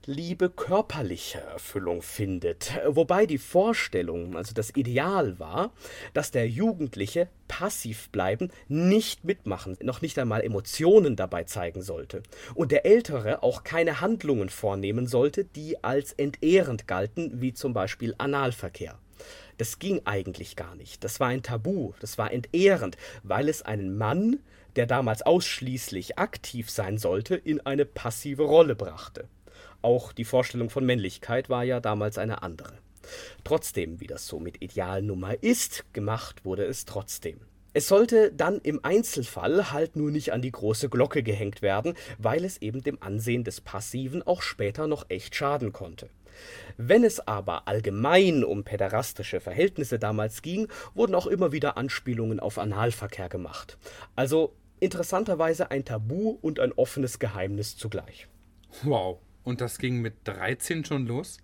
Liebe 0.06 0.50
körperliche 0.50 1.40
Erfüllung 1.40 2.02
findet, 2.02 2.72
wobei 2.88 3.26
die 3.26 3.38
Vorstellung, 3.38 4.38
also 4.38 4.54
das 4.54 4.76
Ideal 4.76 5.40
war, 5.40 5.74
dass 6.14 6.32
der 6.32 6.48
Jugendliche 6.48 7.28
passiv 7.48 8.10
bleiben, 8.10 8.50
nicht 8.68 9.24
mitmachen, 9.26 9.78
noch 9.82 10.02
nicht 10.02 10.18
einmal 10.18 10.42
Emotionen 10.42 11.16
dabei 11.16 11.44
zeigen 11.44 11.82
sollte 11.82 12.24
und 12.56 12.72
der 12.72 12.86
Ältere 12.86 13.44
auch 13.44 13.64
keine 13.64 14.00
Handlungen 14.00 14.50
vornehmen 14.50 15.06
sollte, 15.06 15.44
die 15.44 15.84
als 15.84 16.14
entehrend 16.14 16.88
galten, 16.88 17.42
wie 17.42 17.54
zum 17.54 17.74
Beispiel 17.74 18.16
Analverkehr. 18.18 18.98
Das 19.60 19.78
ging 19.78 20.02
eigentlich 20.06 20.56
gar 20.56 20.74
nicht. 20.76 21.04
Das 21.04 21.20
war 21.20 21.28
ein 21.28 21.44
Tabu, 21.44 21.92
das 22.00 22.18
war 22.18 22.32
entehrend, 22.32 22.96
weil 23.24 23.50
es 23.50 23.62
einen 23.62 23.98
Mann, 23.98 24.40
der 24.78 24.86
damals 24.86 25.22
ausschließlich 25.22 26.18
aktiv 26.18 26.70
sein 26.70 26.98
sollte, 26.98 27.36
in 27.36 27.60
eine 27.66 27.84
passive 27.84 28.44
Rolle 28.44 28.78
brachte. 28.78 29.28
Auch 29.82 30.14
die 30.14 30.24
Vorstellung 30.24 30.70
von 30.70 30.86
Männlichkeit 30.86 31.50
war 31.50 31.66
ja 31.66 31.82
damals 31.82 32.18
eine 32.18 32.42
andere. 32.42 32.78
Trotzdem, 33.44 34.00
wie 34.00 34.08
das 34.08 34.28
so 34.28 34.40
mit 34.40 34.62
Idealnummer 34.62 35.44
ist, 35.44 35.84
gemacht 35.92 36.46
wurde 36.46 36.64
es 36.64 36.86
trotzdem. 36.86 37.42
Es 37.74 37.90
sollte 37.90 38.32
dann 38.32 38.60
im 38.60 38.86
Einzelfall 38.86 39.74
halt 39.74 39.98
nur 39.98 40.10
nicht 40.10 40.32
an 40.32 40.42
die 40.42 40.54
große 40.54 40.88
Glocke 40.88 41.22
gehängt 41.22 41.62
werden, 41.62 41.96
weil 42.18 42.46
es 42.46 42.62
eben 42.62 42.82
dem 42.82 43.02
Ansehen 43.02 43.44
des 43.44 43.60
Passiven 43.60 44.24
auch 44.24 44.42
später 44.42 44.88
noch 44.88 45.10
echt 45.10 45.36
schaden 45.36 45.74
konnte. 45.74 46.10
Wenn 46.78 47.04
es 47.04 47.20
aber 47.20 47.68
allgemein 47.68 48.44
um 48.44 48.64
päderastische 48.64 49.40
Verhältnisse 49.40 50.00
damals 50.00 50.42
ging, 50.42 50.68
wurden 50.94 51.16
auch 51.16 51.28
immer 51.28 51.52
wieder 51.52 51.78
Anspielungen 51.78 52.40
auf 52.40 52.58
Analverkehr 52.58 53.30
gemacht. 53.30 53.78
Also 54.16 54.54
interessanterweise 54.80 55.72
ein 55.72 55.86
Tabu 55.86 56.38
und 56.42 56.60
ein 56.60 56.72
offenes 56.74 57.20
Geheimnis 57.20 57.78
zugleich. 57.78 58.28
Wow. 58.84 59.20
Und 59.44 59.62
das 59.62 59.78
ging 59.78 60.02
mit 60.02 60.16
13 60.26 60.86
schon 60.86 61.08
los? 61.08 61.38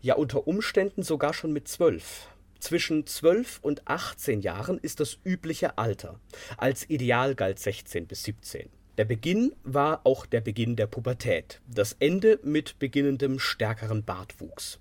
Ja, 0.00 0.14
unter 0.14 0.46
Umständen 0.46 1.02
sogar 1.02 1.32
schon 1.32 1.52
mit 1.52 1.68
12. 1.68 2.28
Zwischen 2.58 3.06
12 3.06 3.60
und 3.62 3.86
18 3.86 4.40
Jahren 4.40 4.78
ist 4.78 5.00
das 5.00 5.18
übliche 5.24 5.78
Alter. 5.78 6.18
Als 6.56 6.88
Ideal 6.88 7.34
galt 7.34 7.58
16 7.58 8.06
bis 8.06 8.24
17. 8.24 8.68
Der 8.98 9.04
Beginn 9.04 9.52
war 9.62 10.00
auch 10.04 10.24
der 10.24 10.40
Beginn 10.40 10.74
der 10.74 10.86
Pubertät, 10.86 11.60
das 11.68 11.96
Ende 11.98 12.40
mit 12.42 12.78
beginnendem 12.78 13.38
stärkeren 13.38 14.04
Bartwuchs. 14.04 14.78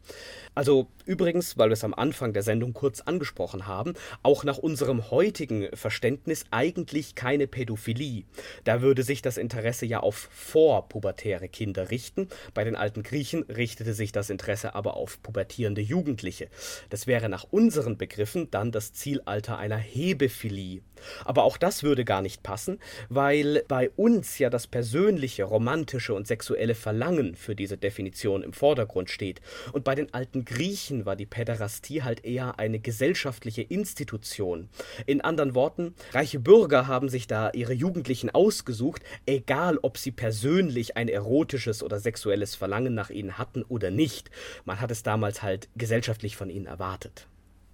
Also 0.54 0.88
übrigens, 1.06 1.58
weil 1.58 1.68
wir 1.68 1.74
es 1.74 1.84
am 1.84 1.94
Anfang 1.94 2.32
der 2.32 2.42
Sendung 2.42 2.74
kurz 2.74 3.02
angesprochen 3.02 3.68
haben, 3.68 3.94
auch 4.24 4.46
nach 4.46 4.58
unserem 4.58 5.12
heutigen 5.12 5.68
Verständnis 5.74 6.46
eigentlich 6.50 7.16
keine 7.16 7.46
Pädophilie. 7.46 8.24
Da 8.64 8.82
würde 8.82 9.04
sich 9.04 9.22
das 9.22 9.36
Interesse 9.36 9.86
ja 9.86 10.00
auf 10.00 10.30
vorpubertäre 10.32 11.50
Kinder 11.50 11.92
richten. 11.92 12.30
Bei 12.54 12.64
den 12.64 12.78
alten 12.78 13.04
Griechen 13.04 13.44
richtete 13.44 13.94
sich 13.94 14.14
das 14.14 14.30
Interesse 14.30 14.76
aber 14.76 14.96
auf 14.96 15.22
pubertierende 15.22 15.82
Jugendliche. 15.82 16.48
Das 16.90 17.06
wäre 17.06 17.28
nach 17.28 17.48
unseren 17.52 17.98
Begriffen 17.98 18.50
dann 18.50 18.72
das 18.72 18.94
Zielalter 18.94 19.58
einer 19.58 19.78
Hebephilie. 19.78 20.84
Aber 21.26 21.44
auch 21.44 21.58
das 21.58 21.84
würde 21.84 22.06
gar 22.06 22.22
nicht 22.22 22.44
passen, 22.44 22.80
weil 23.10 23.66
bei 23.68 23.90
uns 23.98 24.05
ja 24.38 24.50
das 24.50 24.68
persönliche, 24.68 25.46
romantische 25.46 26.14
und 26.14 26.28
sexuelle 26.28 26.76
Verlangen 26.76 27.36
für 27.36 27.56
diese 27.56 27.76
Definition 27.76 28.44
im 28.44 28.54
Vordergrund 28.54 29.10
steht. 29.10 29.42
Und 29.74 29.84
bei 29.84 29.96
den 29.96 30.14
alten 30.14 30.46
Griechen 30.46 31.06
war 31.06 31.16
die 31.16 31.26
Päderastie 31.26 32.04
halt 32.04 32.24
eher 32.24 32.60
eine 32.60 32.80
gesellschaftliche 32.80 33.64
Institution. 33.64 34.70
In 35.08 35.22
anderen 35.22 35.56
Worten, 35.56 35.96
reiche 36.14 36.40
Bürger 36.40 36.88
haben 36.88 37.10
sich 37.10 37.26
da 37.26 37.50
ihre 37.52 37.74
Jugendlichen 37.74 38.30
ausgesucht, 38.30 39.02
egal 39.26 39.80
ob 39.82 39.98
sie 39.98 40.12
persönlich 40.12 40.98
ein 40.98 41.08
erotisches 41.08 41.82
oder 41.82 42.00
sexuelles 42.00 42.54
Verlangen 42.54 42.94
nach 42.94 43.10
ihnen 43.10 43.40
hatten 43.40 43.64
oder 43.64 43.90
nicht. 43.90 44.30
Man 44.66 44.82
hat 44.82 44.92
es 44.92 45.02
damals 45.02 45.42
halt 45.42 45.68
gesellschaftlich 45.76 46.36
von 46.36 46.52
ihnen 46.52 46.68
erwartet. 46.68 47.28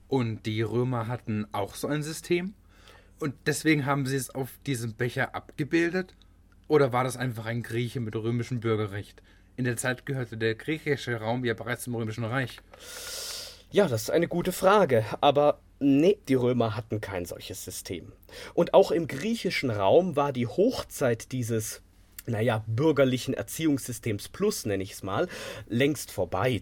Und 0.08 0.46
die 0.46 0.62
Römer 0.62 1.08
hatten 1.08 1.46
auch 1.52 1.76
so 1.76 1.88
ein 1.88 2.04
System? 2.04 2.54
Und 3.22 3.36
deswegen 3.46 3.86
haben 3.86 4.08
sie 4.08 4.16
es 4.16 4.30
auf 4.32 4.50
diesem 4.66 4.96
Becher 4.96 5.36
abgebildet? 5.36 6.16
Oder 6.68 6.92
war 6.92 7.04
das 7.04 7.18
einfach 7.18 7.46
ein 7.46 7.62
Grieche 7.62 8.00
mit 8.00 8.16
römischem 8.16 8.60
Bürgerrecht? 8.60 9.22
In 9.58 9.66
der 9.66 9.78
Zeit 9.78 10.06
gehörte 10.06 10.38
der 10.38 10.56
griechische 10.56 11.18
Raum 11.18 11.46
ja 11.46 11.54
bereits 11.54 11.84
zum 11.84 11.94
Römischen 11.96 12.24
Reich. 12.24 12.58
Ja, 13.70 13.88
das 13.88 14.04
ist 14.04 14.10
eine 14.10 14.28
gute 14.28 14.52
Frage, 14.52 15.06
aber 15.22 15.60
nee, 15.80 16.18
die 16.28 16.34
Römer 16.34 16.76
hatten 16.76 17.00
kein 17.00 17.26
solches 17.26 17.64
System. 17.64 18.12
Und 18.54 18.74
auch 18.74 18.92
im 18.92 19.08
griechischen 19.08 19.70
Raum 19.70 20.16
war 20.16 20.34
die 20.34 20.48
Hochzeit 20.48 21.32
dieses 21.32 21.82
naja, 22.26 22.64
bürgerlichen 22.68 23.34
Erziehungssystems 23.34 24.30
plus, 24.30 24.66
nenne 24.66 24.84
ich 24.84 24.94
es 24.94 25.04
mal, 25.04 25.28
längst 25.68 26.12
vorbei. 26.12 26.62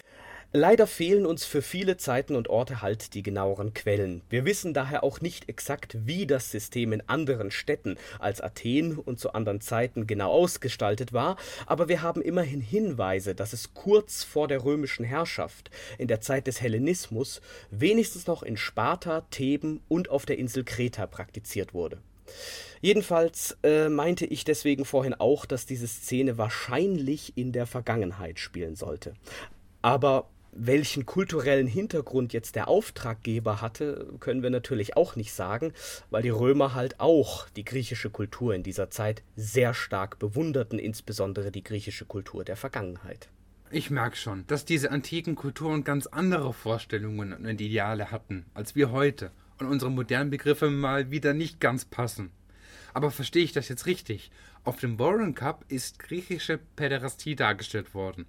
Leider 0.51 0.87
fehlen 0.87 1.27
uns 1.27 1.45
für 1.45 1.61
viele 1.61 1.97
Zeiten 1.97 2.35
und 2.35 2.47
Orte 2.47 2.81
halt 2.81 3.13
die 3.13 3.21
genaueren 3.21 3.75
Quellen. 3.75 4.23
Wir 4.31 4.45
wissen 4.45 4.73
daher 4.73 5.03
auch 5.03 5.21
nicht 5.21 5.47
exakt, 5.47 5.95
wie 6.07 6.25
das 6.25 6.49
System 6.49 6.91
in 6.91 7.07
anderen 7.07 7.51
Städten 7.51 7.99
als 8.17 8.41
Athen 8.41 8.97
und 8.97 9.19
zu 9.19 9.33
anderen 9.33 9.61
Zeiten 9.61 10.07
genau 10.07 10.31
ausgestaltet 10.31 11.13
war, 11.13 11.37
aber 11.67 11.87
wir 11.87 12.01
haben 12.01 12.23
immerhin 12.23 12.61
Hinweise, 12.61 13.35
dass 13.35 13.53
es 13.53 13.75
kurz 13.75 14.23
vor 14.23 14.47
der 14.47 14.63
römischen 14.63 15.05
Herrschaft, 15.05 15.69
in 15.99 16.07
der 16.07 16.19
Zeit 16.19 16.47
des 16.47 16.61
Hellenismus, 16.61 17.41
wenigstens 17.69 18.25
noch 18.25 18.41
in 18.41 18.57
Sparta, 18.57 19.21
Theben 19.29 19.81
und 19.87 20.09
auf 20.09 20.25
der 20.25 20.39
Insel 20.39 20.63
Kreta 20.63 21.05
praktiziert 21.05 21.75
wurde. 21.75 21.99
Jedenfalls 22.81 23.55
äh, 23.61 23.87
meinte 23.87 24.25
ich 24.25 24.45
deswegen 24.45 24.85
vorhin 24.85 25.13
auch, 25.13 25.45
dass 25.45 25.67
diese 25.67 25.87
Szene 25.87 26.39
wahrscheinlich 26.39 27.37
in 27.37 27.51
der 27.51 27.67
Vergangenheit 27.67 28.39
spielen 28.39 28.75
sollte. 28.75 29.13
Aber 29.83 30.27
welchen 30.51 31.05
kulturellen 31.05 31.67
Hintergrund 31.67 32.33
jetzt 32.33 32.55
der 32.55 32.67
Auftraggeber 32.67 33.61
hatte, 33.61 34.07
können 34.19 34.43
wir 34.43 34.49
natürlich 34.49 34.97
auch 34.97 35.15
nicht 35.15 35.33
sagen, 35.33 35.73
weil 36.09 36.23
die 36.23 36.29
Römer 36.29 36.73
halt 36.73 36.99
auch 36.99 37.47
die 37.49 37.65
griechische 37.65 38.09
Kultur 38.09 38.53
in 38.53 38.63
dieser 38.63 38.89
Zeit 38.89 39.23
sehr 39.35 39.73
stark 39.73 40.19
bewunderten, 40.19 40.79
insbesondere 40.79 41.51
die 41.51 41.63
griechische 41.63 42.05
Kultur 42.05 42.43
der 42.43 42.55
Vergangenheit. 42.55 43.29
Ich 43.71 43.91
merke 43.91 44.17
schon, 44.17 44.47
dass 44.47 44.65
diese 44.65 44.91
antiken 44.91 45.35
Kulturen 45.35 45.83
ganz 45.83 46.07
andere 46.07 46.53
Vorstellungen 46.53 47.33
und 47.33 47.61
Ideale 47.61 48.11
hatten 48.11 48.45
als 48.55 48.75
wir 48.75 48.91
heute 48.91 49.31
und 49.59 49.67
unsere 49.67 49.91
modernen 49.91 50.31
Begriffe 50.31 50.69
mal 50.69 51.11
wieder 51.11 51.33
nicht 51.33 51.59
ganz 51.59 51.85
passen. 51.85 52.31
Aber 52.93 53.11
verstehe 53.11 53.43
ich 53.43 53.51
das 53.51 53.69
jetzt 53.69 53.85
richtig? 53.85 54.31
Auf 54.63 54.77
dem 54.77 54.97
Warren 54.97 55.35
Cup 55.35 55.63
ist 55.67 55.99
griechische 55.99 56.57
Päderastie 56.75 57.35
dargestellt 57.35 57.93
worden 57.93 58.25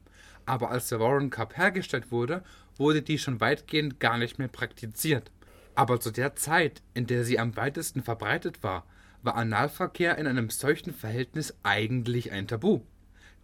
aber 0.50 0.72
als 0.72 0.88
der 0.88 0.98
Warren 0.98 1.30
Cup 1.30 1.56
hergestellt 1.56 2.10
wurde, 2.10 2.42
wurde 2.76 3.02
die 3.02 3.18
schon 3.18 3.40
weitgehend 3.40 4.00
gar 4.00 4.18
nicht 4.18 4.40
mehr 4.40 4.48
praktiziert. 4.48 5.30
Aber 5.76 6.00
zu 6.00 6.10
der 6.10 6.34
Zeit, 6.34 6.82
in 6.92 7.06
der 7.06 7.24
sie 7.24 7.38
am 7.38 7.56
weitesten 7.56 8.02
verbreitet 8.02 8.64
war, 8.64 8.84
war 9.22 9.36
Analverkehr 9.36 10.18
in 10.18 10.26
einem 10.26 10.50
solchen 10.50 10.92
Verhältnis 10.92 11.54
eigentlich 11.62 12.32
ein 12.32 12.48
Tabu. 12.48 12.80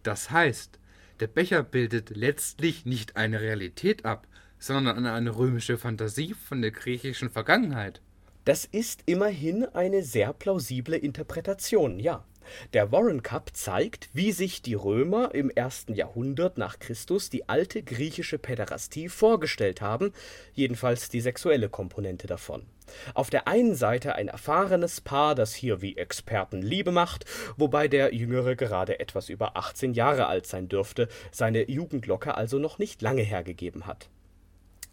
Das 0.03 0.31
heißt, 0.31 0.79
der 1.21 1.27
Becher 1.27 1.63
bildet 1.63 2.09
letztlich 2.09 2.85
nicht 2.85 3.15
eine 3.15 3.39
Realität 3.39 4.03
ab, 4.03 4.27
sondern 4.59 5.05
eine 5.05 5.37
römische 5.37 5.77
Fantasie 5.77 6.33
von 6.33 6.61
der 6.61 6.71
griechischen 6.71 7.29
Vergangenheit. 7.29 8.01
Das 8.43 8.65
ist 8.65 9.03
immerhin 9.05 9.65
eine 9.65 10.03
sehr 10.03 10.33
plausible 10.33 10.97
Interpretation, 10.97 11.99
ja. 11.99 12.25
Der 12.73 12.91
Warren 12.91 13.23
Cup 13.23 13.51
zeigt, 13.53 14.09
wie 14.13 14.31
sich 14.31 14.61
die 14.61 14.73
Römer 14.73 15.33
im 15.33 15.49
ersten 15.49 15.93
Jahrhundert 15.93 16.57
nach 16.57 16.79
Christus 16.79 17.29
die 17.29 17.47
alte 17.49 17.83
griechische 17.83 18.39
Päderastie 18.39 19.09
vorgestellt 19.09 19.81
haben, 19.81 20.13
jedenfalls 20.53 21.09
die 21.09 21.21
sexuelle 21.21 21.69
Komponente 21.69 22.27
davon. 22.27 22.65
Auf 23.13 23.29
der 23.29 23.47
einen 23.47 23.75
Seite 23.75 24.15
ein 24.15 24.27
erfahrenes 24.27 25.01
Paar, 25.01 25.35
das 25.35 25.53
hier 25.53 25.81
wie 25.81 25.97
Experten 25.97 26.61
Liebe 26.61 26.91
macht, 26.91 27.25
wobei 27.57 27.87
der 27.87 28.13
Jüngere 28.13 28.55
gerade 28.55 28.99
etwas 28.99 29.29
über 29.29 29.57
18 29.57 29.93
Jahre 29.93 30.27
alt 30.27 30.47
sein 30.47 30.69
dürfte, 30.69 31.07
seine 31.31 31.69
Jugendlocke 31.69 32.35
also 32.35 32.59
noch 32.59 32.79
nicht 32.79 33.01
lange 33.01 33.23
hergegeben 33.23 33.85
hat. 33.85 34.09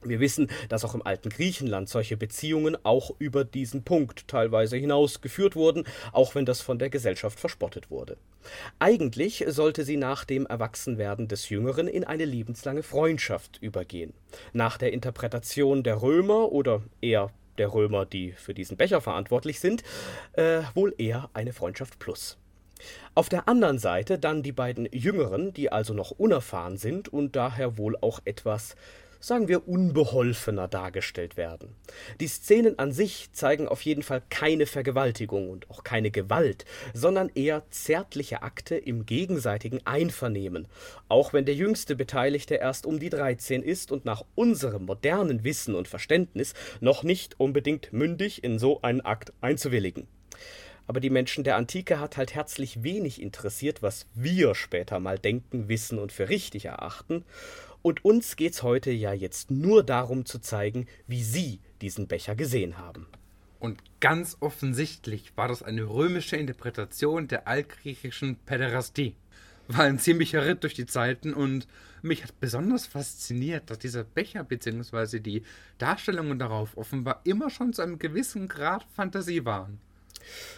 Wir 0.05 0.21
wissen, 0.21 0.51
dass 0.69 0.85
auch 0.85 0.95
im 0.95 1.05
alten 1.05 1.31
Griechenland 1.31 1.89
solche 1.89 2.17
Beziehungen 2.17 2.77
auch 2.85 3.11
über 3.19 3.45
diesen 3.45 3.85
Punkt 3.85 4.29
teilweise 4.29 4.77
hinaus 4.77 5.21
geführt 5.21 5.57
wurden, 5.57 5.85
auch 6.13 6.35
wenn 6.35 6.47
das 6.47 6.61
von 6.61 6.79
der 6.79 6.91
Gesellschaft 6.91 7.41
verspottet 7.41 7.91
wurde. 7.91 8.17
Eigentlich 8.79 9.45
sollte 9.49 9.85
sie 9.85 9.97
nach 9.97 10.25
dem 10.25 10.47
Erwachsenwerden 10.47 11.29
des 11.29 11.49
Jüngeren 11.49 11.89
in 11.89 12.05
eine 12.05 12.25
lebenslange 12.25 12.83
Freundschaft 12.83 13.59
übergehen. 13.61 14.13
Nach 14.53 14.77
der 14.77 14.93
Interpretation 14.93 15.83
der 15.83 16.03
Römer 16.03 16.53
oder 16.53 16.83
eher 17.01 17.31
der 17.59 17.73
Römer, 17.73 18.05
die 18.05 18.33
für 18.33 18.55
diesen 18.55 18.77
Becher 18.77 19.01
verantwortlich 19.01 19.61
sind, 19.61 19.83
äh, 20.33 20.63
wohl 20.75 20.95
eher 20.99 21.31
eine 21.33 21.53
Freundschaft 21.53 21.99
plus. 21.99 22.37
Auf 23.15 23.29
der 23.29 23.49
anderen 23.49 23.79
Seite 23.79 24.19
dann 24.19 24.43
die 24.43 24.53
beiden 24.53 24.89
Jüngeren, 24.93 25.53
die 25.55 25.71
also 25.71 25.95
noch 25.95 26.11
unerfahren 26.11 26.77
sind 26.77 27.09
und 27.09 27.37
daher 27.37 27.79
wohl 27.79 27.97
auch 28.01 28.21
etwas 28.25 28.77
sagen 29.27 29.49
wir, 29.49 29.67
unbeholfener 29.67 30.69
dargestellt 30.69 31.37
werden. 31.39 31.75
Die 32.21 32.27
Szenen 32.27 32.79
an 32.79 32.93
sich 32.93 33.31
zeigen 33.33 33.69
auf 33.69 33.81
jeden 33.83 34.03
Fall 34.03 34.23
keine 34.29 34.67
Vergewaltigung 34.67 35.49
und 35.49 35.71
auch 35.71 35.83
keine 35.83 36.11
Gewalt, 36.11 36.67
sondern 36.93 37.31
eher 37.35 37.63
zärtliche 37.71 38.43
Akte 38.43 38.77
im 38.77 39.07
gegenseitigen 39.07 39.81
Einvernehmen, 39.87 40.69
auch 41.09 41.33
wenn 41.33 41.47
der 41.47 41.55
jüngste 41.55 41.97
Beteiligte 41.97 42.57
erst 42.57 42.85
um 42.85 42.99
die 42.99 43.09
13 43.09 43.63
ist 43.63 43.93
und 43.93 44.05
nach 44.05 44.25
unserem 44.35 44.85
modernen 44.85 45.43
Wissen 45.43 45.75
und 45.75 45.89
Verständnis 45.89 46.53
noch 46.81 47.03
nicht 47.03 47.41
unbedingt 47.41 47.95
mündig 47.95 48.45
in 48.45 48.59
so 48.59 48.83
einen 48.83 49.01
Akt 49.01 49.33
einzuwilligen. 49.41 50.07
Aber 50.87 51.01
die 51.01 51.09
Menschen 51.11 51.45
der 51.45 51.57
Antike 51.57 51.99
hat 51.99 52.19
halt 52.19 52.35
herzlich 52.35 52.83
wenig 52.83 53.23
interessiert, 53.23 53.83
was 53.83 54.07
wir 54.15 54.55
später 54.55 55.01
mal 55.01 55.19
denken, 55.19 55.69
wissen 55.69 55.99
und 55.99 56.13
für 56.13 56.29
richtig 56.29 56.67
erachten, 56.67 57.25
und 57.85 58.03
uns 58.03 58.37
geht's 58.37 58.63
heute 58.63 58.91
ja 58.91 59.13
jetzt 59.13 59.51
nur 59.51 59.85
darum 59.85 60.25
zu 60.25 60.39
zeigen, 60.39 60.87
wie 61.07 61.23
Sie 61.23 61.61
diesen 61.83 62.09
Becher 62.09 62.35
gesehen 62.35 62.79
haben. 62.79 63.07
Und 63.61 63.83
ganz 64.01 64.39
offensichtlich 64.41 65.37
war 65.37 65.49
das 65.49 65.63
eine 65.63 65.85
römische 65.85 66.37
Interpretation 66.37 67.29
der 67.29 67.47
altgriechischen 67.47 68.37
Päderastie. 68.47 69.17
War 69.69 69.85
ein 69.85 69.99
ziemlicher 69.99 70.47
Ritt 70.47 70.63
durch 70.63 70.73
die 70.73 70.87
Zeiten 70.87 71.35
und 71.35 71.69
mich 72.01 72.23
hat 72.23 72.41
besonders 72.41 72.87
fasziniert, 72.87 73.69
dass 73.69 73.81
dieser 73.81 74.05
Becher 74.05 74.45
bzw. 74.45 75.21
die 75.21 75.43
Darstellungen 75.77 76.39
darauf 76.39 76.79
offenbar 76.79 77.21
immer 77.25 77.51
schon 77.51 77.75
zu 77.75 77.83
einem 77.83 77.99
gewissen 77.99 78.49
Grad 78.49 78.87
Fantasie 78.95 79.45
waren. 79.45 79.79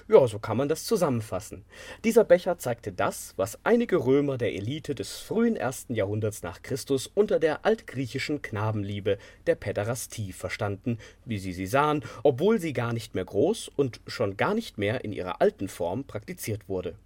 Ja, 0.09 0.27
so 0.27 0.39
kann 0.39 0.57
man 0.57 0.69
das 0.69 0.85
zusammenfassen. 0.85 1.65
Dieser 2.05 2.25
Becher 2.25 2.59
zeigte 2.59 2.93
das, 2.93 3.35
was 3.37 3.59
einige 3.65 3.97
Römer 3.97 4.39
der 4.39 4.55
Elite 4.55 4.95
des 4.95 5.19
frühen 5.19 5.57
ersten 5.57 5.95
Jahrhunderts 5.95 6.43
nach 6.43 6.63
Christus 6.63 7.07
unter 7.07 7.39
der 7.39 7.65
altgriechischen 7.65 8.43
Knabenliebe, 8.43 9.19
der 9.47 9.55
Päderastie, 9.55 10.33
verstanden, 10.33 10.99
wie 11.25 11.39
sie 11.39 11.53
sie 11.53 11.67
sahen, 11.67 12.05
obwohl 12.23 12.61
sie 12.61 12.73
gar 12.73 12.93
nicht 12.93 13.15
mehr 13.15 13.25
groß 13.25 13.69
und 13.75 14.01
schon 14.07 14.37
gar 14.37 14.55
nicht 14.55 14.79
mehr 14.79 15.05
in 15.05 15.13
ihrer 15.13 15.41
alten 15.41 15.69
Form 15.69 16.05
praktiziert 16.05 16.69
wurde. 16.69 16.97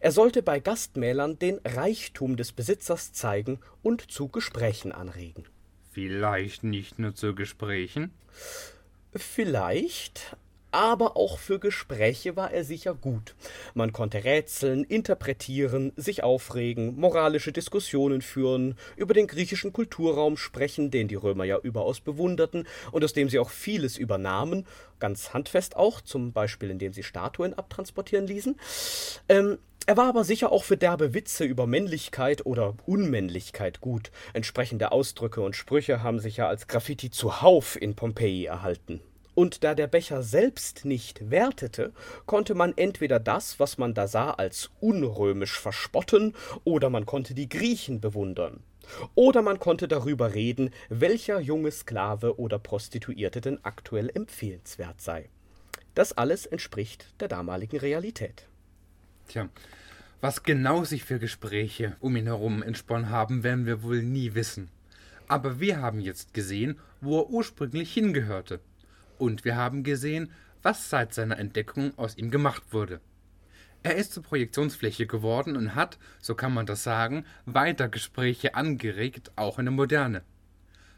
Er 0.00 0.12
sollte 0.12 0.42
bei 0.42 0.60
Gastmählern 0.60 1.38
den 1.38 1.58
Reichtum 1.64 2.36
des 2.36 2.52
Besitzers 2.52 3.12
zeigen 3.12 3.58
und 3.82 4.10
zu 4.10 4.28
Gesprächen 4.28 4.92
anregen. 4.92 5.44
Vielleicht 5.90 6.64
nicht 6.64 6.98
nur 6.98 7.14
zu 7.14 7.34
Gesprächen? 7.34 8.12
Vielleicht, 9.14 10.36
aber 10.74 11.16
auch 11.16 11.38
für 11.38 11.60
Gespräche 11.60 12.34
war 12.34 12.50
er 12.50 12.64
sicher 12.64 12.94
gut. 12.94 13.36
Man 13.74 13.92
konnte 13.92 14.24
rätseln, 14.24 14.82
interpretieren, 14.82 15.92
sich 15.94 16.24
aufregen, 16.24 16.96
moralische 16.96 17.52
Diskussionen 17.52 18.22
führen, 18.22 18.76
über 18.96 19.14
den 19.14 19.28
griechischen 19.28 19.72
Kulturraum 19.72 20.36
sprechen, 20.36 20.90
den 20.90 21.06
die 21.06 21.14
Römer 21.14 21.44
ja 21.44 21.58
überaus 21.58 22.00
bewunderten 22.00 22.66
und 22.90 23.04
aus 23.04 23.12
dem 23.12 23.28
sie 23.28 23.38
auch 23.38 23.50
vieles 23.50 23.96
übernahmen, 23.96 24.66
ganz 24.98 25.32
handfest 25.32 25.76
auch, 25.76 26.00
zum 26.00 26.32
Beispiel 26.32 26.70
indem 26.70 26.92
sie 26.92 27.04
Statuen 27.04 27.54
abtransportieren 27.54 28.26
ließen. 28.26 28.58
Ähm, 29.28 29.58
er 29.86 29.96
war 29.96 30.08
aber 30.08 30.24
sicher 30.24 30.50
auch 30.50 30.64
für 30.64 30.76
derbe 30.76 31.14
Witze 31.14 31.44
über 31.44 31.66
Männlichkeit 31.66 32.46
oder 32.46 32.74
Unmännlichkeit 32.86 33.80
gut. 33.80 34.10
Entsprechende 34.32 34.90
Ausdrücke 34.90 35.40
und 35.40 35.54
Sprüche 35.54 36.02
haben 36.02 36.18
sich 36.18 36.38
ja 36.38 36.48
als 36.48 36.66
Graffiti 36.66 37.10
zuhauf 37.10 37.80
in 37.80 37.94
Pompeji 37.94 38.46
erhalten. 38.46 39.00
Und 39.34 39.64
da 39.64 39.74
der 39.74 39.86
Becher 39.86 40.22
selbst 40.22 40.84
nicht 40.84 41.30
wertete, 41.30 41.92
konnte 42.26 42.54
man 42.54 42.72
entweder 42.76 43.18
das, 43.18 43.58
was 43.58 43.78
man 43.78 43.94
da 43.94 44.06
sah, 44.06 44.30
als 44.30 44.70
unrömisch 44.80 45.58
verspotten, 45.58 46.34
oder 46.64 46.90
man 46.90 47.06
konnte 47.06 47.34
die 47.34 47.48
Griechen 47.48 48.00
bewundern. 48.00 48.62
Oder 49.14 49.42
man 49.42 49.58
konnte 49.58 49.88
darüber 49.88 50.34
reden, 50.34 50.70
welcher 50.88 51.40
junge 51.40 51.72
Sklave 51.72 52.38
oder 52.38 52.58
Prostituierte 52.58 53.40
denn 53.40 53.58
aktuell 53.64 54.10
empfehlenswert 54.12 55.00
sei. 55.00 55.28
Das 55.94 56.12
alles 56.12 56.46
entspricht 56.46 57.06
der 57.20 57.28
damaligen 57.28 57.78
Realität. 57.78 58.46
Tja, 59.28 59.48
was 60.20 60.42
genau 60.42 60.84
sich 60.84 61.04
für 61.04 61.18
Gespräche 61.18 61.96
um 62.00 62.16
ihn 62.16 62.26
herum 62.26 62.62
entsponnen 62.62 63.10
haben, 63.10 63.42
werden 63.42 63.66
wir 63.66 63.82
wohl 63.82 64.02
nie 64.02 64.34
wissen. 64.34 64.70
Aber 65.28 65.60
wir 65.60 65.80
haben 65.80 66.00
jetzt 66.00 66.34
gesehen, 66.34 66.78
wo 67.00 67.20
er 67.20 67.30
ursprünglich 67.30 67.92
hingehörte. 67.92 68.60
Und 69.24 69.46
wir 69.46 69.56
haben 69.56 69.84
gesehen, 69.84 70.30
was 70.60 70.90
seit 70.90 71.14
seiner 71.14 71.38
Entdeckung 71.38 71.96
aus 71.96 72.18
ihm 72.18 72.30
gemacht 72.30 72.62
wurde. 72.72 73.00
Er 73.82 73.96
ist 73.96 74.12
zur 74.12 74.22
Projektionsfläche 74.22 75.06
geworden 75.06 75.56
und 75.56 75.74
hat, 75.74 75.98
so 76.20 76.34
kann 76.34 76.52
man 76.52 76.66
das 76.66 76.82
sagen, 76.82 77.24
weiter 77.46 77.88
Gespräche 77.88 78.54
angeregt, 78.54 79.32
auch 79.36 79.58
in 79.58 79.64
der 79.64 79.72
Moderne. 79.72 80.24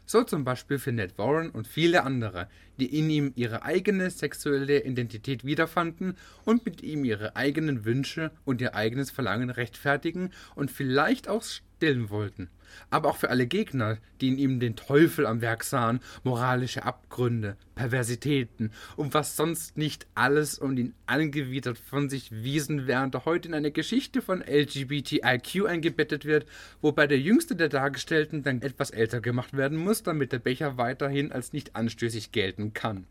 So 0.05 0.25
zum 0.25 0.43
Beispiel 0.43 0.77
für 0.77 0.91
Ned 0.91 1.17
Warren 1.17 1.51
und 1.51 1.69
viele 1.69 2.03
andere, 2.03 2.49
die 2.79 2.97
in 2.97 3.09
ihm 3.09 3.31
ihre 3.35 3.63
eigene 3.63 4.09
sexuelle 4.09 4.83
Identität 4.83 5.45
wiederfanden 5.45 6.15
und 6.45 6.65
mit 6.65 6.81
ihm 6.83 7.05
ihre 7.05 7.35
eigenen 7.35 7.85
Wünsche 7.85 8.31
und 8.45 8.61
ihr 8.61 8.75
eigenes 8.75 9.11
Verlangen 9.11 9.49
rechtfertigen 9.49 10.31
und 10.55 10.71
vielleicht 10.71 11.27
auch 11.27 11.43
stillen 11.43 12.09
wollten. 12.09 12.49
Aber 12.89 13.09
auch 13.09 13.17
für 13.17 13.29
alle 13.29 13.47
Gegner, 13.47 13.97
die 14.19 14.29
in 14.29 14.37
ihm 14.37 14.59
den 14.59 14.75
Teufel 14.75 15.25
am 15.25 15.41
Werk 15.41 15.63
sahen, 15.63 15.99
moralische 16.23 16.83
Abgründe, 16.83 17.55
Perversitäten 17.75 18.71
und 18.95 19.13
was 19.13 19.35
sonst 19.35 19.77
nicht 19.77 20.07
alles 20.15 20.59
und 20.59 20.77
ihn 20.77 20.93
angewidert 21.05 21.77
von 21.77 22.09
sich 22.09 22.31
wiesen, 22.31 22.87
während 22.87 23.15
er 23.15 23.25
heute 23.25 23.47
in 23.47 23.53
eine 23.53 23.71
Geschichte 23.71 24.21
von 24.21 24.41
LGBTIQ 24.41 25.65
eingebettet 25.65 26.25
wird, 26.25 26.45
wobei 26.81 27.07
der 27.07 27.19
jüngste 27.19 27.55
der 27.55 27.69
Dargestellten 27.69 28.43
dann 28.43 28.61
etwas 28.61 28.91
älter 28.91 29.21
gemacht 29.21 29.55
werden 29.55 29.77
muss, 29.77 30.03
damit 30.03 30.31
der 30.31 30.39
Becher 30.39 30.77
weiterhin 30.77 31.31
als 31.31 31.53
nicht 31.53 31.75
anstößig 31.75 32.31
gelten 32.31 32.66
kann. 32.73 33.07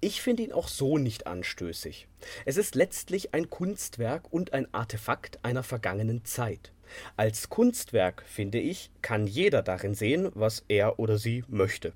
Ich 0.00 0.20
finde 0.20 0.42
ihn 0.42 0.52
auch 0.52 0.68
so 0.68 0.98
nicht 0.98 1.26
anstößig. 1.26 2.06
Es 2.44 2.56
ist 2.56 2.74
letztlich 2.74 3.34
ein 3.34 3.48
Kunstwerk 3.48 4.32
und 4.32 4.52
ein 4.52 4.72
Artefakt 4.74 5.38
einer 5.42 5.62
vergangenen 5.62 6.24
Zeit. 6.24 6.72
Als 7.16 7.48
Kunstwerk, 7.48 8.22
finde 8.26 8.58
ich, 8.58 8.90
kann 9.02 9.26
jeder 9.26 9.62
darin 9.62 9.94
sehen, 9.94 10.30
was 10.34 10.64
er 10.68 10.98
oder 10.98 11.18
sie 11.18 11.44
möchte. 11.48 11.92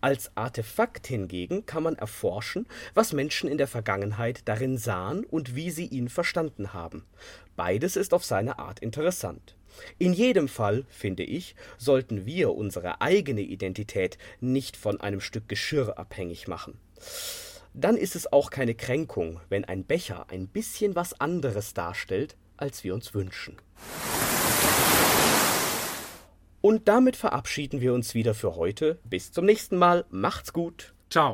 Als 0.00 0.30
Artefakt 0.36 1.06
hingegen 1.06 1.64
kann 1.66 1.82
man 1.82 1.96
erforschen, 1.96 2.66
was 2.92 3.12
Menschen 3.12 3.48
in 3.48 3.58
der 3.58 3.68
Vergangenheit 3.68 4.42
darin 4.46 4.76
sahen 4.76 5.24
und 5.24 5.54
wie 5.54 5.70
sie 5.70 5.86
ihn 5.86 6.08
verstanden 6.08 6.72
haben. 6.72 7.04
Beides 7.56 7.96
ist 7.96 8.14
auf 8.14 8.24
seine 8.24 8.58
Art 8.58 8.80
interessant. 8.80 9.56
In 9.98 10.12
jedem 10.12 10.48
Fall, 10.48 10.84
finde 10.88 11.22
ich, 11.22 11.54
sollten 11.78 12.26
wir 12.26 12.54
unsere 12.54 13.00
eigene 13.00 13.42
Identität 13.42 14.18
nicht 14.40 14.76
von 14.76 15.00
einem 15.00 15.20
Stück 15.20 15.48
Geschirr 15.48 15.98
abhängig 15.98 16.48
machen. 16.48 16.78
Dann 17.72 17.96
ist 17.96 18.14
es 18.14 18.32
auch 18.32 18.50
keine 18.50 18.74
Kränkung, 18.74 19.40
wenn 19.48 19.64
ein 19.64 19.84
Becher 19.84 20.26
ein 20.30 20.46
bisschen 20.46 20.94
was 20.94 21.20
anderes 21.20 21.74
darstellt, 21.74 22.36
als 22.56 22.84
wir 22.84 22.94
uns 22.94 23.14
wünschen. 23.14 23.56
Und 26.60 26.88
damit 26.88 27.16
verabschieden 27.16 27.80
wir 27.80 27.92
uns 27.92 28.14
wieder 28.14 28.32
für 28.32 28.56
heute. 28.56 28.98
Bis 29.04 29.32
zum 29.32 29.44
nächsten 29.44 29.76
Mal. 29.76 30.06
Macht's 30.08 30.52
gut. 30.52 30.94
Ciao. 31.10 31.32